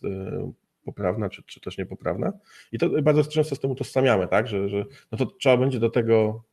poprawna, 0.86 1.30
czy, 1.30 1.44
czy 1.44 1.62
też 1.62 1.78
niepoprawna. 1.78 2.34
I 2.72 2.78
to 2.78 3.02
bardzo 3.02 3.24
często 3.24 3.56
z 3.56 3.60
tym 3.60 3.72
utożsamiamy, 3.72 4.28
tak, 4.28 4.48
że, 4.48 4.70
że 4.70 4.86
no 5.12 5.18
to 5.18 5.26
trzeba 5.26 5.58
będzie 5.58 5.80
do 5.80 5.90
tego 5.90 6.44
E, 6.44 6.53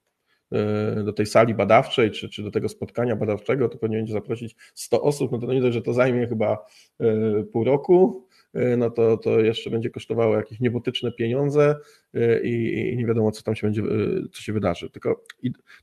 do 1.05 1.13
tej 1.13 1.27
sali 1.27 1.55
badawczej, 1.55 2.11
czy, 2.11 2.29
czy 2.29 2.43
do 2.43 2.51
tego 2.51 2.69
spotkania 2.69 3.17
badawczego, 3.17 3.69
to 3.69 3.79
pewnie 3.79 3.97
będzie 3.97 4.13
zaprosić 4.13 4.57
100 4.75 5.03
osób, 5.03 5.33
no 5.33 5.39
to 5.39 5.53
nie 5.53 5.61
dość, 5.61 5.75
że 5.75 5.83
to 5.83 5.93
zajmie 5.93 6.27
chyba 6.27 6.67
e, 7.01 7.45
pół 7.53 7.65
roku, 7.65 8.27
e, 8.55 8.77
no 8.77 8.91
to, 8.91 9.17
to 9.17 9.41
jeszcze 9.41 9.71
będzie 9.71 9.91
kosztowało 9.91 10.37
jakieś 10.37 10.61
niebotyczne 10.61 11.13
pieniądze 11.13 11.77
i, 12.43 12.91
i, 12.93 12.97
nie 12.97 13.07
wiadomo, 13.07 13.31
co 13.31 13.43
tam 13.43 13.55
się 13.55 13.67
będzie, 13.67 13.83
co 14.33 14.43
się 14.43 14.53
wydarzy. 14.53 14.91
Tylko 14.91 15.25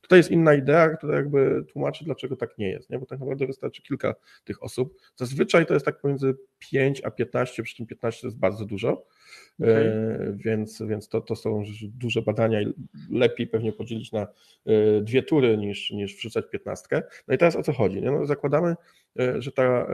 tutaj 0.02 0.18
jest 0.18 0.30
inna 0.30 0.54
idea, 0.54 0.96
która 0.96 1.16
jakby 1.16 1.64
tłumaczy, 1.72 2.04
dlaczego 2.04 2.36
tak 2.36 2.58
nie 2.58 2.70
jest, 2.70 2.90
nie? 2.90 2.98
bo 2.98 3.06
tak 3.06 3.20
naprawdę 3.20 3.46
wystarczy 3.46 3.82
kilka 3.82 4.14
tych 4.44 4.62
osób. 4.62 4.94
Zazwyczaj 5.16 5.66
to 5.66 5.74
jest 5.74 5.86
tak 5.86 6.00
pomiędzy 6.00 6.36
5 6.58 7.02
a 7.04 7.10
15, 7.10 7.62
przy 7.62 7.76
czym 7.76 7.86
15 7.86 8.20
to 8.20 8.26
jest 8.26 8.38
bardzo 8.38 8.64
dużo, 8.64 9.06
Okay. 9.60 9.70
E, 9.70 10.32
więc, 10.36 10.82
więc 10.82 11.08
to, 11.08 11.20
to 11.20 11.36
są 11.36 11.62
duże 11.82 12.22
badania 12.22 12.62
i 12.62 12.72
lepiej 13.10 13.46
pewnie 13.46 13.72
podzielić 13.72 14.12
na 14.12 14.26
e, 14.66 15.00
dwie 15.00 15.22
tury 15.22 15.56
niż, 15.56 15.90
niż 15.90 16.16
wrzucać 16.16 16.44
piętnastkę. 16.52 17.02
No 17.28 17.34
i 17.34 17.38
teraz 17.38 17.56
o 17.56 17.62
co 17.62 17.72
chodzi? 17.72 18.02
No, 18.02 18.26
zakładamy, 18.26 18.74
e, 19.18 19.42
że 19.42 19.52
ta 19.52 19.86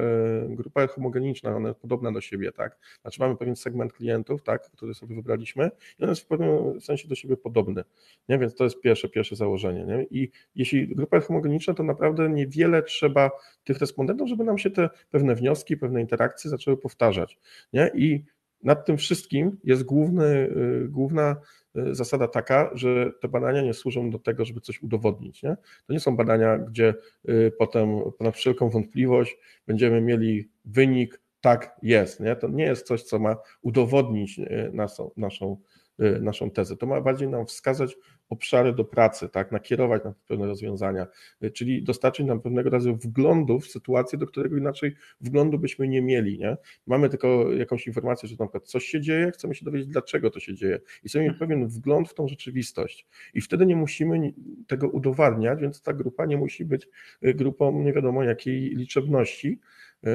grupa 0.48 0.86
homogeniczna, 0.86 1.56
ona 1.56 1.68
jest 1.68 1.80
podobna 1.80 2.12
do 2.12 2.20
siebie, 2.20 2.52
tak? 2.52 2.78
Znaczy 3.02 3.20
mamy 3.20 3.36
pewien 3.36 3.56
segment 3.56 3.92
klientów, 3.92 4.42
tak, 4.42 4.70
który 4.70 4.94
sobie 4.94 5.14
wybraliśmy 5.14 5.70
i 5.98 6.02
on 6.02 6.08
jest 6.08 6.22
w 6.22 6.26
pewnym 6.26 6.80
sensie 6.80 7.08
do 7.08 7.14
siebie 7.14 7.36
podobny, 7.36 7.84
nie? 8.28 8.38
Więc 8.38 8.54
to 8.54 8.64
jest 8.64 8.80
pierwsze, 8.80 9.08
pierwsze 9.08 9.36
założenie, 9.36 9.84
nie? 9.84 10.06
I 10.10 10.30
jeśli 10.54 10.88
grupa 10.88 11.16
jest 11.16 11.28
homogeniczna, 11.28 11.74
to 11.74 11.82
naprawdę 11.82 12.28
niewiele 12.28 12.82
trzeba 12.82 13.30
tych 13.64 13.78
respondentów, 13.78 14.28
żeby 14.28 14.44
nam 14.44 14.58
się 14.58 14.70
te 14.70 14.90
pewne 15.10 15.34
wnioski, 15.34 15.76
pewne 15.76 16.00
interakcje 16.00 16.50
zaczęły 16.50 16.76
powtarzać, 16.76 17.38
nie? 17.72 17.90
I 17.94 18.24
nad 18.64 18.86
tym 18.86 18.96
wszystkim 18.96 19.58
jest 19.64 19.82
główny, 19.82 20.24
y, 20.24 20.88
główna 20.88 21.36
y, 21.76 21.94
zasada 21.94 22.28
taka, 22.28 22.70
że 22.74 23.12
te 23.20 23.28
badania 23.28 23.62
nie 23.62 23.74
służą 23.74 24.10
do 24.10 24.18
tego, 24.18 24.44
żeby 24.44 24.60
coś 24.60 24.82
udowodnić. 24.82 25.42
Nie? 25.42 25.56
To 25.86 25.92
nie 25.92 26.00
są 26.00 26.16
badania, 26.16 26.58
gdzie 26.58 26.94
y, 27.28 27.52
potem 27.58 28.00
ponad 28.18 28.36
wszelką 28.36 28.70
wątpliwość 28.70 29.36
będziemy 29.66 30.00
mieli 30.00 30.48
wynik, 30.64 31.20
tak 31.40 31.76
jest. 31.82 32.20
Nie? 32.20 32.36
To 32.36 32.48
nie 32.48 32.64
jest 32.64 32.86
coś, 32.86 33.02
co 33.02 33.18
ma 33.18 33.36
udowodnić 33.62 34.40
naszą, 34.72 35.10
naszą, 35.16 35.56
naszą 35.98 36.50
tezę. 36.50 36.76
To 36.76 36.86
ma 36.86 37.00
bardziej 37.00 37.28
nam 37.28 37.46
wskazać 37.46 37.96
obszary 38.28 38.72
do 38.72 38.84
pracy, 38.84 39.28
tak, 39.28 39.52
nakierować 39.52 40.04
na 40.04 40.14
pewne 40.28 40.46
rozwiązania, 40.46 41.06
y, 41.44 41.50
czyli 41.50 41.82
dostarczyć 41.82 42.26
nam 42.26 42.40
pewnego 42.40 42.70
rodzaju 42.70 42.96
wglądu 42.96 43.60
w 43.60 43.66
sytuację, 43.66 44.18
do 44.18 44.26
którego 44.26 44.56
inaczej 44.56 44.94
wglądu 45.20 45.58
byśmy 45.58 45.88
nie 45.88 46.02
mieli. 46.02 46.38
Nie? 46.38 46.56
Mamy 46.86 47.08
tylko 47.08 47.52
jakąś 47.52 47.86
informację, 47.86 48.28
że 48.28 48.36
na 48.38 48.46
przykład 48.46 48.64
coś 48.64 48.84
się 48.84 49.00
dzieje, 49.00 49.30
chcemy 49.30 49.54
się 49.54 49.64
dowiedzieć, 49.64 49.88
dlaczego 49.88 50.30
to 50.30 50.40
się 50.40 50.54
dzieje 50.54 50.80
i 51.04 51.08
chcemy 51.08 51.24
mieć 51.24 51.38
pewien 51.38 51.68
wgląd 51.68 52.08
w 52.08 52.14
tą 52.14 52.28
rzeczywistość. 52.28 53.06
I 53.34 53.40
wtedy 53.40 53.66
nie 53.66 53.76
musimy 53.76 54.32
tego 54.66 54.88
udowadniać, 54.88 55.60
więc 55.60 55.82
ta 55.82 55.92
grupa 55.92 56.26
nie 56.26 56.36
musi 56.36 56.64
być 56.64 56.88
y, 57.24 57.34
grupą 57.34 57.82
nie 57.82 57.92
wiadomo 57.92 58.22
jakiej 58.22 58.60
liczebności. 58.60 59.60
Y, 60.06 60.10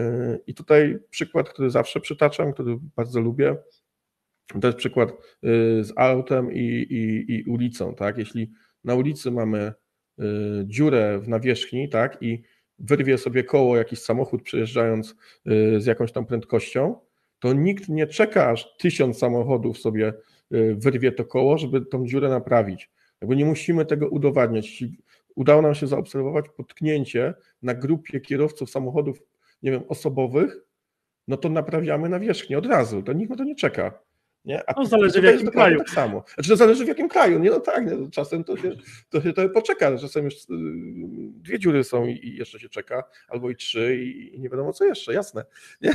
I 0.48 0.54
tutaj 0.54 1.00
przykład, 1.10 1.50
który 1.50 1.70
zawsze 1.70 2.00
przytaczam, 2.00 2.54
który 2.54 2.78
bardzo 2.96 3.22
lubię, 3.22 3.56
to 4.62 4.68
jest 4.68 4.78
przykład 4.78 5.10
y, 5.12 5.16
z 5.84 5.94
autem 5.96 6.54
i, 6.54 6.60
i, 6.90 7.34
i 7.34 7.44
ulicą, 7.44 7.96
tak? 7.96 8.18
Jeśli 8.18 8.52
na 8.84 8.96
ulicy 8.96 9.32
mamy 9.32 9.74
y, 10.20 10.24
dziurę 10.66 11.20
w 11.20 11.28
nawierzchni, 11.28 11.90
tak, 11.90 12.18
i 12.22 12.44
wyrwie 12.80 13.18
sobie 13.18 13.44
koło 13.44 13.78
jakiś 13.78 14.00
samochód 14.00 14.44
przejeżdżając 14.44 15.16
y, 15.48 15.82
z 15.82 15.86
jakąś 15.86 16.12
tam 16.12 16.26
prędkością, 16.26 16.96
to 17.40 17.54
nikt 17.54 17.90
nie 17.90 18.08
czeka, 18.08 18.50
aż 18.50 18.78
tysiąc 18.78 19.18
samochodów 19.18 19.78
sobie 19.78 20.14
wyrwie 20.76 21.12
to 21.12 21.26
koło, 21.26 21.58
żeby 21.58 21.86
tą 21.86 22.06
dziurę 22.06 22.30
naprawić. 22.30 22.90
Jakby 23.22 23.36
nie 23.36 23.46
musimy 23.46 23.86
tego 23.86 24.10
udowadniać. 24.10 24.84
Udało 25.36 25.62
nam 25.62 25.76
się 25.76 25.88
zaobserwować 25.88 26.46
potknięcie 26.58 27.34
na 27.62 27.74
grupie 27.74 28.20
kierowców 28.20 28.70
samochodów, 28.70 29.22
nie 29.64 29.72
wiem, 29.72 29.84
osobowych, 29.88 30.58
no 31.28 31.38
to 31.38 31.50
naprawiamy 31.50 32.10
nawierzchnię 32.10 32.58
od 32.58 32.66
razu. 32.66 33.04
To 33.04 33.14
nikt 33.14 33.30
na 33.30 33.36
to 33.36 33.44
nie 33.44 33.56
czeka. 33.56 34.09
Nie? 34.50 34.70
A 34.70 34.74
no, 34.78 34.86
zależy 34.86 35.22
w 35.22 35.24
jakim 35.24 35.48
kraju. 35.48 35.78
Tak 35.78 35.90
samo. 35.90 36.24
Znaczy, 36.34 36.50
to 36.50 36.56
zależy 36.56 36.86
w 36.86 36.88
jakim 36.88 37.10
kraju. 37.10 37.40
Nie, 37.40 37.50
no 37.50 37.60
tak, 37.60 37.86
nie, 37.86 38.10
czasem 38.12 38.44
to 38.44 38.58
się, 38.58 38.76
to 39.10 39.22
się 39.22 39.34
to 39.34 39.50
poczeka. 39.50 39.98
Czasem 39.98 40.26
już 40.26 40.36
y, 40.36 40.38
dwie 41.32 41.60
dziury 41.60 41.84
są 41.84 42.06
i, 42.06 42.36
jeszcze 42.36 42.60
się 42.60 42.70
czeka, 42.70 43.04
albo 43.28 43.50
i 43.50 43.56
trzy 43.56 43.98
i, 43.98 44.36
i, 44.36 44.40
nie 44.40 44.50
wiadomo 44.50 44.74
co 44.74 44.86
jeszcze, 44.86 45.14
jasne. 45.14 45.46
Nie? 45.82 45.94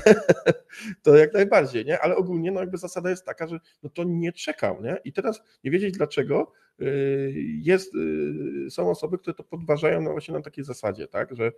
To 1.03 1.17
jak 1.17 1.35
najbardziej, 1.35 1.85
nie? 1.85 1.99
ale 1.99 2.17
ogólnie 2.17 2.53
no 2.53 2.61
jakby 2.61 2.79
zasada 2.79 3.11
jest 3.11 3.25
taka, 3.25 3.47
że 3.47 3.59
no 3.83 3.91
to 3.91 4.05
nie 4.05 4.33
czekał. 4.33 4.83
Nie? 4.83 4.97
I 5.05 5.13
teraz 5.13 5.43
nie 5.65 5.71
wiedzieć 5.71 5.95
dlaczego, 5.95 6.53
y, 6.81 7.35
jest, 7.63 7.95
y, 7.95 8.71
są 8.71 8.91
osoby, 8.91 9.19
które 9.19 9.35
to 9.35 9.45
podważają 9.45 10.01
no 10.01 10.11
właśnie 10.11 10.35
na 10.35 10.43
takiej 10.43 10.65
zasadzie, 10.65 11.09
tak, 11.09 11.37
że, 11.37 11.53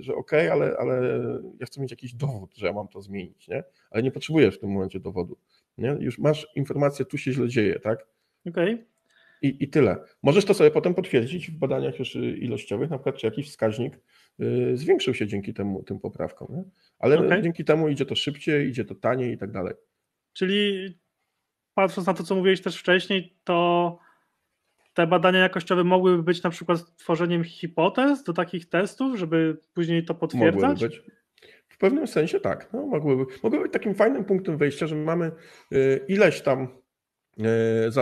że 0.00 0.14
okej, 0.14 0.48
okay, 0.48 0.52
ale, 0.52 0.76
ale 0.78 1.20
ja 1.60 1.66
chcę 1.66 1.80
mieć 1.80 1.90
jakiś 1.90 2.14
dowód, 2.14 2.54
że 2.56 2.66
ja 2.66 2.72
mam 2.72 2.88
to 2.88 3.02
zmienić, 3.02 3.48
nie? 3.48 3.64
ale 3.90 4.02
nie 4.02 4.10
potrzebujesz 4.10 4.56
w 4.56 4.60
tym 4.60 4.70
momencie 4.70 5.00
dowodu. 5.00 5.38
Nie? 5.78 5.96
Już 6.00 6.18
masz 6.18 6.46
informację, 6.56 7.04
tu 7.04 7.18
się 7.18 7.32
źle 7.32 7.48
dzieje, 7.48 7.80
tak? 7.80 8.06
Okej. 8.46 8.74
Okay. 8.74 8.92
I, 9.42 9.64
I 9.64 9.68
tyle. 9.68 9.96
Możesz 10.22 10.44
to 10.44 10.54
sobie 10.54 10.70
potem 10.70 10.94
potwierdzić 10.94 11.50
w 11.50 11.58
badaniach 11.58 11.98
już 11.98 12.14
ilościowych, 12.14 12.90
na 12.90 12.98
przykład 12.98 13.16
czy 13.16 13.26
jakiś 13.26 13.48
wskaźnik 13.48 14.00
y, 14.40 14.76
zwiększył 14.76 15.14
się 15.14 15.26
dzięki 15.26 15.54
temu, 15.54 15.82
tym 15.82 16.00
poprawkom. 16.00 16.48
Nie? 16.50 16.64
Ale 16.98 17.18
okay. 17.18 17.42
dzięki 17.42 17.64
temu 17.64 17.88
idzie 17.88 18.06
to 18.06 18.14
szybciej, 18.14 18.68
idzie 18.68 18.84
to 18.84 18.94
taniej 18.94 19.32
i 19.32 19.38
tak 19.38 19.52
dalej. 19.52 19.74
Czyli 20.32 20.88
patrząc 21.74 22.06
na 22.06 22.14
to, 22.14 22.22
co 22.22 22.34
mówiłeś 22.34 22.60
też 22.60 22.76
wcześniej, 22.76 23.36
to 23.44 23.98
te 24.94 25.06
badania 25.06 25.38
jakościowe 25.38 25.84
mogłyby 25.84 26.22
być 26.22 26.42
na 26.42 26.50
przykład 26.50 26.96
tworzeniem 26.96 27.44
hipotez 27.44 28.22
do 28.22 28.32
takich 28.32 28.68
testów, 28.68 29.18
żeby 29.18 29.56
później 29.74 30.04
to 30.04 30.14
potwierdzać? 30.14 30.82
Mogłyby 30.82 30.88
być 30.88 31.21
pewnym 31.82 32.06
sensie 32.06 32.40
tak. 32.40 32.72
No, 32.72 32.86
mogłyby, 32.86 33.24
mogłyby 33.42 33.64
być 33.64 33.72
takim 33.72 33.94
fajnym 33.94 34.24
punktem 34.24 34.58
wyjścia, 34.58 34.86
że 34.86 34.96
mamy 34.96 35.32
y, 35.72 36.00
ileś 36.08 36.40
tam 36.40 36.68
y, 37.38 38.00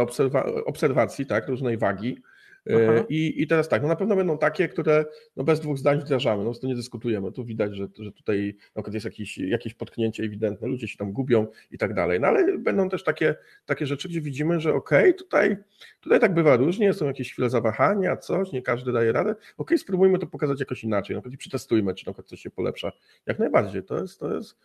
obserwacji, 0.67 1.27
tak, 1.27 1.49
różnej 1.49 1.79
wagi, 1.79 2.23
E, 2.67 3.05
I, 3.09 3.43
I 3.43 3.47
teraz 3.47 3.69
tak, 3.69 3.83
no 3.83 3.89
na 3.89 3.97
pewno 3.97 4.17
będą 4.17 4.39
takie, 4.39 4.69
które 4.69 5.05
no 5.37 5.45
bez 5.45 5.61
dwóch 5.61 5.79
zdań 5.79 6.01
wdrażamy, 6.01 6.45
no 6.45 6.55
to 6.55 6.67
nie 6.67 6.75
dyskutujemy. 6.75 7.33
Tu 7.33 7.45
widać, 7.45 7.77
że, 7.77 7.89
że 7.99 8.13
tutaj 8.13 8.55
na 8.59 8.83
przykład 8.83 8.95
jest 8.95 9.05
jakieś, 9.05 9.39
jakieś 9.39 9.75
potknięcie 9.75 10.23
ewidentne, 10.23 10.69
ludzie 10.69 10.89
się 10.89 10.97
tam 10.97 11.13
gubią 11.13 11.47
i 11.71 11.79
tak 11.79 11.95
dalej. 11.95 12.21
No 12.21 12.29
ale 12.29 12.59
będą 12.59 12.89
też 12.89 13.05
takie, 13.05 13.35
takie 13.67 13.87
rzeczy, 13.87 14.09
gdzie 14.09 14.21
widzimy, 14.21 14.61
że 14.61 14.75
okej, 14.75 15.01
okay, 15.01 15.15
tutaj, 15.15 15.57
tutaj 16.01 16.21
tak 16.21 16.35
bywa 16.35 16.57
różnie, 16.57 16.95
są 16.95 17.07
jakieś 17.07 17.33
chwile 17.33 17.51
zawahania, 17.51 18.17
coś, 18.17 18.53
nie 18.53 18.63
każdy 18.63 18.93
daje 18.93 19.13
radę. 19.13 19.31
Okej, 19.31 19.45
okay, 19.57 19.79
spróbujmy 19.79 20.19
to 20.19 20.27
pokazać 20.27 20.61
jakoś 20.61 20.85
inaczej, 20.85 21.17
na 21.17 21.21
przykład 21.21 21.35
i 21.35 21.39
przetestujmy, 21.39 21.95
czy 21.95 22.07
na 22.07 22.13
przykład 22.13 22.29
coś 22.29 22.41
się 22.41 22.51
polepsza. 22.51 22.93
Jak 23.27 23.39
najbardziej, 23.39 23.83
to 23.83 24.01
jest, 24.01 24.21
to 24.21 24.35
jest 24.35 24.57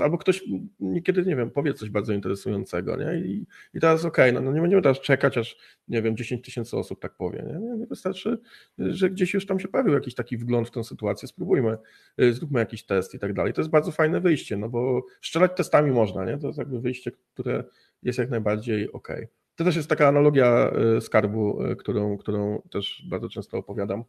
albo 0.00 0.18
ktoś 0.18 0.44
niekiedy, 0.80 1.24
nie 1.26 1.36
wiem, 1.36 1.50
powie 1.50 1.74
coś 1.74 1.90
bardzo 1.90 2.12
interesującego, 2.12 2.96
nie? 2.96 3.18
I, 3.18 3.46
i 3.74 3.80
teraz 3.80 4.04
okej, 4.04 4.30
okay, 4.30 4.32
no, 4.32 4.50
no, 4.50 4.56
nie 4.56 4.60
będziemy 4.60 4.82
teraz 4.82 5.00
czekać, 5.00 5.38
aż, 5.38 5.56
nie 5.88 6.02
wiem, 6.02 6.16
10 6.16 6.44
tysięcy 6.44 6.76
osób 6.76 7.00
tak 7.00 7.16
powie, 7.16 7.44
nie? 7.46 7.76
nie? 7.76 7.86
Wystarczy, 7.86 8.38
że 8.78 9.10
gdzieś 9.10 9.34
już 9.34 9.46
tam 9.46 9.60
się 9.60 9.68
pojawił 9.68 9.94
jakiś 9.94 10.14
taki 10.14 10.36
wgląd 10.36 10.68
w 10.68 10.70
tę 10.70 10.84
sytuację, 10.84 11.28
spróbujmy, 11.28 11.78
y, 12.20 12.32
zróbmy 12.32 12.60
jakiś 12.60 12.84
test 12.84 13.14
i 13.14 13.18
tak 13.18 13.32
dalej. 13.32 13.52
To 13.52 13.60
jest 13.60 13.70
bardzo 13.70 13.92
fajne 13.92 14.20
wyjście, 14.20 14.56
no 14.56 14.68
bo 14.68 15.06
strzelać 15.22 15.52
testami 15.56 15.90
można, 15.90 16.24
nie? 16.24 16.38
To 16.38 16.46
jest 16.46 16.58
jakby 16.58 16.80
wyjście, 16.80 17.12
które 17.34 17.64
jest 18.02 18.18
jak 18.18 18.30
najbardziej 18.30 18.92
ok. 18.92 19.08
To 19.56 19.64
też 19.64 19.76
jest 19.76 19.88
taka 19.88 20.08
analogia 20.08 20.72
y, 20.96 21.00
skarbu, 21.00 21.62
y, 21.62 21.76
którą, 21.76 22.18
którą 22.18 22.62
też 22.72 23.06
bardzo 23.10 23.28
często 23.28 23.58
opowiadam. 23.58 24.04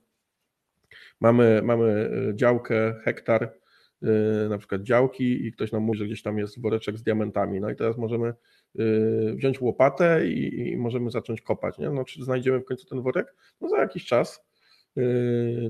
Mamy, 1.21 1.61
mamy 1.63 2.09
działkę, 2.35 2.95
hektar, 3.03 3.53
na 4.49 4.57
przykład 4.57 4.81
działki 4.81 5.45
i 5.47 5.51
ktoś 5.51 5.71
nam 5.71 5.83
mówi, 5.83 5.99
że 5.99 6.05
gdzieś 6.05 6.21
tam 6.21 6.37
jest 6.37 6.61
woreczek 6.61 6.97
z 6.97 7.03
diamentami. 7.03 7.61
No 7.61 7.69
i 7.69 7.75
teraz 7.75 7.97
możemy 7.97 8.33
wziąć 9.35 9.61
łopatę 9.61 10.27
i, 10.27 10.69
i 10.71 10.77
możemy 10.77 11.11
zacząć 11.11 11.41
kopać. 11.41 11.77
Nie? 11.77 11.89
No, 11.89 12.03
czy 12.03 12.23
znajdziemy 12.23 12.59
w 12.59 12.65
końcu 12.65 12.87
ten 12.87 13.01
worek? 13.01 13.35
No 13.61 13.69
za 13.69 13.77
jakiś 13.77 14.05
czas 14.05 14.45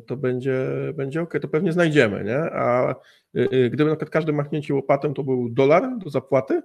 to 0.07 0.17
będzie, 0.17 0.67
będzie 0.93 1.21
ok, 1.21 1.33
to 1.41 1.47
pewnie 1.47 1.71
znajdziemy, 1.71 2.23
nie? 2.23 2.37
A 2.37 2.95
gdyby 3.71 3.89
na 3.89 3.95
przykład 3.95 4.09
każde 4.09 4.31
machnięcie 4.31 4.73
łopatą 4.73 5.13
to 5.13 5.23
był 5.23 5.49
dolar 5.49 5.97
do 5.97 6.09
zapłaty, 6.09 6.61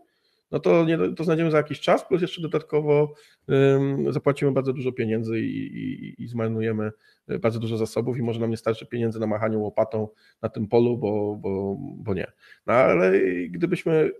no 0.50 0.58
to, 0.58 0.84
nie, 0.84 0.98
to 1.14 1.24
znajdziemy 1.24 1.50
za 1.50 1.56
jakiś 1.56 1.80
czas, 1.80 2.08
plus 2.08 2.22
jeszcze 2.22 2.42
dodatkowo 2.42 3.14
um, 3.48 4.12
zapłacimy 4.12 4.52
bardzo 4.52 4.72
dużo 4.72 4.92
pieniędzy 4.92 5.40
i, 5.40 5.66
i, 5.66 6.22
i, 6.22 6.28
zmarnujemy 6.28 6.90
e, 7.28 7.38
bardzo 7.38 7.60
dużo 7.60 7.76
zasobów 7.76 8.18
i 8.18 8.22
może 8.22 8.40
nam 8.40 8.50
nie 8.50 8.56
starczy 8.56 8.86
pieniędzy 8.86 9.20
na 9.20 9.26
machanie 9.26 9.58
łopatą 9.58 10.08
na 10.42 10.48
tym 10.48 10.68
polu, 10.68 10.98
bo, 10.98 11.36
bo, 11.36 11.76
bo 11.78 12.14
nie. 12.14 12.32
No 12.66 12.74
ale 12.74 13.12
gdybyśmy 13.48 14.10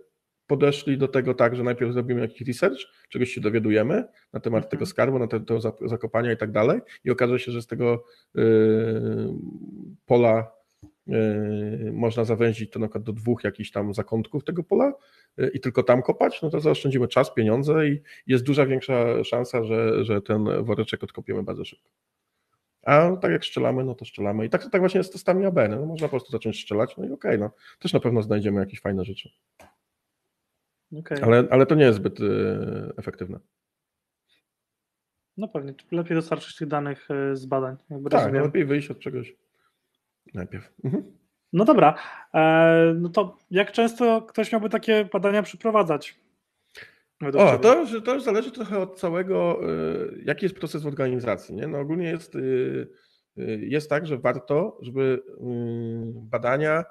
podeszli 0.47 0.97
do 0.97 1.07
tego 1.07 1.33
tak, 1.33 1.55
że 1.55 1.63
najpierw 1.63 1.93
zrobimy 1.93 2.21
jakiś 2.21 2.47
research, 2.47 2.79
czegoś 3.09 3.29
się 3.29 3.41
dowiadujemy 3.41 4.03
na 4.33 4.39
temat 4.39 4.57
mhm. 4.57 4.71
tego 4.71 4.85
skarbu, 4.85 5.19
na 5.19 5.27
tego 5.27 5.59
zakopania 5.85 6.31
i 6.31 6.37
tak 6.37 6.51
dalej 6.51 6.79
i 7.03 7.11
okaże 7.11 7.39
się, 7.39 7.51
że 7.51 7.61
z 7.61 7.67
tego 7.67 8.03
yy, 8.35 9.33
pola 10.05 10.60
można 11.91 12.25
zawęzić 12.25 12.71
to 12.71 12.79
na 12.79 12.87
przykład 12.87 13.03
do 13.03 13.13
dwóch 13.13 13.43
jakichś 13.43 13.71
tam 13.71 13.93
zakątków 13.93 14.43
tego 14.43 14.63
pola, 14.63 14.93
i 15.53 15.59
tylko 15.59 15.83
tam 15.83 16.01
kopać, 16.01 16.41
no 16.41 16.49
to 16.49 16.59
zaoszczędzimy 16.59 17.07
czas, 17.07 17.33
pieniądze 17.33 17.87
i 17.87 18.01
jest 18.27 18.43
duża 18.43 18.65
większa 18.65 19.23
szansa, 19.23 19.63
że, 19.63 20.05
że 20.05 20.21
ten 20.21 20.63
woreczek 20.63 21.03
odkopiemy 21.03 21.43
bardzo 21.43 21.65
szybko. 21.65 21.89
A 22.85 23.17
tak 23.21 23.31
jak 23.31 23.45
strzelamy, 23.45 23.83
no 23.83 23.95
to 23.95 24.05
strzelamy. 24.05 24.45
I 24.45 24.49
tak, 24.49 24.69
tak 24.69 24.81
właśnie 24.81 24.97
jest 24.97 25.09
z 25.09 25.13
testami 25.13 25.45
AB. 25.45 25.57
No, 25.69 25.85
można 25.85 26.07
po 26.07 26.09
prostu 26.09 26.31
zacząć 26.31 26.61
strzelać, 26.61 26.97
no 26.97 27.03
i 27.05 27.11
okej, 27.11 27.31
okay, 27.31 27.37
no 27.37 27.51
też 27.79 27.93
na 27.93 27.99
pewno 27.99 28.21
znajdziemy 28.21 28.59
jakieś 28.59 28.81
fajne 28.81 29.05
rzeczy. 29.05 29.29
Okay. 30.99 31.23
Ale, 31.23 31.47
ale 31.49 31.65
to 31.65 31.75
nie 31.75 31.83
jest 31.83 31.97
zbyt 31.97 32.19
y, 32.19 32.23
efektywne. 32.97 33.39
No 35.37 35.47
pewnie, 35.47 35.73
lepiej 35.91 36.15
dostarczyć 36.15 36.55
tych 36.55 36.67
danych 36.67 37.07
z 37.33 37.45
badań. 37.45 37.77
tak, 38.09 38.33
no 38.33 38.39
lepiej 38.39 38.65
wyjść 38.65 38.91
od 38.91 38.99
czegoś 38.99 39.35
najpierw. 40.33 40.73
Mhm. 40.83 41.03
No 41.53 41.65
dobra, 41.65 41.95
e, 42.33 42.93
no 42.99 43.09
to 43.09 43.37
jak 43.51 43.71
często 43.71 44.21
ktoś 44.21 44.51
miałby 44.51 44.69
takie 44.69 45.05
badania 45.13 45.43
przeprowadzać? 45.43 46.19
O, 47.37 47.57
to 47.57 47.79
już, 47.79 48.03
to 48.03 48.13
już 48.13 48.23
zależy 48.23 48.51
trochę 48.51 48.79
od 48.79 48.99
całego, 48.99 49.59
e, 49.63 49.67
jaki 50.25 50.45
jest 50.45 50.55
proces 50.55 50.83
w 50.83 50.87
organizacji. 50.87 51.55
Nie? 51.55 51.67
No 51.67 51.79
ogólnie 51.79 52.09
jest, 52.09 52.35
e, 52.35 52.39
jest 53.45 53.89
tak, 53.89 54.07
że 54.07 54.17
warto, 54.17 54.77
żeby 54.81 55.23
badania 56.13 56.83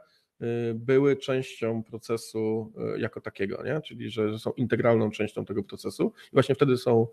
były 0.75 1.17
częścią 1.17 1.83
procesu 1.83 2.73
jako 2.97 3.21
takiego, 3.21 3.63
nie? 3.65 3.81
czyli 3.81 4.11
że, 4.11 4.39
są 4.39 4.53
integralną 4.53 5.11
częścią 5.11 5.45
tego 5.45 5.63
procesu 5.63 6.13
i 6.27 6.33
właśnie 6.33 6.55
wtedy 6.55 6.77
są, 6.77 7.07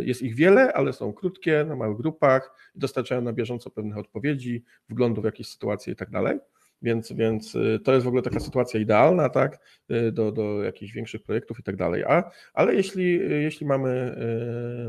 jest 0.00 0.22
ich 0.22 0.34
wiele, 0.34 0.72
ale 0.72 0.92
są 0.92 1.12
krótkie, 1.12 1.64
na 1.68 1.76
małych 1.76 1.96
grupach, 1.96 2.70
dostarczają 2.74 3.20
na 3.20 3.32
bieżąco 3.32 3.70
pewnych 3.70 3.98
odpowiedzi, 3.98 4.64
wglądu 4.88 5.22
w 5.22 5.24
jakieś 5.24 5.48
sytuacje 5.48 5.92
i 5.92 5.96
tak 5.96 6.10
dalej. 6.10 6.38
Więc, 6.82 7.12
więc 7.12 7.54
y, 7.54 7.80
to 7.84 7.92
jest 7.92 8.04
w 8.04 8.08
ogóle 8.08 8.22
taka 8.22 8.40
sytuacja 8.40 8.80
idealna, 8.80 9.28
tak, 9.28 9.58
y, 9.90 10.12
do, 10.12 10.32
do 10.32 10.62
jakichś 10.62 10.92
większych 10.92 11.22
projektów 11.22 11.58
i 11.60 11.62
tak 11.62 11.76
dalej. 11.76 12.04
A, 12.04 12.30
ale 12.54 12.74
jeśli, 12.74 13.22
y, 13.32 13.42
jeśli 13.42 13.66
mamy, 13.66 14.16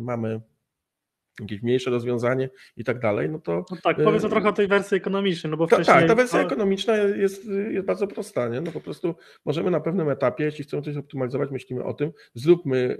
mamy 0.01 0.41
jakieś 1.41 1.61
mniejsze 1.61 1.89
rozwiązanie 1.89 2.49
i 2.77 2.83
tak 2.83 2.99
dalej, 2.99 3.29
no 3.29 3.39
to... 3.39 3.65
No 3.71 3.77
tak, 3.83 3.97
powiedz 4.03 4.23
o 4.25 4.29
trochę 4.29 4.49
o 4.49 4.53
tej 4.53 4.67
wersji 4.67 4.97
ekonomicznej, 4.97 5.51
no 5.51 5.57
bo 5.57 5.67
wcześniej... 5.67 5.85
Tak, 5.97 6.07
ta 6.07 6.15
wersja 6.15 6.39
ekonomiczna 6.39 6.97
jest, 6.97 7.45
jest 7.71 7.85
bardzo 7.85 8.07
prosta, 8.07 8.47
nie? 8.47 8.61
no 8.61 8.71
po 8.71 8.81
prostu 8.81 9.15
możemy 9.45 9.71
na 9.71 9.79
pewnym 9.79 10.09
etapie, 10.09 10.43
jeśli 10.43 10.63
chcemy 10.63 10.83
coś 10.83 10.97
optymalizować, 10.97 11.51
myślimy 11.51 11.83
o 11.83 11.93
tym, 11.93 12.11
zróbmy 12.33 12.97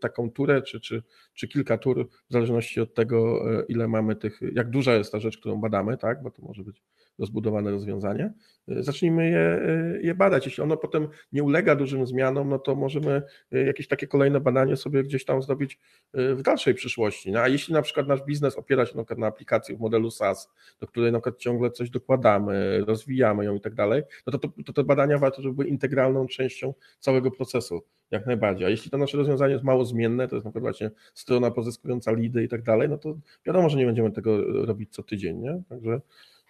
taką 0.00 0.30
turę, 0.30 0.62
czy, 0.62 0.80
czy, 0.80 1.02
czy 1.34 1.48
kilka 1.48 1.78
tur, 1.78 2.08
w 2.08 2.32
zależności 2.32 2.80
od 2.80 2.94
tego, 2.94 3.44
ile 3.68 3.88
mamy 3.88 4.16
tych, 4.16 4.40
jak 4.54 4.70
duża 4.70 4.94
jest 4.94 5.12
ta 5.12 5.20
rzecz, 5.20 5.38
którą 5.38 5.56
badamy, 5.56 5.96
tak, 5.96 6.22
bo 6.22 6.30
to 6.30 6.42
może 6.42 6.62
być 6.62 6.82
rozbudowane 7.20 7.70
rozwiązanie, 7.70 8.32
y, 8.68 8.82
zacznijmy 8.82 9.30
je, 9.30 9.60
y, 9.98 10.02
je 10.02 10.14
badać. 10.14 10.46
Jeśli 10.46 10.62
ono 10.62 10.76
potem 10.76 11.08
nie 11.32 11.42
ulega 11.42 11.74
dużym 11.74 12.06
zmianom, 12.06 12.48
no 12.48 12.58
to 12.58 12.74
możemy 12.74 13.22
y, 13.54 13.64
jakieś 13.64 13.88
takie 13.88 14.06
kolejne 14.06 14.40
badanie 14.40 14.76
sobie 14.76 15.02
gdzieś 15.02 15.24
tam 15.24 15.42
zrobić 15.42 15.78
w 16.14 16.42
dalszej 16.42 16.74
przyszłości. 16.74 17.32
No, 17.32 17.40
a 17.40 17.48
jeśli 17.48 17.74
na 17.74 17.82
przykład 17.82 18.08
nasz 18.08 18.22
biznes 18.22 18.56
opiera 18.56 18.86
się 18.86 18.96
na, 18.96 19.04
na 19.16 19.26
aplikacji 19.26 19.76
w 19.76 19.80
modelu 19.80 20.10
SaaS, 20.10 20.48
do 20.80 20.86
której 20.86 21.12
na 21.12 21.18
przykład 21.18 21.38
ciągle 21.38 21.70
coś 21.70 21.90
dokładamy, 21.90 22.84
rozwijamy 22.86 23.44
ją 23.44 23.54
i 23.54 23.60
tak 23.60 23.74
dalej, 23.74 24.02
no 24.26 24.32
to, 24.32 24.38
to, 24.38 24.48
to 24.66 24.72
te 24.72 24.84
badania 24.84 25.18
warto, 25.18 25.42
żeby 25.42 25.54
były 25.54 25.68
integralną 25.68 26.26
częścią 26.26 26.74
całego 26.98 27.30
procesu, 27.30 27.82
jak 28.10 28.26
najbardziej. 28.26 28.66
A 28.66 28.70
jeśli 28.70 28.90
to 28.90 28.98
nasze 28.98 29.16
rozwiązanie 29.16 29.52
jest 29.52 29.64
mało 29.64 29.84
zmienne, 29.84 30.28
to 30.28 30.36
jest 30.36 30.44
na 30.44 30.50
przykład 30.50 30.62
właśnie 30.74 30.90
strona 31.14 31.50
pozyskująca 31.50 32.12
lidy 32.12 32.44
i 32.44 32.48
tak 32.48 32.62
dalej, 32.62 32.88
no 32.88 32.98
to 32.98 33.18
wiadomo, 33.46 33.68
że 33.68 33.76
nie 33.78 33.86
będziemy 33.86 34.12
tego 34.12 34.64
robić 34.64 34.92
co 34.92 35.02
tydzień, 35.02 35.38
nie? 35.38 35.62
Także 35.68 36.00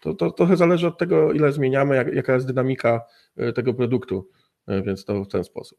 to, 0.01 0.15
to 0.15 0.31
trochę 0.31 0.57
zależy 0.57 0.87
od 0.87 0.99
tego, 0.99 1.33
ile 1.33 1.53
zmieniamy, 1.53 1.97
jak, 1.97 2.15
jaka 2.15 2.35
jest 2.35 2.47
dynamika 2.47 3.01
e, 3.37 3.53
tego 3.53 3.75
produktu, 3.75 4.29
e, 4.67 4.83
więc 4.83 5.05
to 5.05 5.25
w 5.25 5.29
ten 5.29 5.45
sposób. 5.45 5.79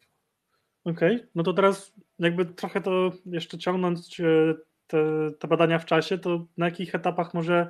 Okej, 0.86 1.16
okay. 1.16 1.28
no 1.36 1.44
to 1.44 1.54
teraz 1.54 1.94
jakby 2.20 2.46
trochę 2.46 2.82
to 2.82 3.12
jeszcze 3.26 3.58
ciągnąć 3.58 4.20
e, 4.20 4.54
te, 4.88 5.32
te 5.40 5.48
badania 5.48 5.80
w 5.80 5.86
czasie, 5.86 6.18
to 6.18 6.46
na 6.58 6.66
jakich 6.66 6.96
etapach 6.96 7.34
może 7.34 7.68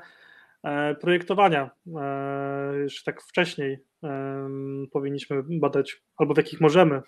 projektowania 1.01 1.71
już 2.81 3.03
tak 3.03 3.21
wcześniej 3.21 3.79
powinniśmy 4.91 5.43
badać, 5.49 6.03
albo 6.17 6.33
w 6.33 6.37
jakich 6.37 6.61
możemy? 6.61 7.01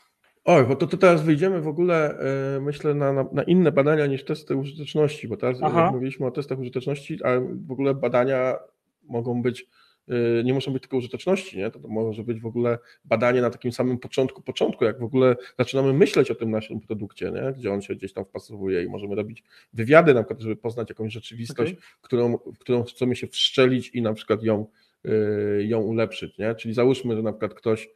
Oj, 0.46 0.66
bo 0.66 0.76
to, 0.76 0.88
to 0.88 0.98
teraz 0.98 1.24
wyjdziemy 1.24 1.62
w 1.62 1.68
ogóle, 1.68 2.18
myślę, 2.62 2.94
na, 2.94 3.14
na, 3.14 3.26
na, 3.32 3.44
inne 3.44 3.72
badania 3.72 4.06
niż 4.06 4.26
testy 4.26 4.56
użyteczności, 4.56 5.28
bo 5.28 5.38
teraz 5.38 5.60
mówiliśmy 5.92 6.26
o 6.26 6.32
testach 6.32 6.60
użyteczności, 6.60 7.20
a 7.24 7.30
w 7.68 7.72
ogóle 7.72 7.94
badania 7.94 8.58
mogą 9.04 9.42
być, 9.42 9.68
y, 10.10 10.44
nie 10.46 10.54
muszą 10.54 10.74
być 10.74 10.82
tylko 10.82 10.98
użyteczności, 10.98 11.58
nie? 11.58 11.72
To, 11.72 11.80
to 11.80 11.88
może 11.88 12.24
być 12.24 12.40
w 12.40 12.46
ogóle 12.46 12.78
badanie 13.06 13.42
na 13.42 13.50
takim 13.50 13.72
samym 13.72 13.98
początku, 13.98 14.42
początku, 14.42 14.86
jak 14.86 15.00
w 15.00 15.04
ogóle 15.04 15.36
zaczynamy 15.60 15.94
myśleć 15.94 16.32
o 16.32 16.36
tym 16.36 16.52
naszym 16.52 16.80
produkcie, 16.80 17.32
nie? 17.32 17.54
gdzie 17.58 17.74
on 17.74 17.82
się 17.82 17.96
gdzieś 17.96 18.14
tam 18.14 18.26
wpasowuje 18.26 18.84
i 18.84 18.90
możemy 18.90 19.16
robić 19.16 19.44
wywiady 19.74 20.14
na 20.14 20.24
przykład, 20.24 20.40
żeby 20.42 20.56
poznać 20.56 20.90
jakąś 20.90 21.14
rzeczywistość, 21.14 21.74
okay. 21.74 21.84
którą, 22.02 22.38
w 22.38 22.58
którą 22.58 22.84
chcemy 22.84 23.16
się 23.16 23.28
wszczelić 23.28 23.90
i 23.90 24.02
na 24.02 24.14
przykład 24.14 24.44
ją, 24.44 24.66
y, 25.06 25.66
ją 25.66 25.80
ulepszyć, 25.80 26.38
nie? 26.38 26.56
Czyli 26.56 26.74
załóżmy, 26.74 27.16
że 27.16 27.22
na 27.22 27.32
przykład 27.32 27.54
ktoś, 27.54 27.90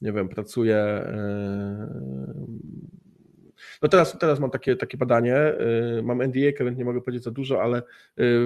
nie 0.00 0.12
wiem, 0.12 0.28
pracuje 0.28 1.04
no 3.82 3.88
teraz, 3.88 4.18
teraz 4.18 4.40
mam 4.40 4.50
takie, 4.50 4.76
takie 4.76 4.96
badanie, 4.96 5.36
y, 5.98 6.02
mam 6.02 6.22
NDA, 6.22 6.64
więc 6.64 6.78
nie 6.78 6.84
mogę 6.84 7.00
powiedzieć 7.00 7.24
za 7.24 7.30
dużo, 7.30 7.62
ale 7.62 7.78
y, 7.78 7.82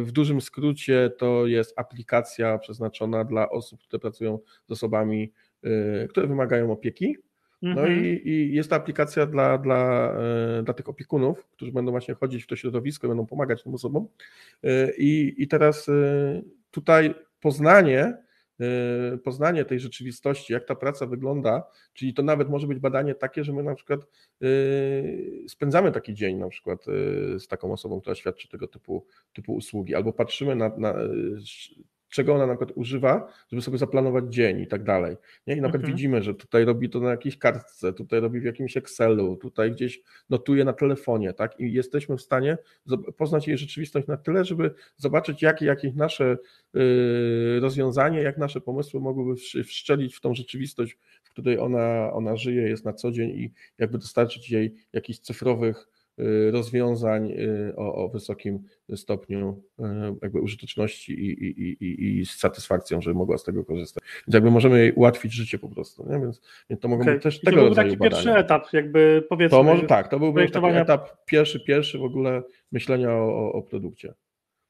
w 0.02 0.12
dużym 0.12 0.40
skrócie 0.40 1.10
to 1.18 1.46
jest 1.46 1.78
aplikacja 1.78 2.58
przeznaczona 2.58 3.24
dla 3.24 3.48
osób, 3.48 3.82
które 3.82 4.00
pracują 4.00 4.38
z 4.66 4.70
osobami, 4.70 5.32
y, 5.64 6.08
które 6.10 6.26
wymagają 6.26 6.72
opieki. 6.72 7.16
No 7.62 7.80
mhm. 7.80 8.04
i, 8.04 8.28
i, 8.28 8.54
jest 8.54 8.70
to 8.70 8.76
aplikacja 8.76 9.26
dla, 9.26 9.58
dla, 9.58 10.14
dla 10.62 10.74
tych 10.74 10.88
opiekunów, 10.88 11.46
którzy 11.46 11.72
będą 11.72 11.90
właśnie 11.90 12.14
chodzić 12.14 12.44
w 12.44 12.46
to 12.46 12.56
środowisko, 12.56 13.08
będą 13.08 13.26
pomagać 13.26 13.62
tym 13.62 13.74
osobom. 13.74 14.08
I, 14.98 15.34
i 15.38 15.48
teraz 15.48 15.90
tutaj 16.70 17.14
Poznanie 17.40 18.25
poznanie 19.24 19.64
tej 19.64 19.80
rzeczywistości, 19.80 20.52
jak 20.52 20.64
ta 20.64 20.74
praca 20.74 21.06
wygląda, 21.06 21.62
czyli 21.92 22.14
to 22.14 22.22
nawet 22.22 22.48
może 22.48 22.66
być 22.66 22.78
badanie 22.78 23.14
takie, 23.14 23.44
że 23.44 23.52
my 23.52 23.62
na 23.62 23.74
przykład 23.74 24.00
y, 24.42 25.44
spędzamy 25.48 25.92
taki 25.92 26.14
dzień 26.14 26.36
na 26.36 26.48
przykład 26.48 26.88
y, 26.88 27.40
z 27.40 27.48
taką 27.48 27.72
osobą, 27.72 28.00
która 28.00 28.14
świadczy 28.14 28.48
tego 28.48 28.68
typu, 28.68 29.06
typu 29.32 29.54
usługi, 29.54 29.94
albo 29.94 30.12
patrzymy 30.12 30.56
na, 30.56 30.68
na 30.76 30.94
czego 32.08 32.34
ona 32.34 32.46
na 32.46 32.56
przykład 32.56 32.72
używa, 32.74 33.32
żeby 33.52 33.62
sobie 33.62 33.78
zaplanować 33.78 34.24
dzień 34.34 34.60
i 34.60 34.66
tak 34.66 34.84
dalej. 34.84 35.16
Nie? 35.46 35.56
I 35.56 35.60
na 35.60 35.68
przykład 35.68 35.82
mhm. 35.82 35.92
widzimy, 35.92 36.22
że 36.22 36.34
tutaj 36.34 36.64
robi 36.64 36.90
to 36.90 37.00
na 37.00 37.10
jakiejś 37.10 37.38
kartce, 37.38 37.92
tutaj 37.92 38.20
robi 38.20 38.40
w 38.40 38.44
jakimś 38.44 38.76
Excelu, 38.76 39.36
tutaj 39.36 39.72
gdzieś 39.72 40.02
notuje 40.30 40.64
na 40.64 40.72
telefonie, 40.72 41.32
tak? 41.32 41.60
I 41.60 41.72
jesteśmy 41.72 42.16
w 42.16 42.22
stanie 42.22 42.58
poznać 43.16 43.48
jej 43.48 43.58
rzeczywistość 43.58 44.06
na 44.06 44.16
tyle, 44.16 44.44
żeby 44.44 44.74
zobaczyć, 44.96 45.42
jakie 45.42 45.66
jakieś 45.66 45.94
nasze 45.94 46.38
yy, 46.74 47.60
rozwiązanie, 47.60 48.22
jak 48.22 48.38
nasze 48.38 48.60
pomysły 48.60 49.00
mogłyby 49.00 49.40
wszczelić 49.64 50.16
w 50.16 50.20
tą 50.20 50.34
rzeczywistość, 50.34 50.98
w 51.22 51.30
której 51.30 51.58
ona, 51.58 52.12
ona 52.12 52.36
żyje, 52.36 52.68
jest 52.68 52.84
na 52.84 52.92
co 52.92 53.10
dzień 53.12 53.30
i 53.30 53.52
jakby 53.78 53.98
dostarczyć 53.98 54.50
jej 54.50 54.74
jakichś 54.92 55.18
cyfrowych 55.18 55.88
rozwiązań 56.50 57.32
y, 57.32 57.72
o, 57.76 57.94
o, 57.94 58.08
wysokim 58.08 58.62
stopniu 58.96 59.62
y, 59.78 59.82
jakby 60.22 60.40
użyteczności 60.40 61.12
i, 61.12 61.44
i, 61.44 61.84
i, 61.84 62.18
i 62.20 62.26
z 62.26 62.30
satysfakcją, 62.30 63.00
żeby 63.00 63.14
mogła 63.14 63.38
z 63.38 63.44
tego 63.44 63.64
korzystać. 63.64 64.04
Więc 64.26 64.34
jakby 64.34 64.50
możemy 64.50 64.78
jej 64.78 64.92
ułatwić 64.92 65.32
życie 65.32 65.58
po 65.58 65.68
prostu, 65.68 66.06
nie? 66.10 66.20
Więc, 66.20 66.42
więc 66.70 66.82
to 66.82 66.88
mogą 66.88 67.02
okay. 67.02 67.14
być 67.14 67.22
też 67.22 67.40
tego 67.40 67.56
rodzaju 67.56 67.88
taki 67.88 67.96
badania. 67.96 68.22
pierwszy 68.22 68.38
etap, 68.38 68.72
jakby 68.72 69.26
powiedzmy. 69.28 69.58
To 69.58 69.62
może 69.62 69.82
tak, 69.82 70.08
to 70.08 70.18
byłby 70.18 70.48
taki 70.48 70.66
etap 70.66 71.24
pierwszy, 71.24 71.60
pierwszy 71.60 71.98
w 71.98 72.04
ogóle 72.04 72.42
myślenia 72.72 73.12
o, 73.12 73.48
o, 73.48 73.52
o 73.52 73.62
produkcie. 73.62 74.14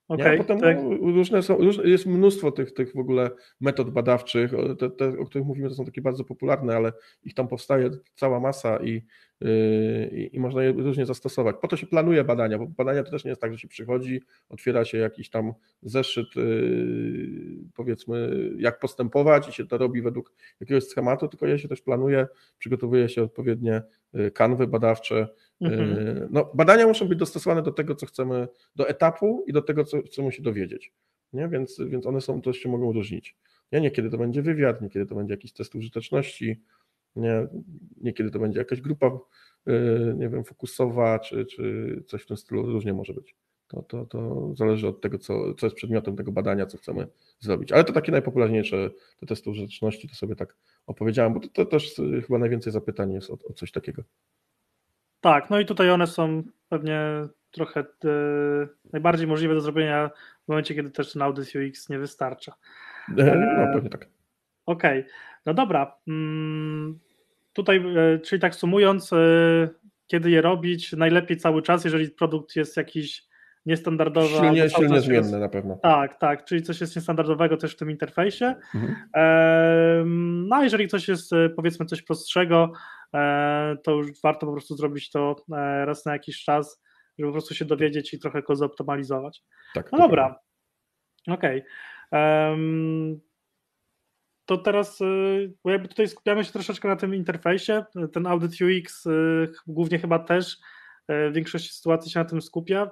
Okay, 0.09 0.39
potem 0.39 0.61
tak. 0.61 0.79
różne 1.01 1.43
są, 1.43 1.59
jest 1.85 2.07
mnóstwo 2.07 2.53
tych, 2.53 2.75
tych 2.75 2.93
w 2.93 2.99
ogóle 2.99 3.31
metod 3.61 3.91
badawczych, 3.91 4.53
te, 4.79 4.91
te, 4.91 5.19
o 5.19 5.25
których 5.25 5.47
mówimy, 5.47 5.69
to 5.69 5.75
są 5.75 5.85
takie 5.85 6.03
bardzo 6.03 6.25
popularne, 6.25 6.77
ale 6.77 6.93
ich 7.23 7.35
tam 7.35 7.49
powstaje 7.49 7.91
cała 8.15 8.41
masa 8.41 8.77
i, 8.77 9.03
yy, 9.41 10.29
i 10.33 10.41
można 10.41 10.63
je 10.63 10.73
różnie 10.73 11.07
zastosować. 11.07 11.57
Po 11.63 11.69
to 11.69 11.77
się 11.77 11.87
planuje 11.87 12.25
badania, 12.25 12.59
bo 12.59 12.67
badania 12.67 13.03
to 13.03 13.11
też 13.11 13.25
nie 13.25 13.29
jest 13.29 13.41
tak, 13.41 13.53
że 13.53 13.59
się 13.59 13.69
przychodzi, 13.69 14.23
otwiera 14.49 14.85
się 14.85 14.99
jakiś 14.99 15.31
tam 15.31 15.53
zeszyt, 15.83 16.37
yy, 16.37 17.59
powiedzmy, 17.75 18.41
jak 18.59 18.79
postępować 18.79 19.49
i 19.49 19.53
się 19.53 19.67
to 19.67 19.79
robi 19.79 20.03
według 20.03 20.33
jakiegoś 20.61 20.85
schematu, 20.85 21.29
tylko 21.29 21.47
je 21.47 21.59
się 21.59 21.69
też 21.69 21.83
planuje, 21.83 22.27
przygotowuje 22.59 23.09
się 23.09 23.23
odpowiednie 23.23 23.83
yy, 24.13 24.31
kanwy 24.31 24.67
badawcze, 24.67 25.29
Mhm. 25.61 26.09
E, 26.09 26.29
no, 26.31 26.51
badania 26.55 26.87
muszą 26.87 27.09
być 27.09 27.19
dostosowane 27.19 27.63
do 27.63 27.73
tego, 27.73 27.95
co 27.95 28.07
chcemy, 28.07 28.49
do 28.77 28.89
etapu 28.89 29.45
i 29.47 29.53
do 29.53 29.63
tego, 29.63 29.85
co 29.85 30.03
chcemy 30.03 30.33
się 30.33 30.43
dowiedzieć. 30.43 30.93
Nie? 31.33 31.49
Więc, 31.49 31.81
więc 31.89 32.07
one 32.07 32.21
są, 32.21 32.43
to 32.43 32.53
się 32.53 32.69
mogą 32.69 32.93
różnić. 32.93 33.37
Nie? 33.73 33.81
Niekiedy 33.81 34.11
to 34.11 34.19
będzie 34.19 34.43
wywiad, 34.43 34.83
niekiedy 34.83 35.07
to 35.07 35.15
będzie 35.15 35.35
jakiś 35.35 35.53
test 35.53 35.75
użyteczności, 35.75 36.63
nie? 37.17 37.47
niekiedy 38.01 38.31
to 38.31 38.39
będzie 38.39 38.59
jakaś 38.59 38.81
grupa, 38.81 39.07
e, 39.67 39.73
nie 40.17 40.29
wiem, 40.29 40.45
fokusowa, 40.45 41.19
czy, 41.19 41.47
czy 41.47 42.03
coś 42.07 42.23
w 42.23 42.27
tym 42.27 42.37
stylu, 42.37 42.67
różnie 42.67 42.93
może 42.93 43.15
być. 43.15 43.35
To, 43.69 43.83
to, 43.83 44.05
to 44.05 44.51
zależy 44.55 44.89
od 44.89 45.01
tego, 45.01 45.19
co, 45.19 45.55
co 45.55 45.67
jest 45.67 45.77
przedmiotem 45.77 46.17
tego 46.17 46.33
badania, 46.33 46.67
co 46.67 46.79
chcemy 46.79 47.07
zrobić. 47.41 47.73
Ale 47.73 47.85
to 47.85 47.93
takie 47.93 48.13
najpopularniejsze, 48.13 48.91
te 49.21 49.27
testy 49.27 49.51
użyteczności, 49.51 50.09
to 50.09 50.15
sobie 50.15 50.37
tak 50.37 50.57
opowiedziałem, 50.87 51.35
bo 51.35 51.41
to, 51.41 51.49
to 51.49 51.65
też 51.65 52.01
chyba 52.27 52.39
najwięcej 52.39 52.73
zapytań 52.73 53.13
jest 53.13 53.31
o, 53.31 53.39
o 53.51 53.53
coś 53.53 53.73
takiego. 53.73 54.03
Tak, 55.27 55.51
no 55.51 55.61
i 55.61 55.67
tutaj 55.67 55.91
one 55.91 56.07
są 56.07 56.43
pewnie 56.69 57.01
trochę 57.51 57.81
e, 57.81 57.85
najbardziej 58.93 59.27
możliwe 59.27 59.55
do 59.55 59.61
zrobienia 59.61 60.11
w 60.45 60.49
momencie, 60.49 60.75
kiedy 60.75 60.91
też 60.91 61.13
ten 61.13 61.23
Audit 61.23 61.53
UX 61.55 61.89
nie 61.89 61.99
wystarcza. 61.99 62.55
E, 63.19 63.35
no 63.59 63.73
pewnie 63.73 63.91
tak. 63.91 64.09
Okej, 64.67 65.01
okay. 65.01 65.13
no 65.47 65.55
dobra. 65.55 65.97
Mm, 66.09 66.99
tutaj, 67.53 67.77
e, 67.77 68.19
czyli 68.19 68.41
tak 68.41 68.55
sumując, 68.55 69.11
kiedy 70.07 70.31
je 70.31 70.41
robić, 70.41 70.93
najlepiej 70.93 71.37
cały 71.37 71.63
czas, 71.63 71.85
jeżeli 71.85 72.11
produkt 72.11 72.57
jest 72.57 72.77
jakiś 72.77 73.26
niestandardowy. 73.67 74.29
Silnie, 74.29 74.71
silnie 74.71 75.01
zmienny 75.01 75.31
jest, 75.31 75.33
na 75.33 75.49
pewno. 75.49 75.79
Tak, 75.83 76.19
tak, 76.19 76.45
czyli 76.45 76.63
coś 76.63 76.81
jest 76.81 76.97
niestandardowego 76.97 77.57
też 77.57 77.75
w 77.75 77.77
tym 77.77 77.91
interfejsie. 77.91 78.55
Mhm. 78.75 78.97
No 80.49 80.57
a 80.57 80.65
jeżeli 80.65 80.89
coś 80.89 81.09
jest 81.09 81.31
powiedzmy 81.57 81.87
coś 81.87 82.03
prostszego, 82.03 82.73
E, 83.15 83.77
to 83.83 83.93
już 83.93 84.21
warto 84.23 84.47
po 84.47 84.53
prostu 84.53 84.77
zrobić 84.77 85.11
to 85.11 85.37
e, 85.53 85.85
raz 85.85 86.07
na 86.07 86.13
jakiś 86.13 86.45
czas, 86.45 86.83
żeby 87.19 87.29
po 87.29 87.33
prostu 87.33 87.55
się 87.55 87.65
dowiedzieć 87.65 88.15
i 88.15 88.19
trochę 88.19 88.43
go 88.43 88.57
zoptymalizować. 88.57 89.43
Tak, 89.75 89.93
no 89.93 89.99
dobra. 89.99 90.41
Okej. 91.29 91.65
Okay. 92.11 93.21
to 94.47 94.57
teraz, 94.57 95.01
y, 95.01 95.55
bo 95.65 95.71
jakby 95.71 95.89
tutaj 95.89 96.09
skupiamy 96.09 96.45
się 96.45 96.53
troszeczkę 96.53 96.89
na 96.89 96.97
tym 96.97 97.15
interfejsie. 97.15 97.85
Ten 98.13 98.27
Audit 98.27 98.53
UX 98.61 99.05
głównie 99.67 99.99
chyba 99.99 100.19
też 100.19 100.59
w 101.09 101.33
większości 101.33 101.75
sytuacji 101.75 102.13
się 102.13 102.19
na 102.19 102.25
tym 102.25 102.43
skupia. 102.43 102.91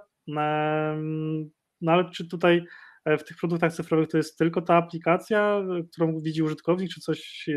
No 1.80 1.92
ale 1.92 2.10
czy 2.10 2.28
tutaj 2.28 2.64
e, 3.04 3.18
w 3.18 3.24
tych 3.24 3.36
produktach 3.36 3.72
cyfrowych 3.72 4.08
to 4.08 4.16
jest 4.16 4.38
tylko 4.38 4.62
ta 4.62 4.76
aplikacja, 4.76 5.64
którą 5.92 6.20
widzi 6.20 6.42
użytkownik, 6.42 6.90
czy 6.90 7.00
coś 7.00 7.48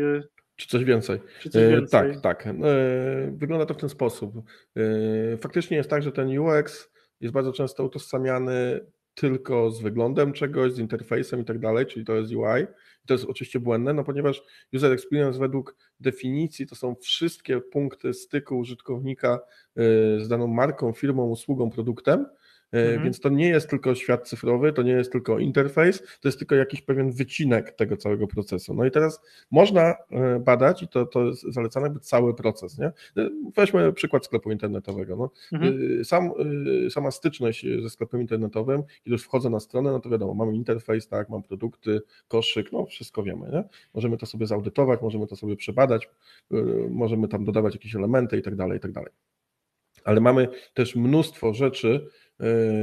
czy 0.58 0.68
coś 0.68 0.84
więcej? 0.84 1.20
Czy 1.40 1.50
coś 1.50 1.62
więcej? 1.70 2.12
Tak, 2.12 2.20
tak. 2.20 2.46
E, 2.46 2.54
wygląda 3.36 3.66
to 3.66 3.74
w 3.74 3.76
ten 3.76 3.88
sposób. 3.88 4.34
E, 4.76 5.36
faktycznie 5.36 5.76
jest 5.76 5.90
tak, 5.90 6.02
że 6.02 6.12
ten 6.12 6.38
UX 6.38 6.90
jest 7.20 7.34
bardzo 7.34 7.52
często 7.52 7.84
utożsamiany 7.84 8.80
tylko 9.14 9.70
z 9.70 9.82
wyglądem 9.82 10.32
czegoś, 10.32 10.72
z 10.72 10.78
interfejsem 10.78 11.40
i 11.40 11.44
tak 11.44 11.58
dalej, 11.58 11.86
czyli 11.86 12.04
to 12.04 12.16
jest 12.16 12.32
UI. 12.32 12.66
To 13.06 13.14
jest 13.14 13.24
oczywiście 13.24 13.60
błędne, 13.60 13.94
no 13.94 14.04
ponieważ 14.04 14.42
user 14.74 14.92
experience 14.92 15.38
według 15.38 15.76
definicji 16.00 16.66
to 16.66 16.74
są 16.74 16.94
wszystkie 16.94 17.60
punkty 17.60 18.14
styku 18.14 18.58
użytkownika 18.58 19.40
e, 19.76 19.80
z 20.20 20.28
daną 20.28 20.46
marką, 20.46 20.92
firmą, 20.92 21.28
usługą, 21.28 21.70
produktem 21.70 22.26
E, 22.26 22.47
mhm. 22.72 23.04
Więc 23.04 23.20
to 23.20 23.28
nie 23.28 23.48
jest 23.48 23.70
tylko 23.70 23.94
świat 23.94 24.28
cyfrowy, 24.28 24.72
to 24.72 24.82
nie 24.82 24.92
jest 24.92 25.12
tylko 25.12 25.38
interfejs, 25.38 26.02
to 26.20 26.28
jest 26.28 26.38
tylko 26.38 26.54
jakiś 26.54 26.82
pewien 26.82 27.12
wycinek 27.12 27.72
tego 27.72 27.96
całego 27.96 28.26
procesu. 28.26 28.74
No 28.74 28.84
i 28.84 28.90
teraz 28.90 29.20
można 29.50 29.94
e, 30.10 30.40
badać, 30.40 30.82
i 30.82 30.88
to, 30.88 31.06
to 31.06 31.24
jest 31.24 31.42
zalecane, 31.42 31.90
by 31.90 32.00
cały 32.00 32.34
proces. 32.34 32.78
Nie? 32.78 32.86
E, 32.86 32.92
weźmy 33.56 33.92
przykład 33.92 34.24
sklepu 34.24 34.52
internetowego. 34.52 35.16
No. 35.16 35.30
Mhm. 35.52 36.04
Sam, 36.04 36.30
sama 36.90 37.10
styczność 37.10 37.66
ze 37.82 37.90
sklepem 37.90 38.20
internetowym, 38.20 38.82
kiedy 38.82 39.14
już 39.14 39.22
wchodzę 39.22 39.50
na 39.50 39.60
stronę, 39.60 39.90
no 39.90 40.00
to 40.00 40.10
wiadomo, 40.10 40.34
mamy 40.34 40.54
interfejs, 40.54 41.08
tak, 41.08 41.28
mam 41.28 41.42
produkty, 41.42 42.00
koszyk, 42.28 42.72
no 42.72 42.86
wszystko 42.86 43.22
wiemy. 43.22 43.50
Nie? 43.52 43.64
Możemy 43.94 44.16
to 44.16 44.26
sobie 44.26 44.46
zaudytować, 44.46 45.02
możemy 45.02 45.26
to 45.26 45.36
sobie 45.36 45.56
przebadać, 45.56 46.08
możemy 46.90 47.28
tam 47.28 47.44
dodawać 47.44 47.74
jakieś 47.74 47.96
elementy 47.96 48.38
i 48.38 48.42
tak 48.42 48.56
dalej, 48.56 48.78
i 48.78 48.80
tak 48.80 48.92
dalej. 48.92 49.10
Ale 50.04 50.20
mamy 50.20 50.48
też 50.74 50.96
mnóstwo 50.96 51.54
rzeczy, 51.54 52.08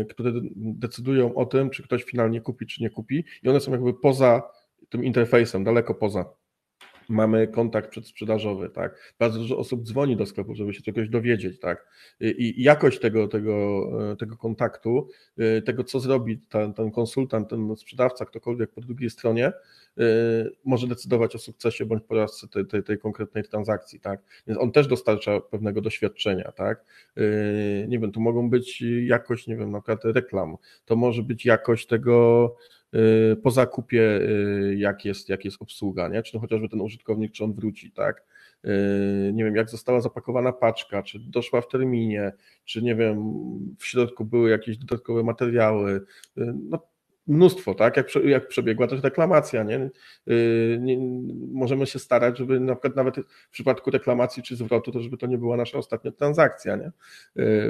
które 0.10 0.32
decydują 0.56 1.36
o 1.36 1.46
tym, 1.46 1.70
czy 1.70 1.84
ktoś 1.84 2.04
finalnie 2.04 2.42
kupi, 2.42 2.66
czy 2.66 2.84
nie 2.84 2.90
kupi, 2.90 3.24
i 3.44 3.50
one 3.50 3.60
są 3.60 3.72
jakby 3.72 3.94
poza 3.94 4.42
tym 4.90 5.04
interfejsem, 5.04 5.64
daleko 5.64 5.94
poza. 5.94 6.26
Mamy 7.10 7.48
kontakt 7.48 7.90
przedsprzedażowy, 7.90 8.70
tak? 8.70 9.14
Bardzo 9.20 9.40
dużo 9.40 9.58
osób 9.58 9.84
dzwoni 9.84 10.16
do 10.16 10.26
sklepu, 10.26 10.56
żeby 10.56 10.74
się 10.74 10.82
czegoś 10.82 11.10
dowiedzieć, 11.10 11.60
tak? 11.60 11.88
I 12.20 12.64
jakość 12.64 13.00
tego, 13.00 13.28
tego, 13.28 13.88
y, 14.14 14.18
tego 14.18 14.38
kontaktu, 14.38 15.08
y, 15.40 15.62
tego, 15.62 15.84
co 15.84 16.00
zrobi 16.00 16.38
ten, 16.38 16.74
ten 16.74 16.92
konsultant, 16.92 17.50
ten 17.50 17.76
sprzedawca, 17.76 18.26
ktokolwiek 18.26 18.72
po 18.72 18.82
drugiej 18.82 19.10
stronie, 19.10 19.52
Y, 20.00 20.56
może 20.66 20.88
decydować 20.88 21.36
o 21.36 21.40
sukcesie 21.40 21.86
bądź 21.86 22.04
porażce 22.04 22.48
tej, 22.48 22.66
tej, 22.66 22.84
tej, 22.84 22.98
konkretnej 22.98 23.44
transakcji, 23.44 24.00
tak? 24.00 24.22
Więc 24.48 24.60
on 24.60 24.72
też 24.72 24.88
dostarcza 24.88 25.40
pewnego 25.40 25.82
doświadczenia, 25.82 26.52
tak? 26.52 26.86
Nie 27.88 28.00
wiem, 28.00 28.12
to 28.12 28.20
mogą 28.20 28.50
być 28.50 28.84
jakość, 29.06 29.48
nie 29.48 29.56
wiem, 29.56 29.72
na 29.72 29.82
przykład 29.82 30.06
reklam, 30.06 30.56
to 30.86 30.96
może 30.96 31.24
być 31.24 31.46
jakość 31.46 31.88
tego 31.88 32.56
po 33.44 33.52
zakupie, 33.52 34.20
jak 34.76 35.06
jest, 35.06 35.30
jak 35.30 35.46
jest 35.46 35.62
obsługa, 35.62 36.08
nie? 36.08 36.24
Czy 36.24 36.40
chociażby 36.40 36.70
ten 36.70 36.82
użytkownik, 36.82 37.32
czy 37.32 37.44
on 37.44 37.54
wróci, 37.54 37.92
tak? 37.92 38.24
Nie 39.34 39.44
wiem, 39.44 39.56
jak 39.56 39.70
została 39.70 40.02
zapakowana 40.02 40.52
paczka, 40.52 41.04
czy 41.04 41.20
doszła 41.20 41.62
w 41.62 41.68
terminie, 41.68 42.32
czy 42.66 42.82
nie 42.82 42.96
wiem, 42.96 43.34
w 43.80 43.86
środku 43.86 44.26
były 44.26 44.50
jakieś 44.50 44.78
dodatkowe 44.78 45.24
materiały. 45.24 46.02
No, 46.70 46.80
mnóstwo, 47.28 47.74
tak? 47.74 47.98
Jak, 47.98 48.16
jak 48.26 48.48
przebiegła 48.48 48.88
też 48.88 49.04
reklamacja, 49.04 49.64
nie? 49.64 49.90
Nie? 50.80 50.98
Możemy 51.52 51.86
się 51.86 52.00
starać, 52.00 52.38
żeby 52.38 52.60
na 52.60 52.76
przykład 52.76 52.96
nawet 52.96 53.16
w 53.18 53.50
przypadku 53.50 53.92
reklamacji 53.92 54.44
czy 54.44 54.56
zwrotu, 54.56 54.92
to 54.92 55.02
żeby 55.02 55.18
to 55.18 55.28
nie 55.28 55.38
była 55.38 55.58
nasza 55.58 55.78
ostatnia 55.78 56.12
transakcja, 56.12 56.76
nie? 56.76 56.92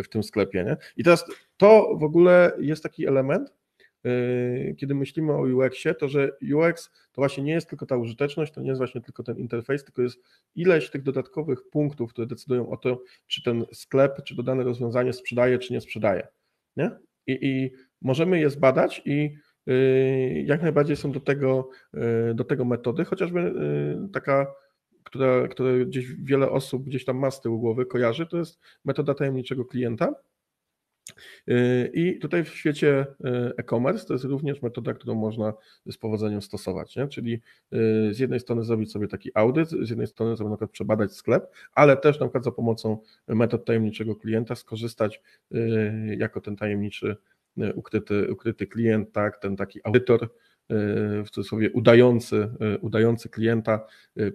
W 0.03 0.07
tym 0.09 0.23
sklepie, 0.23 0.63
nie? 0.63 0.77
I 0.97 1.03
teraz 1.03 1.25
to 1.57 1.97
w 1.99 2.03
ogóle 2.03 2.51
jest 2.59 2.83
taki 2.83 3.07
element, 3.07 3.53
kiedy 4.77 4.95
myślimy 4.95 5.33
o 5.33 5.41
UX-ie, 5.41 5.95
to 5.95 6.09
że 6.09 6.31
UX 6.55 6.89
to 6.89 7.21
właśnie 7.21 7.43
nie 7.43 7.51
jest 7.51 7.69
tylko 7.69 7.85
ta 7.85 7.97
użyteczność, 7.97 8.53
to 8.53 8.61
nie 8.61 8.67
jest 8.67 8.79
właśnie 8.79 9.01
tylko 9.01 9.23
ten 9.23 9.37
interfejs, 9.37 9.83
tylko 9.83 10.01
jest 10.01 10.19
ileś 10.55 10.89
tych 10.89 11.03
dodatkowych 11.03 11.69
punktów, 11.69 12.09
które 12.09 12.27
decydują 12.27 12.69
o 12.69 12.77
to, 12.77 13.01
czy 13.27 13.43
ten 13.43 13.65
sklep, 13.73 14.23
czy 14.23 14.35
to 14.35 14.43
dane 14.43 14.63
rozwiązanie 14.63 15.13
sprzedaje, 15.13 15.59
czy 15.59 15.73
nie 15.73 15.81
sprzedaje. 15.81 16.27
Nie? 16.77 16.91
I, 17.27 17.37
I 17.41 17.71
możemy 18.01 18.39
je 18.39 18.49
zbadać 18.49 19.01
i 19.05 19.35
Y, 19.69 20.43
jak 20.45 20.61
najbardziej 20.61 20.95
są 20.95 21.11
do 21.11 21.19
tego, 21.19 21.69
y, 22.31 22.33
do 22.33 22.43
tego 22.43 22.65
metody, 22.65 23.05
chociażby 23.05 23.53
taka, 24.13 24.47
która, 25.03 25.47
która 25.47 25.85
gdzieś 25.85 26.13
wiele 26.13 26.49
osób 26.49 26.83
gdzieś 26.83 27.05
tam 27.05 27.17
ma 27.17 27.31
z 27.31 27.41
tyłu 27.41 27.59
głowy, 27.59 27.85
kojarzy, 27.85 28.25
to 28.25 28.37
jest 28.37 28.59
metoda 28.85 29.13
tajemniczego 29.13 29.65
klienta. 29.65 30.15
I 31.93 32.19
tutaj 32.21 32.43
w 32.43 32.49
świecie 32.49 33.05
e-commerce 33.57 34.05
to 34.05 34.13
jest 34.13 34.25
również 34.25 34.61
metoda, 34.61 34.93
którą 34.93 35.15
można 35.15 35.53
z 35.85 35.97
powodzeniem 35.97 36.41
stosować. 36.41 36.95
Nie? 36.95 37.07
Czyli 37.07 37.41
z 38.11 38.19
jednej 38.19 38.39
strony 38.39 38.63
zrobić 38.63 38.91
sobie 38.91 39.07
taki 39.07 39.31
audyt, 39.33 39.69
z 39.69 39.89
jednej 39.89 40.07
strony 40.07 40.37
sobie 40.37 40.49
na 40.49 40.55
przykład 40.55 40.71
przebadać 40.71 41.11
sklep, 41.11 41.51
ale 41.73 41.97
też 41.97 42.19
na 42.19 42.25
przykład 42.25 42.43
za 42.43 42.51
pomocą 42.51 42.97
metod 43.27 43.65
tajemniczego 43.65 44.15
klienta 44.15 44.55
skorzystać 44.55 45.21
jako 46.17 46.41
ten 46.41 46.55
tajemniczy 46.55 47.15
ukryty, 47.75 48.31
ukryty 48.31 48.67
klient, 48.67 49.11
tak, 49.11 49.37
ten 49.37 49.55
taki 49.55 49.79
audytor 49.83 50.29
w 51.25 51.29
cudzysłowie 51.31 51.71
udający, 51.71 52.49
udający 52.81 53.29
klienta 53.29 53.85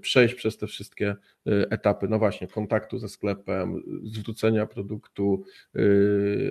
przejść 0.00 0.34
przez 0.34 0.58
te 0.58 0.66
wszystkie 0.66 1.16
etapy, 1.46 2.08
no 2.08 2.18
właśnie, 2.18 2.48
kontaktu 2.48 2.98
ze 2.98 3.08
sklepem, 3.08 3.82
zwrócenia 4.04 4.66
produktu, 4.66 5.44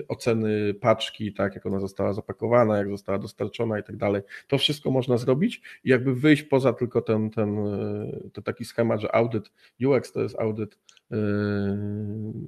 oceny 0.07 0.73
paczki, 0.73 1.33
tak 1.33 1.55
jak 1.55 1.65
ona 1.65 1.79
została 1.79 2.13
zapakowana, 2.13 2.77
jak 2.77 2.89
została 2.89 3.19
dostarczona 3.19 3.79
i 3.79 3.83
tak 3.83 3.97
dalej. 3.97 4.21
To 4.47 4.57
wszystko 4.57 4.91
można 4.91 5.17
zrobić 5.17 5.61
i 5.83 5.89
jakby 5.89 6.15
wyjść 6.15 6.43
poza 6.43 6.73
tylko 6.73 7.01
ten, 7.01 7.29
ten 7.29 7.57
to 8.33 8.41
taki 8.41 8.65
schemat, 8.65 9.01
że 9.01 9.15
audyt 9.15 9.51
UX 9.85 10.11
to 10.11 10.21
jest 10.21 10.39
audyt 10.39 10.77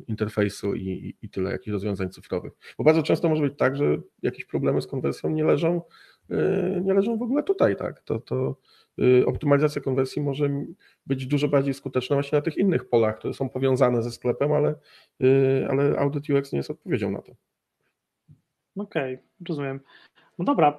interfejsu 0.08 0.76
i, 0.76 1.16
i 1.22 1.30
tyle, 1.30 1.52
jakichś 1.52 1.74
rozwiązań 1.74 2.10
cyfrowych. 2.10 2.54
Bo 2.78 2.84
bardzo 2.84 3.04
często 3.04 3.30
może 3.30 3.42
być 3.42 3.58
tak, 3.58 3.76
że 3.76 3.98
jakieś 4.22 4.46
problemy 4.46 4.82
z 4.82 4.88
konwersją 4.88 5.30
nie 5.30 5.44
leżą, 5.44 5.78
y, 5.78 5.82
nie 6.82 6.94
leżą 6.94 7.18
w 7.18 7.22
ogóle 7.22 7.44
tutaj, 7.44 7.76
tak. 7.76 8.02
To, 8.02 8.20
to 8.20 8.56
y, 9.00 9.26
optymalizacja 9.26 9.82
konwersji 9.82 10.22
może 10.22 10.50
być 11.06 11.26
dużo 11.26 11.48
bardziej 11.48 11.74
skuteczna 11.74 12.16
właśnie 12.16 12.36
na 12.36 12.42
tych 12.42 12.58
innych 12.58 12.90
polach, 12.90 13.18
które 13.18 13.34
są 13.34 13.50
powiązane 13.50 14.04
ze 14.04 14.12
sklepem, 14.12 14.52
ale, 14.52 14.76
y, 15.24 15.68
ale 15.70 16.00
Audit 16.00 16.30
UX 16.30 16.52
nie 16.52 16.58
jest 16.58 16.72
odpowiedzią 16.72 17.12
na 17.12 17.22
to. 17.22 17.32
Okej, 18.76 19.14
okay, 19.14 19.26
rozumiem. 19.48 19.80
No 20.38 20.46
dobra, 20.46 20.78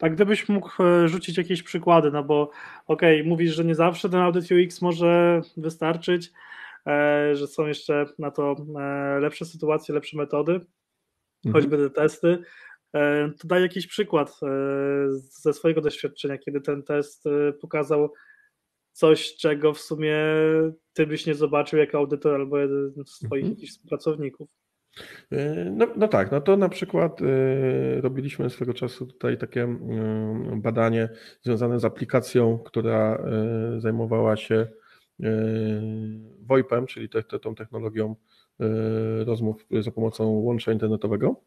a 0.00 0.08
gdybyś 0.08 0.48
mógł 0.48 0.82
e, 0.82 1.08
rzucić 1.08 1.38
jakieś 1.38 1.62
przykłady, 1.62 2.10
no 2.10 2.24
bo 2.24 2.50
okej, 2.86 3.20
okay, 3.20 3.28
mówisz, 3.28 3.54
że 3.54 3.64
nie 3.64 3.74
zawsze 3.74 4.08
ten 4.08 4.20
Audit 4.20 4.44
UX 4.52 4.82
może 4.82 5.40
wystarczyć, 5.56 6.32
e, 6.86 7.36
że 7.36 7.46
są 7.46 7.66
jeszcze 7.66 8.06
na 8.18 8.30
to 8.30 8.56
e, 8.78 9.20
lepsze 9.20 9.44
sytuacje, 9.44 9.94
lepsze 9.94 10.16
metody, 10.16 10.52
mhm. 10.52 11.52
choćby 11.52 11.76
te 11.76 11.90
testy. 11.90 12.42
To 13.40 13.48
daj 13.48 13.62
jakiś 13.62 13.86
przykład 13.86 14.40
ze 15.30 15.52
swojego 15.52 15.80
doświadczenia, 15.80 16.38
kiedy 16.38 16.60
ten 16.60 16.82
test 16.82 17.24
pokazał 17.60 18.12
coś, 18.92 19.36
czego 19.36 19.72
w 19.72 19.80
sumie 19.80 20.16
ty 20.92 21.06
byś 21.06 21.26
nie 21.26 21.34
zobaczył 21.34 21.78
jako 21.78 21.98
audytor 21.98 22.34
albo 22.34 22.58
jeden 22.58 22.92
z 23.06 23.18
twoich 23.18 23.44
mhm. 23.44 23.50
jakichś 23.50 23.72
współpracowników. 23.72 24.48
E, 25.32 25.64
no, 25.70 25.86
no, 25.96 26.08
tak, 26.08 26.32
no 26.32 26.40
to 26.40 26.56
na 26.56 26.68
przykład 26.68 27.20
y, 27.20 28.00
robiliśmy 28.00 28.50
swego 28.50 28.74
czasu 28.74 29.06
tutaj 29.06 29.38
takie 29.38 29.64
y, 29.64 30.56
badanie 30.56 31.08
związane 31.42 31.80
z 31.80 31.84
aplikacją, 31.84 32.58
która 32.58 33.24
y, 33.76 33.80
zajmowała 33.80 34.36
się 34.36 34.66
VoIP-em, 36.42 36.86
czyli 36.86 37.08
te, 37.08 37.22
te, 37.22 37.38
tą 37.38 37.54
technologią 37.54 38.16
rozmów 39.26 39.66
za 39.80 39.90
pomocą 39.90 40.24
łącza 40.24 40.72
internetowego. 40.72 41.40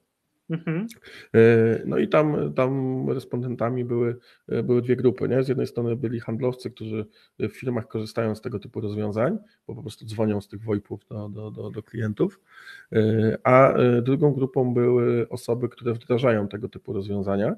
Mhm. 0.49 0.87
E, 1.35 1.39
no 1.85 1.97
i 1.97 2.07
tam, 2.07 2.53
tam 2.53 3.09
respondentami 3.09 3.85
były, 3.85 4.17
e, 4.47 4.63
były 4.63 4.81
dwie 4.81 4.95
grupy. 4.95 5.29
Nie? 5.29 5.43
Z 5.43 5.47
jednej 5.47 5.67
strony 5.67 5.95
byli 5.95 6.19
handlowcy, 6.19 6.71
którzy 6.71 7.05
w 7.39 7.49
firmach 7.49 7.87
korzystają 7.87 8.35
z 8.35 8.41
tego 8.41 8.59
typu 8.59 8.81
rozwiązań, 8.81 9.37
bo 9.67 9.75
po 9.75 9.81
prostu 9.81 10.05
dzwonią 10.05 10.41
z 10.41 10.47
tych 10.47 10.63
VoIPów 10.63 11.05
do, 11.09 11.29
do, 11.29 11.51
do, 11.51 11.69
do 11.69 11.83
klientów, 11.83 12.39
e, 12.93 13.37
a 13.43 13.73
drugą 14.01 14.33
grupą 14.33 14.73
były 14.73 15.29
osoby, 15.29 15.69
które 15.69 15.93
wdrażają 15.93 16.47
tego 16.47 16.69
typu 16.69 16.93
rozwiązania. 16.93 17.55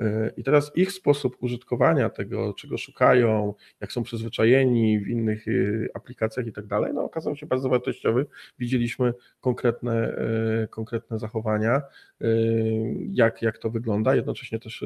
E, 0.00 0.30
I 0.36 0.44
teraz 0.44 0.72
ich 0.76 0.92
sposób 0.92 1.36
użytkowania 1.40 2.10
tego, 2.10 2.54
czego 2.54 2.78
szukają, 2.78 3.54
jak 3.80 3.92
są 3.92 4.02
przyzwyczajeni 4.02 5.00
w 5.00 5.08
innych 5.08 5.48
e, 5.48 5.52
aplikacjach 5.94 6.46
i 6.46 6.52
tak 6.52 6.66
dalej, 6.66 6.94
no 6.94 7.04
okazał 7.04 7.36
się 7.36 7.46
bardzo 7.46 7.68
wartościowy. 7.68 8.26
Widzieliśmy 8.58 9.14
konkretne, 9.40 10.16
e, 10.62 10.68
konkretne 10.68 11.18
zachowania, 11.18 11.82
jak, 13.12 13.42
jak 13.42 13.58
to 13.58 13.70
wygląda. 13.70 14.14
Jednocześnie 14.14 14.58
też 14.58 14.84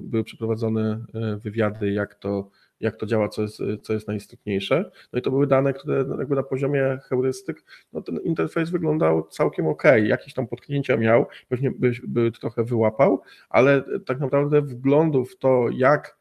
były 0.00 0.24
przeprowadzone 0.24 1.04
wywiady, 1.42 1.92
jak 1.92 2.14
to 2.14 2.50
jak 2.80 2.96
to 2.96 3.06
działa, 3.06 3.28
co 3.28 3.42
jest, 3.42 3.62
co 3.82 3.92
jest 3.92 4.08
najistotniejsze. 4.08 4.90
No 5.12 5.18
i 5.18 5.22
to 5.22 5.30
były 5.30 5.46
dane, 5.46 5.72
które 5.72 6.04
jakby 6.18 6.36
na 6.36 6.42
poziomie 6.42 6.98
heurystyk, 7.08 7.64
no 7.92 8.02
ten 8.02 8.16
interfejs 8.16 8.70
wyglądał 8.70 9.26
całkiem 9.28 9.66
ok. 9.66 9.82
Jakieś 10.02 10.34
tam 10.34 10.46
potknięcia 10.46 10.96
miał, 10.96 11.26
pewnie 11.48 11.70
by, 11.70 11.92
by 12.08 12.32
trochę 12.32 12.64
wyłapał, 12.64 13.22
ale 13.48 13.84
tak 14.06 14.20
naprawdę 14.20 14.62
wglądu 14.62 15.24
w 15.24 15.38
to, 15.38 15.66
jak 15.72 16.19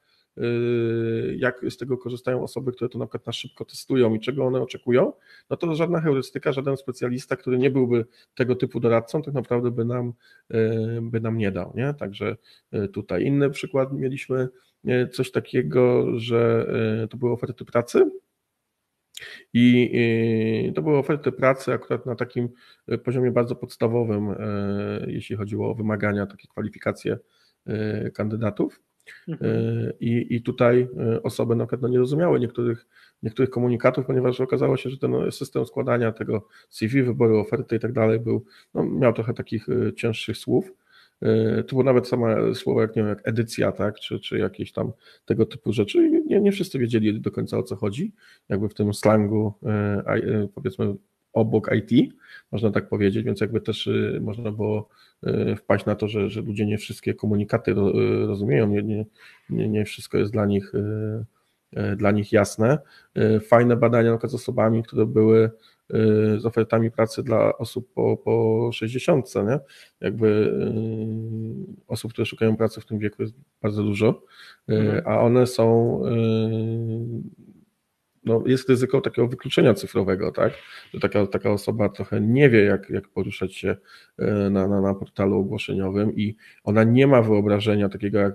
jak 1.37 1.61
z 1.69 1.77
tego 1.77 1.97
korzystają 1.97 2.43
osoby, 2.43 2.71
które 2.71 2.89
to 2.89 2.99
na 2.99 3.05
przykład 3.05 3.25
na 3.25 3.33
szybko 3.33 3.65
testują 3.65 4.13
i 4.13 4.19
czego 4.19 4.45
one 4.45 4.61
oczekują, 4.61 5.13
no 5.49 5.57
to 5.57 5.75
żadna 5.75 6.01
heurystyka, 6.01 6.51
żaden 6.51 6.77
specjalista, 6.77 7.35
który 7.35 7.57
nie 7.57 7.71
byłby 7.71 8.05
tego 8.35 8.55
typu 8.55 8.79
doradcą, 8.79 9.21
tak 9.21 9.33
naprawdę 9.33 9.71
by 9.71 9.85
nam, 9.85 10.13
y, 10.53 10.99
by 11.01 11.19
nam 11.19 11.37
nie 11.37 11.51
dał. 11.51 11.73
Nie? 11.75 11.93
Także 11.93 12.37
y, 12.73 12.87
tutaj 12.87 13.23
inny 13.23 13.49
przykład 13.49 13.93
mieliśmy 13.93 14.49
E, 14.87 15.07
coś 15.07 15.31
takiego, 15.31 16.05
że 16.19 16.67
e, 17.03 17.07
to 17.07 17.17
były 17.17 17.31
oferty 17.31 17.65
pracy. 17.65 18.11
I 19.53 19.91
e, 20.69 20.73
to 20.73 20.81
były 20.81 20.97
oferty 20.97 21.31
pracy 21.31 21.73
akurat 21.73 22.05
na 22.05 22.15
takim 22.15 22.49
poziomie 23.03 23.31
bardzo 23.31 23.55
podstawowym, 23.55 24.35
jeśli 25.07 25.35
chodziło 25.35 25.71
o 25.71 25.75
wymagania, 25.75 26.25
takie 26.25 26.47
kwalifikacje 26.47 27.17
kandydatów. 28.13 28.81
Mhm. 29.27 29.93
I, 29.99 30.35
I 30.35 30.41
tutaj 30.41 30.87
osoby 31.23 31.55
na 31.55 31.65
przykład 31.65 31.81
no, 31.81 31.87
nie 31.87 31.99
rozumiały 31.99 32.39
niektórych, 32.39 32.85
niektórych 33.23 33.49
komunikatów, 33.49 34.05
ponieważ 34.05 34.41
okazało 34.41 34.77
się, 34.77 34.89
że 34.89 34.97
ten 34.97 35.31
system 35.31 35.65
składania 35.65 36.11
tego 36.11 36.47
CV, 36.69 37.03
wyboru 37.03 37.39
oferty 37.39 37.75
i 37.75 37.79
tak 37.79 37.93
dalej 37.93 38.19
był, 38.19 38.45
no, 38.73 38.83
miał 38.83 39.13
trochę 39.13 39.33
takich 39.33 39.67
cięższych 39.95 40.37
słów. 40.37 40.71
E, 41.21 41.63
to 41.63 41.69
było 41.69 41.83
nawet 41.83 42.07
same 42.07 42.55
słowo, 42.55 42.81
jak 42.81 42.95
nie 42.95 43.01
wiem, 43.01 43.09
jak 43.09 43.27
edycja, 43.27 43.71
tak, 43.71 43.99
czy, 43.99 44.19
czy 44.19 44.37
jakieś 44.37 44.71
tam 44.71 44.91
tego 45.25 45.45
typu 45.45 45.73
rzeczy. 45.73 46.09
Nie, 46.25 46.41
nie 46.41 46.51
wszyscy 46.51 46.79
wiedzieli 46.79 47.21
do 47.21 47.31
końca 47.31 47.57
o 47.57 47.63
co 47.63 47.75
chodzi, 47.75 48.11
jakby 48.49 48.69
w 48.69 48.73
tym 48.73 48.93
slangu, 48.93 49.53
e, 49.63 49.69
e, 50.05 50.47
powiedzmy, 50.55 50.95
obok 51.33 51.69
IT, 51.75 52.13
można 52.51 52.71
tak 52.71 52.89
powiedzieć, 52.89 53.25
więc 53.25 53.41
jakby 53.41 53.61
też 53.61 53.89
można 54.21 54.51
było 54.51 54.89
wpaść 55.57 55.85
na 55.85 55.95
to, 55.95 56.07
że, 56.07 56.29
że 56.29 56.41
ludzie 56.41 56.65
nie 56.65 56.77
wszystkie 56.77 57.13
komunikaty 57.13 57.73
rozumieją, 58.27 58.67
nie, 58.67 59.05
nie, 59.49 59.69
nie, 59.69 59.85
wszystko 59.85 60.17
jest 60.17 60.31
dla 60.31 60.45
nich 60.45 60.73
dla 61.97 62.11
nich 62.11 62.31
jasne. 62.31 62.77
Fajne 63.47 63.75
badania 63.75 64.11
na 64.11 64.17
przykład 64.17 64.31
z 64.31 64.35
osobami, 64.35 64.83
które 64.83 65.05
były 65.05 65.51
z 66.37 66.45
ofertami 66.45 66.91
pracy 66.91 67.23
dla 67.23 67.57
osób 67.57 67.93
po, 67.93 68.17
po 68.17 68.69
60, 68.73 69.35
nie? 69.35 69.59
Jakby 70.01 70.27
y, 70.27 71.83
osób, 71.87 72.13
które 72.13 72.25
szukają 72.25 72.57
pracy 72.57 72.81
w 72.81 72.85
tym 72.85 72.99
wieku 72.99 73.21
jest 73.21 73.33
bardzo 73.61 73.83
dużo, 73.83 74.23
y, 74.69 74.75
mhm. 74.75 75.03
a 75.05 75.19
one 75.19 75.47
są 75.47 75.99
y, 76.05 76.09
no, 78.29 78.43
jest 78.45 78.69
ryzyko 78.69 79.01
takiego 79.01 79.27
wykluczenia 79.27 79.73
cyfrowego, 79.73 80.31
tak? 80.31 80.53
Że 80.93 80.99
taka, 80.99 81.27
taka 81.27 81.51
osoba 81.51 81.89
trochę 81.89 82.21
nie 82.21 82.49
wie, 82.49 82.63
jak, 82.63 82.89
jak 82.89 83.07
poruszać 83.07 83.55
się 83.55 83.77
na, 84.51 84.67
na, 84.67 84.81
na 84.81 84.93
portalu 84.93 85.39
ogłoszeniowym 85.39 86.15
i 86.15 86.35
ona 86.63 86.83
nie 86.83 87.07
ma 87.07 87.21
wyobrażenia 87.21 87.89
takiego 87.89 88.19
jak, 88.19 88.33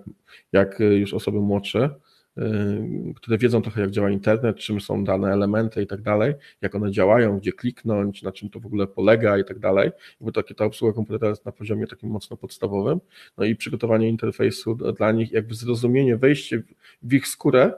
jak 0.53 0.81
już 0.81 1.15
osoby 1.15 1.41
młodsze, 1.41 1.91
Y, 2.39 3.15
które 3.17 3.39
wiedzą 3.39 3.63
trochę, 3.63 3.81
jak 3.81 3.91
działa 3.91 4.11
internet, 4.11 4.57
czym 4.57 4.81
są 4.81 5.05
dane 5.05 5.33
elementy 5.33 5.83
i 5.83 5.87
tak 5.87 6.03
dalej, 6.03 6.35
jak 6.63 6.75
one 6.75 6.91
działają, 6.91 7.39
gdzie 7.39 7.53
kliknąć, 7.53 8.23
na 8.23 8.33
czym 8.33 8.51
to 8.51 8.61
w 8.61 8.67
ogóle 8.67 8.87
polega 8.87 9.39
i 9.39 9.45
tak 9.45 9.59
dalej. 9.59 9.91
Bo 10.21 10.33
takie 10.33 10.55
ta 10.55 10.65
obsługa 10.65 10.95
komputera 10.95 11.29
jest 11.29 11.45
na 11.45 11.53
poziomie 11.53 11.87
takim 11.87 12.11
mocno 12.11 12.37
podstawowym. 12.37 13.01
No 13.39 13.45
i 13.45 13.57
przygotowanie 13.57 14.09
interfejsu 14.09 14.75
dla 14.75 15.13
nich, 15.13 15.33
jakby 15.33 15.55
zrozumienie, 15.55 16.17
wejście 16.17 16.63
w 17.03 17.15
ich 17.15 17.29
skórę, 17.29 17.73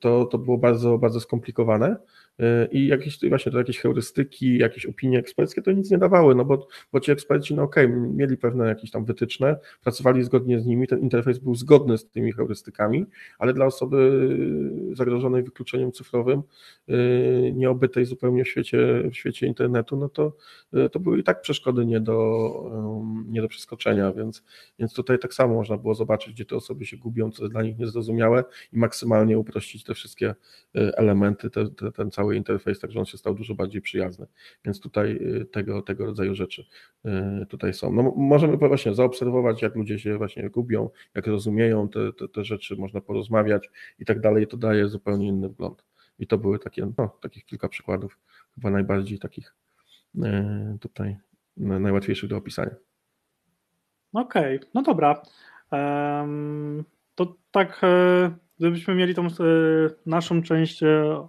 to, 0.00 0.24
to 0.24 0.38
było 0.38 0.58
bardzo, 0.58 0.98
bardzo 0.98 1.20
skomplikowane. 1.20 1.96
I 2.72 2.86
jakieś 2.86 3.18
właśnie 3.28 3.52
to 3.52 3.58
jakieś 3.58 3.78
heurystyki, 3.78 4.58
jakieś 4.58 4.86
opinie 4.86 5.18
eksperckie 5.18 5.62
to 5.62 5.72
nic 5.72 5.90
nie 5.90 5.98
dawały, 5.98 6.34
no 6.34 6.44
bo, 6.44 6.68
bo 6.92 7.00
ci 7.00 7.12
eksperci, 7.12 7.54
no 7.54 7.62
okej, 7.62 7.86
okay, 7.86 7.98
mieli 7.98 8.36
pewne 8.36 8.66
jakieś 8.66 8.90
tam 8.90 9.04
wytyczne, 9.04 9.56
pracowali 9.82 10.24
zgodnie 10.24 10.60
z 10.60 10.66
nimi, 10.66 10.86
ten 10.86 11.00
interfejs 11.00 11.38
był 11.38 11.54
zgodny 11.54 11.98
z 11.98 12.10
tymi 12.10 12.32
heurystykami, 12.32 13.06
ale 13.38 13.54
dla 13.54 13.66
osoby 13.66 14.28
zagrożonej 14.92 15.42
wykluczeniem 15.42 15.92
cyfrowym, 15.92 16.42
y, 16.88 17.52
nieobytej 17.54 18.04
zupełnie 18.04 18.44
w 18.44 18.48
świecie, 18.48 19.02
w 19.10 19.14
świecie 19.14 19.46
internetu, 19.46 19.96
no 19.96 20.08
to, 20.08 20.32
y, 20.74 20.90
to 20.90 21.00
były 21.00 21.18
i 21.18 21.24
tak 21.24 21.40
przeszkody 21.40 21.86
nie 21.86 22.00
do, 22.00 22.16
nie 23.28 23.42
do 23.42 23.48
przeskoczenia, 23.48 24.12
więc, 24.12 24.44
więc 24.78 24.94
tutaj 24.94 25.18
tak 25.18 25.34
samo 25.34 25.54
można 25.54 25.76
było 25.76 25.94
zobaczyć, 25.94 26.34
gdzie 26.34 26.44
te 26.44 26.56
osoby 26.56 26.86
się 26.86 26.96
gubią, 26.96 27.30
co 27.30 27.42
jest 27.42 27.52
dla 27.52 27.62
nich 27.62 27.78
niezrozumiałe 27.78 28.44
i 28.72 28.78
maksymalnie 28.78 29.38
uprościć 29.38 29.84
te 29.84 29.94
wszystkie 29.94 30.34
elementy, 30.74 31.50
te, 31.50 31.70
te, 31.70 31.92
ten 31.92 32.10
cały 32.10 32.25
cały 32.26 32.36
interfejs, 32.36 32.80
tak 32.80 32.90
że 32.90 32.98
on 32.98 33.04
się 33.06 33.18
stał 33.18 33.34
dużo 33.34 33.54
bardziej 33.54 33.82
przyjazny. 33.82 34.26
Więc 34.64 34.80
tutaj 34.80 35.18
y, 35.40 35.44
tego, 35.44 35.82
tego 35.82 36.06
rodzaju 36.06 36.34
rzeczy 36.34 36.66
y, 37.42 37.46
tutaj 37.46 37.74
są. 37.74 37.92
No, 37.92 38.14
możemy 38.16 38.56
właśnie 38.56 38.94
zaobserwować, 38.94 39.62
jak 39.62 39.74
ludzie 39.74 39.98
się 39.98 40.18
właśnie 40.18 40.50
gubią, 40.50 40.90
jak 41.14 41.26
rozumieją 41.26 41.88
te, 41.88 42.12
te, 42.12 42.28
te 42.28 42.44
rzeczy, 42.44 42.76
można 42.76 43.00
porozmawiać 43.00 43.70
i 43.98 44.04
tak 44.04 44.20
dalej. 44.20 44.46
To 44.46 44.56
daje 44.56 44.88
zupełnie 44.88 45.28
inny 45.28 45.48
wgląd. 45.48 45.84
I 46.18 46.26
to 46.26 46.38
były 46.38 46.58
takie, 46.58 46.86
no, 46.98 47.18
takich 47.20 47.44
kilka 47.44 47.68
przykładów, 47.68 48.18
chyba 48.54 48.70
najbardziej 48.70 49.18
takich 49.18 49.54
y, 50.16 50.20
tutaj 50.80 51.16
najłatwiejszych 51.56 52.30
do 52.30 52.36
opisania. 52.36 52.74
Okej, 54.12 54.56
okay. 54.56 54.68
no 54.74 54.82
dobra. 54.82 55.22
To 57.14 57.36
tak, 57.50 57.80
gdybyśmy 58.58 58.94
mieli 58.94 59.14
tą 59.14 59.26
naszą 60.06 60.42
część 60.42 60.80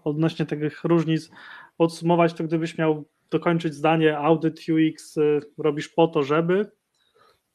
odnośnie 0.04 0.46
tych 0.46 0.84
różnic 0.84 1.32
podsumować, 1.78 2.34
to 2.34 2.44
gdybyś 2.44 2.78
miał 2.78 3.06
dokończyć 3.30 3.74
zdanie, 3.74 4.18
audyt 4.18 4.60
UX 4.70 5.16
robisz 5.58 5.90
po 5.90 6.08
to, 6.08 6.24
żeby 6.24 6.72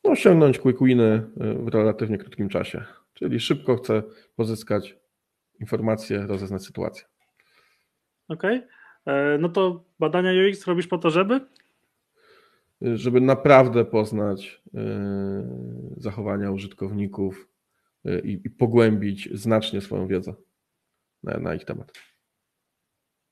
no, 0.04 0.10
osiągnąć 0.10 0.58
quick 0.58 0.82
winy 0.82 1.22
w 1.36 1.68
relatywnie 1.68 2.18
krótkim 2.18 2.48
czasie. 2.48 2.84
Czyli 3.14 3.40
szybko 3.40 3.76
chcę 3.76 4.02
pozyskać 4.36 4.96
informacje, 5.60 6.26
rozeznać 6.26 6.64
sytuację. 6.64 7.04
Okej. 8.28 8.58
Okay. 8.58 9.14
E, 9.14 9.38
no 9.38 9.48
to 9.48 9.84
badania 9.98 10.30
UX 10.48 10.66
robisz 10.66 10.86
po 10.86 10.98
to, 10.98 11.10
żeby? 11.10 11.40
Żeby 12.80 13.20
naprawdę 13.20 13.84
poznać 13.84 14.62
e, 14.74 14.80
zachowania 15.96 16.50
użytkowników 16.50 17.48
e, 17.48 17.51
i, 18.24 18.40
i 18.44 18.50
pogłębić 18.50 19.28
znacznie 19.32 19.80
swoją 19.80 20.06
wiedzę 20.06 20.34
na, 21.22 21.38
na 21.38 21.54
ich 21.54 21.64
temat. 21.64 21.92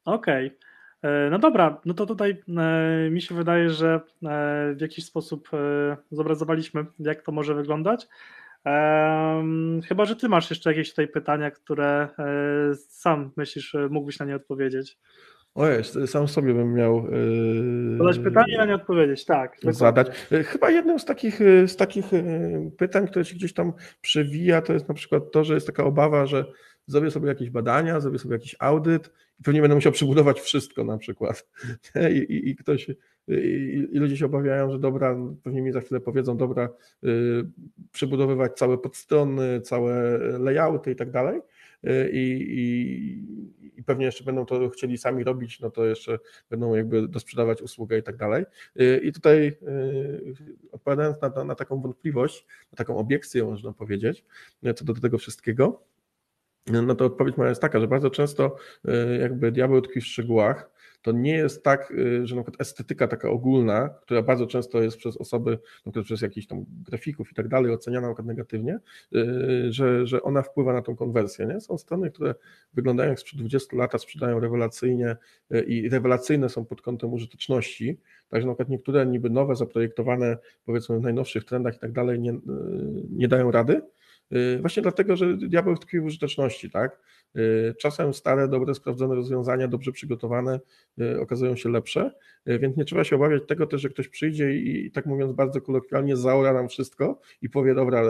Okej. 0.04 0.46
Okay. 0.46 1.30
No 1.30 1.38
dobra, 1.38 1.80
no 1.84 1.94
to 1.94 2.06
tutaj 2.06 2.42
mi 3.10 3.22
się 3.22 3.34
wydaje, 3.34 3.70
że 3.70 4.00
w 4.76 4.80
jakiś 4.80 5.04
sposób 5.04 5.50
zobrazowaliśmy, 6.10 6.86
jak 6.98 7.22
to 7.22 7.32
może 7.32 7.54
wyglądać. 7.54 8.08
Chyba, 9.88 10.04
że 10.04 10.16
ty 10.16 10.28
masz 10.28 10.50
jeszcze 10.50 10.70
jakieś 10.70 10.90
tutaj 10.90 11.08
pytania, 11.08 11.50
które 11.50 12.08
e, 12.18 12.74
sam 12.74 13.30
myślisz, 13.36 13.76
mógłbyś 13.90 14.18
na 14.18 14.26
nie 14.26 14.36
odpowiedzieć. 14.36 14.98
Ojej, 15.54 15.84
sam 16.06 16.28
sobie 16.28 16.54
bym 16.54 16.74
miał. 16.74 17.06
Zadać 17.98 18.18
pytanie, 18.18 18.60
a 18.60 18.66
nie 18.66 18.74
odpowiedzieć, 18.74 19.24
tak. 19.24 19.56
Zadać. 19.62 20.06
Dokładnie. 20.06 20.44
Chyba 20.44 20.70
jednym 20.70 20.98
z 20.98 21.04
takich, 21.04 21.40
z 21.66 21.76
takich 21.76 22.04
pytań, 22.78 23.08
które 23.08 23.24
się 23.24 23.34
gdzieś 23.34 23.54
tam 23.54 23.72
przewija, 24.00 24.62
to 24.62 24.72
jest 24.72 24.88
na 24.88 24.94
przykład 24.94 25.22
to, 25.32 25.44
że 25.44 25.54
jest 25.54 25.66
taka 25.66 25.84
obawa, 25.84 26.26
że 26.26 26.44
zrobię 26.86 27.10
sobie 27.10 27.28
jakieś 27.28 27.50
badania, 27.50 28.00
zrobię 28.00 28.18
sobie 28.18 28.34
jakiś 28.34 28.56
audyt 28.58 29.12
i 29.40 29.42
pewnie 29.42 29.60
będę 29.60 29.74
musiał 29.74 29.92
przebudować 29.92 30.40
wszystko 30.40 30.84
na 30.84 30.98
przykład. 30.98 31.48
I, 32.14 32.16
i, 32.16 32.48
i 32.48 32.56
ktoś, 32.56 32.88
i, 33.28 33.88
i, 33.92 33.98
ludzie 33.98 34.16
się 34.16 34.26
obawiają, 34.26 34.70
że 34.70 34.78
dobra, 34.78 35.16
pewnie 35.42 35.62
mi 35.62 35.72
za 35.72 35.80
chwilę 35.80 36.00
powiedzą, 36.00 36.36
dobra, 36.36 36.68
yy, 37.02 37.50
przebudowywać 37.92 38.52
całe 38.52 38.78
podstrony, 38.78 39.60
całe 39.60 40.18
layouty 40.38 40.90
i 40.90 40.96
tak 40.96 41.10
dalej. 41.10 41.40
I, 42.12 43.24
i, 43.80 43.84
pewnie 43.84 44.06
jeszcze 44.06 44.24
będą 44.24 44.46
to 44.46 44.68
chcieli 44.68 44.98
sami 44.98 45.24
robić, 45.24 45.60
no 45.60 45.70
to 45.70 45.86
jeszcze 45.86 46.18
będą 46.50 46.74
jakby 46.74 47.08
dosprzedawać 47.08 47.62
usługę 47.62 47.98
i 47.98 48.02
tak 48.02 48.16
dalej. 48.16 48.44
Y, 48.80 49.00
I 49.04 49.12
tutaj 49.12 49.46
y, 49.46 50.34
odpowiadając 50.72 51.16
na, 51.22 51.44
na 51.44 51.54
taką 51.54 51.80
wątpliwość, 51.80 52.46
na 52.72 52.76
taką 52.76 52.96
obiekcję 52.96 53.44
można 53.44 53.72
powiedzieć, 53.72 54.24
co 54.76 54.84
do 54.84 54.94
tego 54.94 55.18
wszystkiego, 55.18 55.82
no 56.66 56.94
to 56.94 57.04
odpowiedź 57.04 57.36
moja 57.36 57.48
jest 57.48 57.62
taka, 57.62 57.80
że 57.80 57.88
bardzo 57.88 58.10
często 58.10 58.56
jakby 59.20 59.52
diabeł 59.52 59.80
tkwi 59.80 60.00
w 60.00 60.06
szczegółach, 60.06 60.70
to 61.02 61.12
nie 61.12 61.32
jest 61.32 61.64
tak, 61.64 61.90
y, 61.90 62.26
że 62.26 62.36
na 62.36 62.42
przykład 62.42 62.60
estetyka 62.60 63.08
taka 63.08 63.30
ogólna, 63.30 63.88
która 63.88 64.22
bardzo 64.22 64.46
często 64.46 64.82
jest 64.82 64.96
przez 64.96 65.16
osoby, 65.16 65.50
na 65.86 65.92
przykład 65.92 66.04
przez 66.04 66.20
jakichś 66.20 66.46
tam 66.46 66.64
grafików 66.68 67.32
i 67.32 67.34
tak 67.34 67.48
dalej 67.48 67.72
oceniana 67.72 68.08
na 68.08 68.14
przykład 68.14 68.26
negatywnie, 68.26 68.78
y, 69.14 69.72
że, 69.72 70.06
że 70.06 70.22
ona 70.22 70.42
wpływa 70.42 70.72
na 70.72 70.82
tą 70.82 70.96
konwersję. 70.96 71.46
Nie? 71.46 71.60
Są 71.60 71.78
strony, 71.78 72.10
które 72.10 72.34
wyglądają 72.74 73.10
jak 73.10 73.20
sprzed 73.20 73.38
20 73.38 73.76
lat, 73.76 74.02
sprzedają 74.02 74.40
rewelacyjnie 74.40 75.16
y, 75.54 75.60
i 75.60 75.88
rewelacyjne 75.88 76.48
są 76.48 76.64
pod 76.64 76.82
kątem 76.82 77.12
użyteczności, 77.12 77.98
także 78.28 78.46
na 78.46 78.52
przykład 78.52 78.68
niektóre 78.68 79.06
niby 79.06 79.30
nowe, 79.30 79.56
zaprojektowane 79.56 80.38
powiedzmy 80.64 80.98
w 80.98 81.02
najnowszych 81.02 81.44
trendach 81.44 81.76
i 81.76 81.78
tak 81.78 81.92
dalej 81.92 82.20
nie, 82.20 82.32
nie 83.10 83.28
dają 83.28 83.50
rady, 83.50 83.82
Właśnie 84.60 84.82
dlatego, 84.82 85.16
że 85.16 85.36
diabeł 85.36 85.76
tkwi 85.76 86.00
w 86.00 86.04
użyteczności, 86.04 86.70
tak? 86.70 87.00
Y, 87.36 87.74
czasem 87.78 88.14
stare, 88.14 88.48
dobre, 88.48 88.74
sprawdzone 88.74 89.14
rozwiązania, 89.14 89.68
dobrze 89.68 89.92
przygotowane 89.92 90.60
y, 91.00 91.20
okazują 91.20 91.56
się 91.56 91.68
lepsze, 91.68 92.12
y, 92.48 92.58
więc 92.58 92.76
nie 92.76 92.84
trzeba 92.84 93.04
się 93.04 93.16
obawiać 93.16 93.42
tego 93.48 93.66
też, 93.66 93.80
że 93.80 93.88
ktoś 93.88 94.08
przyjdzie 94.08 94.54
i 94.54 94.90
tak 94.90 95.06
mówiąc 95.06 95.32
bardzo 95.32 95.60
kolokwialnie 95.60 96.16
zaora 96.16 96.52
nam 96.52 96.68
wszystko 96.68 97.20
i 97.42 97.50
powie, 97.50 97.74
dobra, 97.74 98.02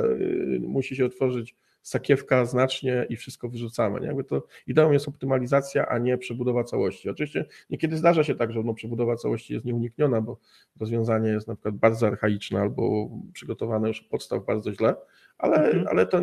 musi 0.61 0.97
się 0.97 1.05
otworzyć 1.05 1.57
sakiewka 1.83 2.45
znacznie 2.45 3.07
i 3.09 3.17
wszystko 3.17 3.49
wyrzucamy. 3.49 4.01
Nie? 4.01 4.07
Jakby 4.07 4.25
to 4.25 4.47
ideą 4.67 4.93
jest 4.93 5.09
optymalizacja, 5.09 5.87
a 5.89 5.99
nie 5.99 6.19
przebudowa 6.19 6.65
całości. 6.65 7.11
Oczywiście 7.11 7.45
niekiedy 7.71 7.97
zdarza 7.97 8.25
się 8.25 8.35
tak, 8.35 8.53
że 8.53 8.63
no, 8.63 8.75
przebudowa 8.75 9.17
całości 9.17 9.55
jest 9.55 9.65
nieunikniona, 9.65 10.21
bo 10.21 10.39
rozwiązanie 10.81 11.31
jest 11.31 11.49
na 11.49 11.55
przykład 11.55 11.75
bardzo 11.75 12.07
archaiczne 12.07 12.61
albo 12.61 13.11
przygotowane 13.33 13.89
już 13.89 14.01
od 14.01 14.09
podstaw 14.09 14.45
bardzo 14.45 14.73
źle, 14.73 14.95
ale, 15.41 15.57
mhm. 15.57 15.87
ale 15.89 16.07
to 16.07 16.21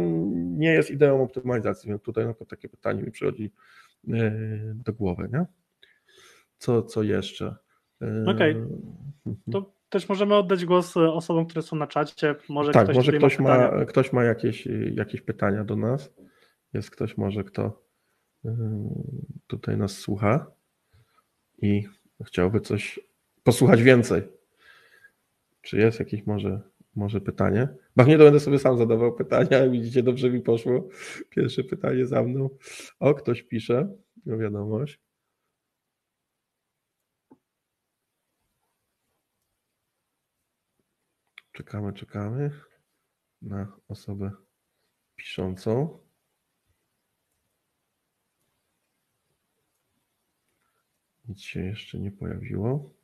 nie 0.58 0.74
jest 0.74 0.92
ideą 0.92 1.24
optymalizacji, 1.24 1.90
więc 1.90 2.02
tutaj 2.02 2.26
na 2.26 2.32
przykład 2.32 2.50
takie 2.50 2.70
pytanie 2.70 3.04
mi 3.04 3.12
przychodzi 3.12 3.52
e, 4.14 4.32
do 4.76 4.94
głowy. 4.94 5.30
Nie? 5.34 5.46
Co, 6.58 6.82
co 6.84 7.04
jeszcze? 7.04 7.56
E, 8.02 8.26
Okej. 8.28 8.56
Okay. 8.56 9.36
To 9.52 9.74
też 9.90 10.10
możemy 10.10 10.36
oddać 10.36 10.66
głos 10.66 10.98
osobom, 10.98 11.46
które 11.46 11.62
są 11.62 11.76
na 11.76 11.88
czacie. 11.88 12.36
Może 12.50 12.72
tak, 12.72 12.84
ktoś 12.84 12.96
może 12.96 13.12
ktoś 13.12 13.40
ma, 13.40 13.72
ma, 13.72 13.86
ktoś 13.86 14.14
ma 14.14 14.24
jakieś, 14.24 14.68
jakieś 14.94 15.22
pytania 15.22 15.64
do 15.64 15.76
nas. 15.76 16.14
Jest 16.74 16.92
ktoś 16.92 17.18
może, 17.18 17.44
kto 17.44 17.84
e, 18.46 18.56
tutaj 19.48 19.78
nas 19.78 19.92
słucha 19.92 20.52
i 21.62 21.88
chciałby 22.26 22.62
coś 22.62 23.00
posłuchać 23.44 23.84
więcej. 23.84 24.22
Czy 25.62 25.78
jest 25.78 26.00
jakieś 26.00 26.26
może 26.26 26.62
może 26.98 27.22
pytanie. 27.22 27.68
Bach 27.96 28.08
nie 28.08 28.18
będę 28.18 28.40
sobie 28.40 28.60
sam 28.60 28.78
zadawał 28.78 29.16
pytania. 29.16 29.70
Widzicie, 29.70 30.04
dobrze 30.04 30.30
mi 30.30 30.42
poszło. 30.42 30.90
Pierwsze 31.30 31.64
pytanie 31.64 32.06
za 32.06 32.24
mną. 32.24 32.50
O, 33.00 33.14
ktoś 33.14 33.44
pisze. 33.44 33.96
No 34.26 34.38
wiadomość. 34.38 35.00
Czekamy, 41.52 41.94
czekamy 41.94 42.52
na 43.42 43.78
osobę 43.88 44.32
piszącą. 45.16 46.00
Nic 51.28 51.42
się 51.42 51.60
jeszcze 51.60 52.00
nie 52.00 52.12
pojawiło. 52.12 52.97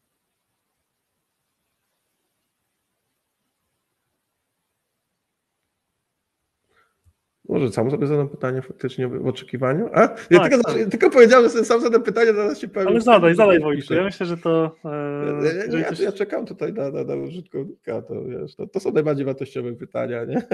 Może 7.49 7.71
sam 7.71 7.91
sobie 7.91 8.07
zadam 8.07 8.29
pytanie 8.29 8.61
faktycznie 8.61 9.07
w 9.07 9.27
oczekiwaniu. 9.27 9.89
A, 9.93 10.07
tak, 10.07 10.27
ja 10.29 10.49
tylko, 10.49 10.73
tak. 10.73 10.89
tylko 10.89 11.09
powiedziałem, 11.09 11.49
że 11.49 11.65
sam 11.65 11.81
zadam 11.81 12.03
pytanie, 12.03 12.33
zaraz 12.33 12.59
się 12.59 12.67
powiem. 12.67 12.87
Ale 12.87 13.01
zadaj, 13.01 13.35
zadaj 13.35 13.59
Wojciech. 13.59 13.97
Ja 13.97 14.03
myślę, 14.03 14.25
że 14.25 14.37
to. 14.37 14.75
E, 14.85 15.69
ja, 15.71 15.79
ja, 15.79 15.89
ja, 15.99 16.11
czekam 16.11 16.45
tutaj 16.45 16.73
na, 16.73 16.91
na, 16.91 17.03
na 17.03 17.15
użytkownika. 17.15 18.01
To, 18.01 18.25
wiesz, 18.25 18.55
to, 18.55 18.67
to, 18.67 18.79
są 18.79 18.91
najbardziej 18.91 19.25
wartościowe 19.25 19.73
pytania, 19.73 20.25
nie? 20.25 20.41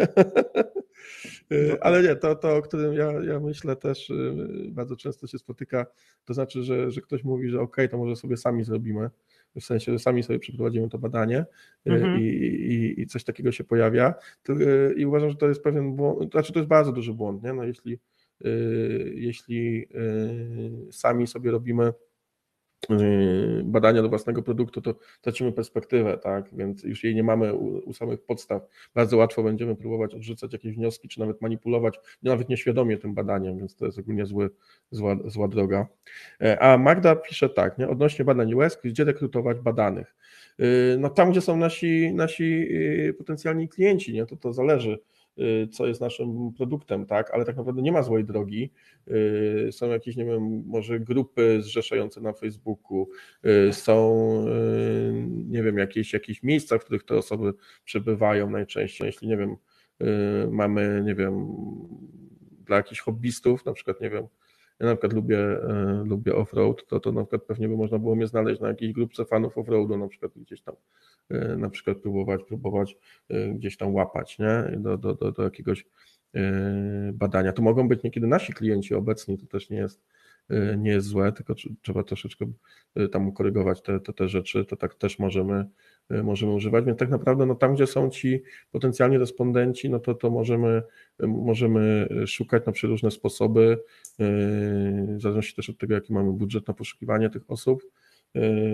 E, 1.51 1.83
ale 1.83 2.03
nie, 2.03 2.15
to, 2.15 2.35
to 2.35 2.55
o 2.55 2.61
którym 2.61 2.93
ja, 2.93 3.11
ja 3.11 3.39
myślę 3.39 3.75
też 3.75 4.09
e, 4.09 4.13
bardzo 4.69 4.95
często 4.95 5.27
się 5.27 5.37
spotyka, 5.37 5.85
to 6.25 6.33
znaczy, 6.33 6.63
że, 6.63 6.91
że 6.91 7.01
ktoś 7.01 7.23
mówi, 7.23 7.49
że 7.49 7.61
OK, 7.61 7.77
to 7.91 7.97
może 7.97 8.15
sobie 8.15 8.37
sami 8.37 8.63
zrobimy 8.63 9.09
w 9.55 9.63
sensie, 9.63 9.91
że 9.91 9.99
sami 9.99 10.23
sobie 10.23 10.39
przeprowadzimy 10.39 10.89
to 10.89 10.97
badanie 10.97 11.37
e, 11.37 11.45
mhm. 11.85 12.21
i, 12.21 12.23
i, 12.23 13.01
i, 13.01 13.07
coś 13.07 13.23
takiego 13.23 13.51
się 13.51 13.63
pojawia. 13.63 14.13
E, 14.49 14.93
I 14.93 15.05
uważam, 15.05 15.29
że 15.29 15.35
to 15.35 15.47
jest 15.47 15.63
pewien 15.63 15.95
błąd, 15.95 16.31
znaczy 16.31 16.53
to 16.53 16.59
jest 16.59 16.69
bardzo 16.69 16.91
duży 16.91 17.13
błąd, 17.13 17.43
nie? 17.43 17.53
No 17.53 17.63
jeśli, 17.63 17.93
e, 17.93 18.49
jeśli 19.13 19.87
sami 20.91 21.27
sobie 21.27 21.51
robimy 21.51 21.93
badania 23.63 24.01
do 24.01 24.09
własnego 24.09 24.43
produktu, 24.43 24.81
to 24.81 24.95
tracimy 25.21 25.51
perspektywę, 25.51 26.17
tak? 26.17 26.49
Więc 26.53 26.83
już 26.83 27.03
jej 27.03 27.15
nie 27.15 27.23
mamy 27.23 27.53
u, 27.53 27.89
u, 27.89 27.93
samych 27.93 28.21
podstaw. 28.21 28.61
Bardzo 28.95 29.17
łatwo 29.17 29.43
będziemy 29.43 29.75
próbować 29.75 30.15
odrzucać 30.15 30.53
jakieś 30.53 30.75
wnioski, 30.75 31.07
czy 31.07 31.19
nawet 31.19 31.41
manipulować, 31.41 31.99
nawet 32.23 32.49
nieświadomie 32.49 32.97
tym 32.97 33.13
badaniem, 33.13 33.57
więc 33.57 33.75
to 33.75 33.85
jest 33.85 33.99
ogólnie 33.99 34.25
zły, 34.25 34.49
zła, 34.91 35.15
zła 35.25 35.47
droga. 35.47 35.87
E, 36.41 36.59
a 36.61 36.77
Magda 36.77 37.15
pisze 37.15 37.49
tak, 37.49 37.77
nie? 37.77 37.89
odnośnie 37.89 38.25
badań 38.25 38.53
US, 38.53 38.77
gdzie 38.83 39.03
rekrutować 39.03 39.59
badanych? 39.59 40.15
Yy, 40.57 40.97
no 40.99 41.09
tam, 41.09 41.31
gdzie 41.31 41.41
są 41.41 41.57
nasi, 41.57 42.13
nasi 42.13 42.43
yy, 42.43 43.13
potencjalni 43.13 43.69
klienci, 43.69 44.13
nie? 44.13 44.25
To 44.25 44.35
to 44.35 44.53
zależy 44.53 44.99
Y, 45.18 45.18
co 45.71 45.87
jest 45.87 46.01
naszym 46.01 46.53
produktem, 46.53 47.05
tak, 47.05 47.31
ale 47.31 47.45
tak 47.45 47.57
naprawdę 47.57 47.81
nie 47.81 47.91
ma 47.91 48.03
złej 48.03 48.25
drogi. 48.25 48.71
Y, 49.07 49.69
są 49.71 49.89
jakieś, 49.89 50.15
nie 50.15 50.25
wiem, 50.25 50.63
może 50.65 50.99
grupy 50.99 51.61
zrzeszające 51.61 52.21
na 52.21 52.33
Facebooku, 52.33 53.09
y, 53.45 53.73
są, 53.73 54.29
nie 55.47 55.63
wiem, 55.63 55.77
jakieś, 55.77 56.13
jakieś 56.13 56.43
miejsca, 56.43 56.77
w 56.77 56.85
których 56.85 57.03
te 57.03 57.15
osoby 57.15 57.53
przebywają 57.85 58.49
najczęściej. 58.49 59.05
Jeśli, 59.05 59.27
nie 59.27 59.37
wiem, 59.37 59.55
mamy, 60.51 61.01
nie 61.05 61.15
wiem, 61.15 61.47
dla 62.65 62.77
jakichś 62.77 63.01
hobbystów, 63.01 63.65
na 63.65 63.73
przykład, 63.73 64.01
nie 64.01 64.09
wiem, 64.09 64.27
ja 64.79 64.85
na 64.85 64.95
przykład 64.95 65.13
lubię, 65.13 65.39
e, 65.39 66.03
lubię 66.05 66.33
off-road, 66.33 66.85
to, 66.87 66.99
to 66.99 67.11
na 67.11 67.21
przykład 67.21 67.43
pewnie 67.43 67.69
by 67.69 67.77
można 67.77 67.99
było 67.99 68.15
mnie 68.15 68.27
znaleźć 68.27 68.61
na 68.61 68.67
jakiejś 68.67 68.93
grupce 68.93 69.25
fanów 69.25 69.55
off-roadu, 69.55 69.99
na 69.99 70.07
przykład 70.07 70.31
gdzieś 70.35 70.61
tam 70.61 70.75
e, 71.29 71.57
na 71.57 71.69
przykład 71.69 71.97
próbować, 71.97 72.43
próbować 72.43 72.97
gdzieś 73.53 73.77
tam 73.77 73.95
łapać, 73.95 74.39
nie? 74.39 74.77
Do, 74.77 74.97
do, 74.97 75.15
do, 75.15 75.31
do 75.31 75.43
jakiegoś 75.43 75.85
badania. 77.13 77.53
To 77.53 77.61
mogą 77.61 77.87
być 77.87 78.03
niekiedy 78.03 78.27
nasi 78.27 78.53
klienci 78.53 78.95
obecni, 78.95 79.37
to 79.37 79.45
też 79.45 79.69
nie 79.69 79.77
jest, 79.77 80.01
nie 80.77 80.91
jest 80.91 81.07
złe, 81.07 81.31
tylko 81.31 81.55
trzeba 81.81 82.03
troszeczkę 82.03 82.45
tam 83.11 83.27
ukorygować 83.27 83.81
te, 83.81 83.99
te, 83.99 84.13
te 84.13 84.29
rzeczy, 84.29 84.65
to 84.65 84.75
tak 84.75 84.95
też 84.95 85.19
możemy, 85.19 85.65
możemy 86.23 86.53
używać, 86.53 86.85
więc 86.85 86.99
tak 86.99 87.09
naprawdę 87.09 87.45
no, 87.45 87.55
tam, 87.55 87.75
gdzie 87.75 87.87
są 87.87 88.09
ci 88.09 88.41
potencjalni 88.71 89.17
respondenci, 89.17 89.89
no 89.89 89.99
to, 89.99 90.13
to 90.13 90.29
możemy, 90.29 90.81
możemy 91.19 92.09
szukać 92.27 92.65
na 92.65 92.73
różne 92.83 93.11
sposoby, 93.11 93.79
w 94.19 95.21
zależności 95.21 95.55
też 95.55 95.69
od 95.69 95.77
tego, 95.77 95.93
jaki 95.93 96.13
mamy 96.13 96.33
budżet 96.33 96.67
na 96.67 96.73
poszukiwanie 96.73 97.29
tych 97.29 97.51
osób, 97.51 97.83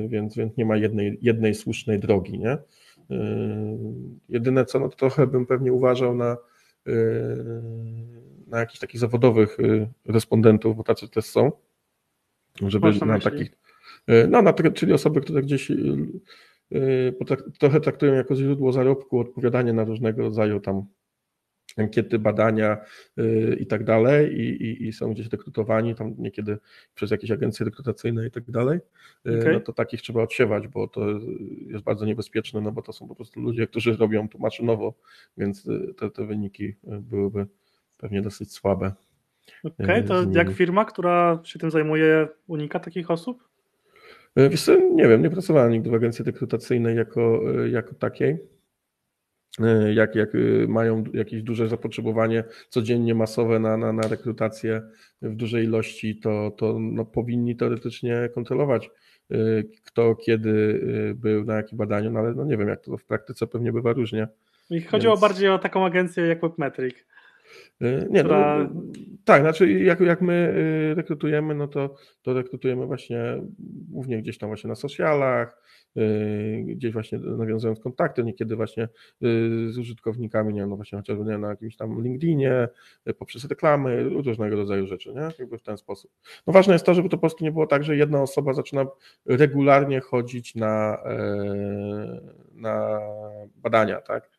więc, 0.07 0.36
więc 0.36 0.57
nie 0.57 0.65
ma 0.65 0.77
jednej, 0.77 1.17
jednej 1.21 1.55
słusznej 1.55 1.99
drogi, 1.99 2.39
nie? 2.39 2.57
Jedyne 4.29 4.65
co, 4.65 4.79
no 4.79 4.89
to 4.89 4.95
trochę 4.95 5.27
bym 5.27 5.45
pewnie 5.45 5.73
uważał 5.73 6.15
na, 6.15 6.38
na 8.47 8.59
jakichś 8.59 8.79
takich 8.79 8.99
zawodowych 8.99 9.57
respondentów, 10.05 10.77
bo 10.77 10.83
tacy 10.83 11.09
też 11.09 11.25
są, 11.25 11.51
żeby 12.67 12.93
na 13.05 13.19
takich, 13.19 13.51
no 14.29 14.41
na, 14.41 14.53
czyli 14.53 14.93
osoby, 14.93 15.21
które 15.21 15.41
gdzieś 15.41 15.71
trochę 17.59 17.80
traktują 17.80 18.13
jako 18.13 18.36
źródło 18.36 18.71
zarobku 18.71 19.19
odpowiadanie 19.19 19.73
na 19.73 19.84
różnego 19.84 20.21
rodzaju 20.21 20.59
tam 20.59 20.86
ankiety, 21.78 22.19
badania 22.19 22.78
y, 23.19 23.57
i 23.59 23.65
tak 23.65 23.84
dalej 23.84 24.34
i, 24.34 24.63
i, 24.63 24.88
i, 24.88 24.93
są 24.93 25.13
gdzieś 25.13 25.28
rekrutowani 25.28 25.95
tam 25.95 26.15
niekiedy 26.17 26.57
przez 26.95 27.11
jakieś 27.11 27.32
agencje 27.32 27.65
rekrutacyjne 27.65 28.28
i 28.28 28.32
tak 28.32 28.51
dalej, 28.51 28.80
y, 29.28 29.39
okay. 29.39 29.53
no 29.53 29.59
to 29.59 29.73
takich 29.73 30.01
trzeba 30.01 30.23
odsiewać, 30.23 30.67
bo 30.67 30.88
to 30.88 31.01
jest 31.67 31.84
bardzo 31.84 32.05
niebezpieczne, 32.05 32.61
no 32.61 32.71
bo 32.71 32.82
to 32.82 32.93
są 32.93 33.07
po 33.07 33.15
prostu 33.15 33.41
ludzie, 33.41 33.67
którzy 33.67 33.95
robią 33.97 34.30
to 34.30 34.38
maszynowo, 34.38 34.93
więc 35.38 35.67
y, 35.67 35.93
te, 35.97 36.11
te 36.11 36.26
wyniki 36.26 36.76
byłyby 36.84 37.47
pewnie 37.97 38.21
dosyć 38.21 38.53
słabe. 38.53 38.91
Okej, 39.63 39.86
okay, 39.86 40.03
to 40.03 40.23
jak 40.32 40.51
firma, 40.51 40.86
która 40.86 41.39
się 41.43 41.59
tym 41.59 41.71
zajmuje, 41.71 42.28
unika 42.47 42.80
takich 42.80 43.11
osób? 43.11 43.55
Wiesz 44.36 44.63
co, 44.63 44.75
nie 44.75 45.07
wiem, 45.07 45.21
nie 45.21 45.29
pracowałem 45.29 45.71
nigdy 45.71 45.89
w 45.89 45.93
agencji 45.93 46.25
rekrutacyjnej 46.25 46.97
jako, 46.97 47.41
jako 47.71 47.95
takiej. 47.95 48.38
Jak, 49.93 50.15
jak 50.15 50.29
mają 50.67 51.03
jakieś 51.13 51.43
duże 51.43 51.67
zapotrzebowanie 51.67 52.43
codziennie 52.69 53.15
masowe 53.15 53.59
na, 53.59 53.77
na, 53.77 53.93
na 53.93 54.07
rekrutację 54.07 54.81
w 55.21 55.36
dużej 55.36 55.63
ilości, 55.65 56.19
to, 56.19 56.51
to 56.57 56.79
no, 56.79 57.05
powinni 57.05 57.55
teoretycznie 57.55 58.29
kontrolować, 58.33 58.89
kto 59.86 60.15
kiedy 60.15 60.81
był 61.15 61.45
na 61.45 61.55
jakim 61.55 61.77
badaniu, 61.77 62.11
no 62.11 62.19
ale 62.19 62.33
no 62.33 62.45
nie 62.45 62.57
wiem, 62.57 62.67
jak 62.67 62.81
to 62.81 62.97
w 62.97 63.05
praktyce 63.05 63.47
pewnie 63.47 63.71
bywa 63.71 63.93
różnie. 63.93 64.27
I 64.69 64.81
chodziło 64.81 65.13
Więc... 65.13 65.21
bardziej 65.21 65.49
o 65.49 65.59
taką 65.59 65.86
agencję 65.86 66.25
jak 66.25 66.41
Webmetric. 66.41 66.95
Y, 67.82 68.07
nie, 68.09 68.23
no, 68.23 68.30
która... 68.30 68.57
no, 68.73 68.82
tak, 69.26 69.41
znaczy 69.41 69.71
jak, 69.71 69.99
jak 69.99 70.21
my 70.21 70.53
y, 70.91 70.95
rekrutujemy, 70.95 71.55
no 71.55 71.67
to, 71.67 71.95
to 72.21 72.34
rekrutujemy 72.34 72.86
właśnie 72.86 73.41
głównie 73.89 74.21
gdzieś 74.21 74.38
tam 74.38 74.49
właśnie 74.49 74.67
na 74.67 74.76
socialach, 74.76 75.61
gdzieś 76.65 76.93
właśnie 76.93 77.17
nawiązując 77.19 77.80
kontakty, 77.80 78.23
niekiedy 78.23 78.55
właśnie 78.55 78.89
z 79.67 79.78
użytkownikami, 79.78 80.53
nie 80.53 80.65
no 80.65 80.76
właśnie 80.76 80.97
chociażby 80.97 81.26
nie, 81.26 81.38
na 81.38 81.49
jakimś 81.49 81.78
tam 81.78 82.03
LinkedInie, 82.03 82.67
poprzez 83.17 83.45
reklamy, 83.45 84.03
różnego 84.03 84.55
rodzaju 84.55 84.88
rzeczy, 84.88 85.13
nie? 85.13 85.30
Jakby 85.39 85.57
w 85.57 85.61
ten 85.61 85.78
sposób. 85.78 86.11
No 86.47 86.53
ważne 86.53 86.73
jest 86.73 86.86
to, 86.86 86.93
żeby 86.93 87.09
to 87.09 87.17
po 87.17 87.21
prostu 87.21 87.43
nie 87.43 87.51
było 87.51 87.67
tak, 87.67 87.84
że 87.84 87.97
jedna 87.97 88.21
osoba 88.21 88.53
zaczyna 88.53 88.86
regularnie 89.26 89.99
chodzić 89.99 90.55
na, 90.55 91.03
e, 91.05 92.21
na 92.53 92.99
badania, 93.55 94.01
tak? 94.01 94.30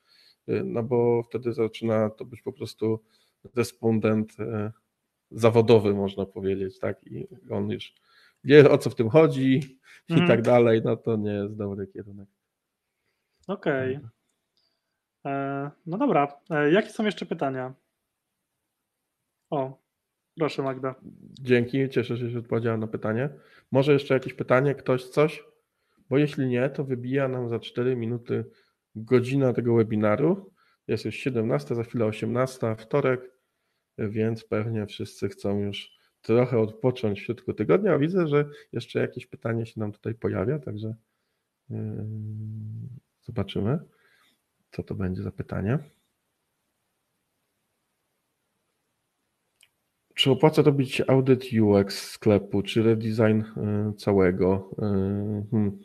No 0.64 0.82
bo 0.82 1.22
wtedy 1.22 1.52
zaczyna 1.52 2.10
to 2.10 2.24
być 2.24 2.42
po 2.42 2.52
prostu 2.52 3.00
respondent 3.56 4.40
e, 4.40 4.72
zawodowy, 5.30 5.94
można 5.94 6.26
powiedzieć, 6.26 6.78
tak? 6.78 7.06
I 7.06 7.28
on 7.50 7.70
już 7.70 7.94
wie, 8.44 8.70
o 8.70 8.78
co 8.78 8.90
w 8.90 8.94
tym 8.94 9.08
chodzi 9.08 9.60
i 10.08 10.12
mhm. 10.12 10.28
tak 10.28 10.42
dalej, 10.42 10.82
no 10.84 10.96
to 10.96 11.16
nie 11.16 11.32
jest 11.32 11.56
dobry 11.56 11.86
kierunek. 11.86 12.28
Okej. 13.46 13.96
Okay. 13.96 14.10
E, 15.26 15.70
no 15.86 15.98
dobra, 15.98 16.40
e, 16.50 16.72
jakie 16.72 16.90
są 16.90 17.04
jeszcze 17.04 17.26
pytania? 17.26 17.74
O, 19.50 19.82
proszę 20.36 20.62
Magda. 20.62 20.94
Dzięki, 21.40 21.88
cieszę 21.88 22.16
się, 22.16 22.28
że 22.28 22.38
odpowiedziałem 22.38 22.80
na 22.80 22.86
pytanie. 22.86 23.28
Może 23.72 23.92
jeszcze 23.92 24.14
jakieś 24.14 24.34
pytanie, 24.34 24.74
ktoś 24.74 25.04
coś? 25.04 25.44
Bo 26.10 26.18
jeśli 26.18 26.46
nie, 26.46 26.70
to 26.70 26.84
wybija 26.84 27.28
nam 27.28 27.48
za 27.48 27.58
4 27.58 27.96
minuty 27.96 28.44
godzina 28.94 29.52
tego 29.52 29.74
webinaru. 29.74 30.52
Jest 30.88 31.04
już 31.04 31.14
17, 31.14 31.74
za 31.74 31.82
chwilę 31.82 32.04
18, 32.04 32.76
wtorek 32.78 33.35
więc 33.98 34.44
pewnie 34.44 34.86
wszyscy 34.86 35.28
chcą 35.28 35.60
już 35.60 35.96
trochę 36.22 36.58
odpocząć 36.58 37.20
w 37.20 37.22
środku 37.22 37.54
tygodnia. 37.54 37.98
Widzę, 37.98 38.28
że 38.28 38.48
jeszcze 38.72 39.00
jakieś 39.00 39.26
pytanie 39.26 39.66
się 39.66 39.80
nam 39.80 39.92
tutaj 39.92 40.14
pojawia, 40.14 40.58
także 40.58 40.94
yy, 41.70 41.78
zobaczymy, 43.22 43.78
co 44.70 44.82
to 44.82 44.94
będzie 44.94 45.22
za 45.22 45.32
pytanie. 45.32 45.78
Czy 50.14 50.30
opłaca 50.30 50.62
robić 50.62 51.02
audyt 51.08 51.44
UX 51.62 52.10
sklepu, 52.10 52.62
czy 52.62 52.82
redesign 52.82 53.38
yy, 53.38 53.94
całego? 53.96 54.70
Yy, 54.78 55.46
hmm. 55.50 55.78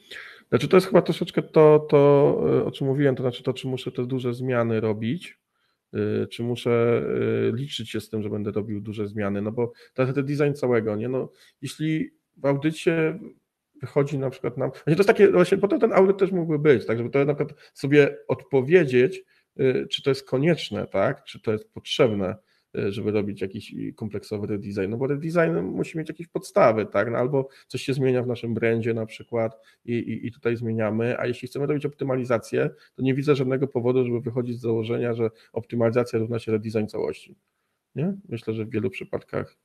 Znaczy 0.49 0.68
to 0.68 0.78
jest 0.78 0.88
chyba 0.88 1.01
troszeczkę 1.01 1.41
to, 1.41 1.80
to, 1.89 2.38
o 2.66 2.72
czym 2.72 2.88
mówiłem, 2.88 3.16
to 3.16 3.24
znaczy 3.24 3.43
to, 3.43 3.53
czy 3.53 3.68
muszę 3.68 3.91
te 3.91 4.05
duże 4.05 4.34
zmiany 4.34 4.82
robić, 4.82 5.41
czy 6.32 6.44
muszę 6.44 7.04
y, 7.50 7.52
liczyć 7.56 7.89
się 7.89 8.02
z 8.02 8.10
tym, 8.10 8.24
że 8.24 8.30
będę 8.30 8.52
robił 8.52 8.82
duże 8.82 9.08
zmiany, 9.08 9.42
no 9.42 9.52
bo 9.52 9.72
to 9.94 10.14
ten 10.14 10.26
design 10.26 10.54
całego, 10.54 10.96
nie, 10.96 11.10
no 11.10 11.30
jeśli 11.62 12.12
w 12.38 12.46
audycie 12.46 13.20
wychodzi 13.82 14.20
na 14.20 14.30
przykład 14.30 14.58
nam, 14.58 14.72
właśnie 14.72 14.96
to 14.96 15.00
jest 15.00 15.08
takie, 15.08 15.32
właśnie 15.32 15.58
po 15.58 15.68
to 15.68 15.80
ten 15.80 15.94
audyt 15.94 16.18
też 16.18 16.32
mógłby 16.32 16.60
być, 16.60 16.86
tak, 16.86 16.98
żeby 16.98 17.10
to 17.10 17.26
na 17.26 17.36
przykład 17.36 17.72
sobie 17.74 18.18
odpowiedzieć, 18.28 19.24
y, 19.60 19.88
czy 19.92 20.04
to 20.04 20.10
jest 20.10 20.30
konieczne, 20.30 20.88
tak, 20.88 21.24
czy 21.24 21.42
to 21.42 21.52
jest 21.52 21.74
potrzebne, 21.74 22.36
żeby 22.74 23.11
robić 23.11 23.41
jakiś 23.41 23.76
kompleksowy 23.95 24.47
redesign, 24.47 24.89
no 24.89 24.97
bo 24.97 25.07
redesign 25.07 25.59
musi 25.61 25.97
mieć 25.97 26.09
jakieś 26.09 26.28
podstawy, 26.28 26.86
tak, 26.86 27.11
no 27.11 27.17
albo 27.17 27.47
coś 27.67 27.82
się 27.82 27.93
zmienia 27.93 28.24
w 28.24 28.28
naszym 28.28 28.53
brandzie 28.53 28.93
na 28.93 29.05
przykład 29.05 29.59
i, 29.86 29.93
i, 29.93 30.28
i 30.28 30.32
tutaj 30.32 30.55
zmieniamy, 30.55 31.19
a 31.19 31.26
jeśli 31.28 31.47
chcemy 31.47 31.65
robić 31.65 31.86
optymalizację, 31.86 32.69
to 32.95 33.01
nie 33.01 33.13
widzę 33.13 33.36
żadnego 33.36 33.67
powodu, 33.67 34.05
żeby 34.05 34.22
wychodzić 34.22 34.57
z 34.57 34.61
założenia, 34.61 35.13
że 35.13 35.30
optymalizacja 35.53 36.19
równa 36.19 36.39
się 36.39 36.51
redesign 36.51 36.88
całości, 36.88 37.36
nie? 37.95 38.13
Myślę, 38.30 38.53
że 38.53 38.65
w 38.65 38.69
wielu 38.69 38.89
przypadkach 38.89 39.57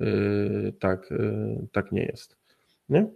yy, 0.00 0.72
tak, 0.78 1.10
yy, 1.10 1.66
tak 1.72 1.92
nie 1.92 2.02
jest, 2.02 2.36
nie? 2.88 3.06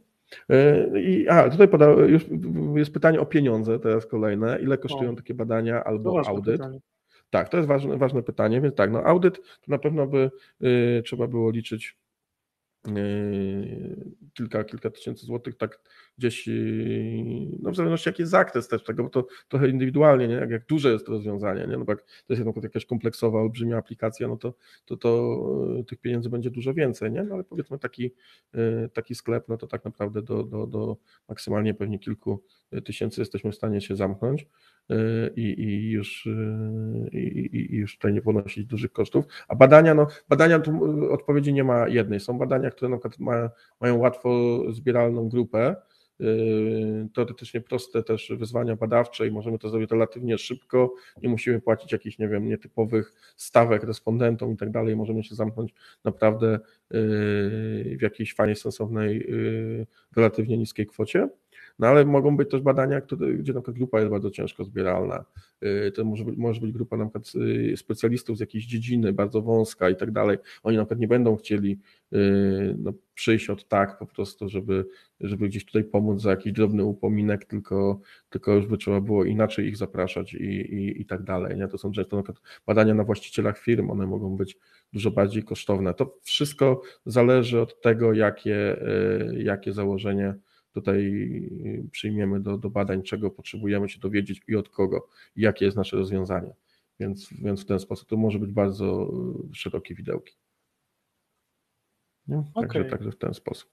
I, 1.02 1.28
a, 1.28 1.50
tutaj 1.50 1.68
poda, 1.68 1.90
już 1.90 2.24
jest 2.76 2.92
pytanie 2.92 3.20
o 3.20 3.26
pieniądze, 3.26 3.78
teraz 3.78 4.06
kolejne. 4.06 4.58
Ile 4.62 4.78
kosztują 4.78 5.10
o. 5.10 5.16
takie 5.16 5.34
badania 5.34 5.84
albo 5.84 6.28
audyt? 6.28 6.56
Pytanie. 6.56 6.80
Tak, 7.36 7.48
to 7.48 7.56
jest 7.56 7.68
ważne, 7.68 7.96
ważne 7.96 8.22
pytanie, 8.22 8.60
więc 8.60 8.74
tak, 8.74 8.90
no 8.90 9.02
audyt 9.02 9.36
to 9.36 9.68
na 9.68 9.78
pewno 9.78 10.06
by 10.06 10.30
y, 10.98 11.02
trzeba 11.02 11.26
było 11.26 11.50
liczyć 11.50 11.98
y, 12.88 14.12
kilka, 14.34 14.64
kilka 14.64 14.90
tysięcy 14.90 15.26
złotych, 15.26 15.56
tak 15.56 15.80
gdzieś, 16.18 16.48
y, 16.48 17.24
no 17.62 17.70
w 17.70 17.76
zależności 17.76 18.08
jaki 18.08 18.22
jest 18.22 18.30
zakres 18.30 18.68
też 18.68 18.84
tego, 18.84 19.02
bo 19.02 19.10
to 19.10 19.26
trochę 19.48 19.68
indywidualnie, 19.68 20.28
nie? 20.28 20.34
Jak, 20.34 20.50
jak 20.50 20.66
duże 20.66 20.92
jest 20.92 21.06
to 21.06 21.12
rozwiązanie, 21.12 21.66
nie? 21.66 21.76
No 21.76 21.84
bo 21.84 21.92
jak 21.92 22.02
to 22.02 22.32
jest 22.32 22.44
jednak 22.44 22.64
jakaś 22.64 22.86
kompleksowa, 22.86 23.40
olbrzymia 23.40 23.76
aplikacja, 23.76 24.28
no 24.28 24.36
to, 24.36 24.54
to, 24.84 24.96
to 24.96 25.38
tych 25.88 26.00
pieniędzy 26.00 26.30
będzie 26.30 26.50
dużo 26.50 26.74
więcej, 26.74 27.12
nie? 27.12 27.22
No 27.22 27.34
ale 27.34 27.44
powiedzmy 27.44 27.78
taki, 27.78 28.14
taki 28.92 29.14
sklep, 29.14 29.48
no 29.48 29.56
to 29.56 29.66
tak 29.66 29.84
naprawdę 29.84 30.22
do, 30.22 30.42
do, 30.42 30.66
do 30.66 30.96
maksymalnie 31.28 31.74
pewnie 31.74 31.98
kilku 31.98 32.44
tysięcy 32.84 33.20
jesteśmy 33.20 33.52
w 33.52 33.54
stanie 33.54 33.80
się 33.80 33.96
zamknąć 33.96 34.46
i, 35.36 35.42
i, 35.42 35.90
już, 35.90 36.28
i, 37.12 37.50
i, 37.52 37.76
już 37.76 37.96
tutaj 37.96 38.12
nie 38.12 38.22
ponosić 38.22 38.66
dużych 38.66 38.92
kosztów. 38.92 39.24
A 39.48 39.54
badania, 39.54 39.94
no 39.94 40.06
badania 40.28 40.58
tu 40.58 40.80
odpowiedzi 41.12 41.52
nie 41.52 41.64
ma 41.64 41.88
jednej. 41.88 42.20
Są 42.20 42.38
badania, 42.38 42.70
które 42.70 42.88
na 42.88 42.96
przykład 42.96 43.18
mają, 43.18 43.48
mają 43.80 43.96
łatwo 43.96 44.60
zbieralną 44.72 45.28
grupę, 45.28 45.76
teoretycznie 47.14 47.60
proste 47.60 48.02
też 48.02 48.32
wyzwania 48.38 48.76
badawcze 48.76 49.26
i 49.26 49.30
możemy 49.30 49.58
to 49.58 49.68
zrobić 49.68 49.90
relatywnie 49.90 50.38
szybko, 50.38 50.94
nie 51.22 51.28
musimy 51.28 51.60
płacić 51.60 51.92
jakichś, 51.92 52.18
nie 52.18 52.28
wiem, 52.28 52.48
nietypowych 52.48 53.12
stawek 53.36 53.84
respondentom 53.84 54.52
i 54.52 54.56
tak 54.56 54.70
dalej, 54.70 54.96
możemy 54.96 55.24
się 55.24 55.34
zamknąć 55.34 55.74
naprawdę 56.04 56.60
w 56.90 58.02
jakiejś 58.02 58.34
fajnej, 58.34 58.56
sensownej, 58.56 59.26
relatywnie 60.16 60.58
niskiej 60.58 60.86
kwocie. 60.86 61.28
No 61.78 61.86
ale 61.86 62.04
mogą 62.04 62.36
być 62.36 62.50
też 62.50 62.60
badania, 62.60 63.00
które, 63.00 63.34
gdzie 63.34 63.52
na 63.52 63.60
przykład 63.60 63.76
grupa 63.76 63.98
jest 63.98 64.10
bardzo 64.10 64.30
ciężko 64.30 64.64
zbieralna. 64.64 65.24
Y, 65.64 65.92
to 65.92 66.04
może 66.04 66.24
być, 66.24 66.36
może 66.36 66.60
być 66.60 66.72
grupa 66.72 66.96
na 66.96 67.04
przykład 67.04 67.32
y, 67.34 67.76
specjalistów 67.76 68.36
z 68.36 68.40
jakiejś 68.40 68.66
dziedziny, 68.66 69.12
bardzo 69.12 69.42
wąska 69.42 69.90
i 69.90 69.96
tak 69.96 70.10
dalej. 70.10 70.38
Oni 70.62 70.76
na 70.76 70.82
przykład 70.82 71.00
nie 71.00 71.08
będą 71.08 71.36
chcieli 71.36 71.78
y, 72.12 72.76
no, 72.78 72.92
przyjść 73.14 73.50
od 73.50 73.68
tak 73.68 73.98
po 73.98 74.06
prostu, 74.06 74.48
żeby, 74.48 74.86
żeby 75.20 75.48
gdzieś 75.48 75.64
tutaj 75.64 75.84
pomóc 75.84 76.22
za 76.22 76.30
jakiś 76.30 76.52
drobny 76.52 76.84
upominek, 76.84 77.44
tylko, 77.44 78.00
tylko 78.30 78.54
już 78.54 78.66
by 78.66 78.78
trzeba 78.78 79.00
było 79.00 79.24
inaczej 79.24 79.66
ich 79.66 79.76
zapraszać 79.76 80.34
i, 80.34 80.44
i, 80.44 81.00
i 81.00 81.06
tak 81.06 81.22
dalej. 81.22 81.56
Nie? 81.56 81.68
To 81.68 81.78
są 81.78 81.92
często 81.92 82.16
na 82.16 82.22
przykład 82.22 82.42
badania 82.66 82.94
na 82.94 83.04
właścicielach 83.04 83.58
firm, 83.58 83.90
one 83.90 84.06
mogą 84.06 84.36
być 84.36 84.58
dużo 84.92 85.10
bardziej 85.10 85.42
kosztowne. 85.42 85.94
To 85.94 86.18
wszystko 86.22 86.82
zależy 87.06 87.60
od 87.60 87.80
tego, 87.80 88.12
jakie, 88.12 88.76
jakie 89.36 89.72
założenie 89.72 90.34
tutaj 90.80 91.50
przyjmiemy 91.90 92.40
do, 92.40 92.58
do 92.58 92.70
badań, 92.70 93.02
czego 93.02 93.30
potrzebujemy 93.30 93.88
się 93.88 94.00
dowiedzieć 94.00 94.40
i 94.48 94.56
od 94.56 94.68
kogo, 94.68 95.08
i 95.36 95.40
jakie 95.40 95.64
jest 95.64 95.76
nasze 95.76 95.96
rozwiązanie. 95.96 96.54
Więc, 97.00 97.28
więc 97.32 97.62
w 97.62 97.66
ten 97.66 97.78
sposób 97.78 98.08
to 98.08 98.16
może 98.16 98.38
być 98.38 98.52
bardzo 98.52 99.12
szerokie 99.52 99.94
widełki. 99.94 100.34
Nie? 102.28 102.44
Także, 102.54 102.78
okay. 102.80 102.90
także 102.90 103.10
w 103.10 103.18
ten 103.18 103.34
sposób. 103.34 103.70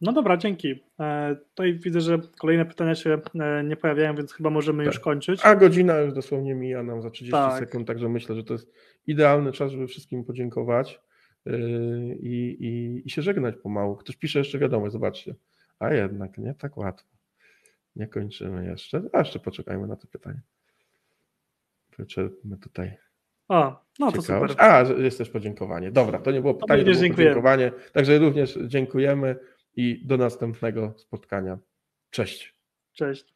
No 0.00 0.12
dobra, 0.12 0.36
dzięki. 0.36 0.84
E, 1.00 1.36
tutaj 1.48 1.78
widzę, 1.78 2.00
że 2.00 2.18
kolejne 2.38 2.66
pytania 2.66 2.94
się 2.94 3.20
e, 3.40 3.64
nie 3.64 3.76
pojawiają, 3.76 4.14
więc 4.14 4.32
chyba 4.32 4.50
możemy 4.50 4.84
tak. 4.84 4.94
już 4.94 5.02
kończyć. 5.02 5.40
A 5.44 5.56
godzina 5.56 5.98
już 5.98 6.12
dosłownie 6.14 6.54
mija 6.54 6.82
nam 6.82 7.02
za 7.02 7.10
30 7.10 7.32
tak. 7.32 7.58
sekund, 7.58 7.86
także 7.86 8.08
myślę, 8.08 8.34
że 8.34 8.44
to 8.44 8.54
jest 8.54 8.72
idealny 9.06 9.52
czas, 9.52 9.72
żeby 9.72 9.86
wszystkim 9.86 10.24
podziękować 10.24 11.00
e, 11.46 11.58
i, 12.14 12.56
i, 12.60 13.02
i 13.06 13.10
się 13.10 13.22
żegnać 13.22 13.56
pomału. 13.56 13.96
Ktoś 13.96 14.16
pisze 14.16 14.38
jeszcze 14.38 14.58
wiadomość, 14.58 14.92
zobaczcie. 14.92 15.34
A 15.78 15.94
jednak 15.94 16.38
nie 16.38 16.54
tak 16.54 16.76
łatwo. 16.76 17.16
Nie 17.96 18.06
kończymy 18.06 18.66
jeszcze. 18.66 19.02
A 19.12 19.18
jeszcze 19.18 19.38
poczekajmy 19.38 19.86
na 19.86 19.96
to 19.96 20.06
pytanie. 20.06 20.40
Wyczerpmy 21.98 22.58
tutaj. 22.58 22.96
O, 23.48 23.84
no 23.98 24.12
to 24.12 24.22
super. 24.22 24.54
A, 24.58 24.80
jest 24.80 25.18
też 25.18 25.30
podziękowanie. 25.30 25.92
Dobra, 25.92 26.18
to 26.18 26.30
nie 26.30 26.40
było 26.40 26.54
pytanie, 26.54 26.84
to 26.84 26.90
było 26.90 27.14
podziękowanie. 27.14 27.72
Także 27.92 28.18
również 28.18 28.58
dziękujemy 28.66 29.36
i 29.76 30.06
do 30.06 30.16
następnego 30.16 30.94
spotkania. 30.96 31.58
Cześć. 32.10 32.54
Cześć. 32.92 33.35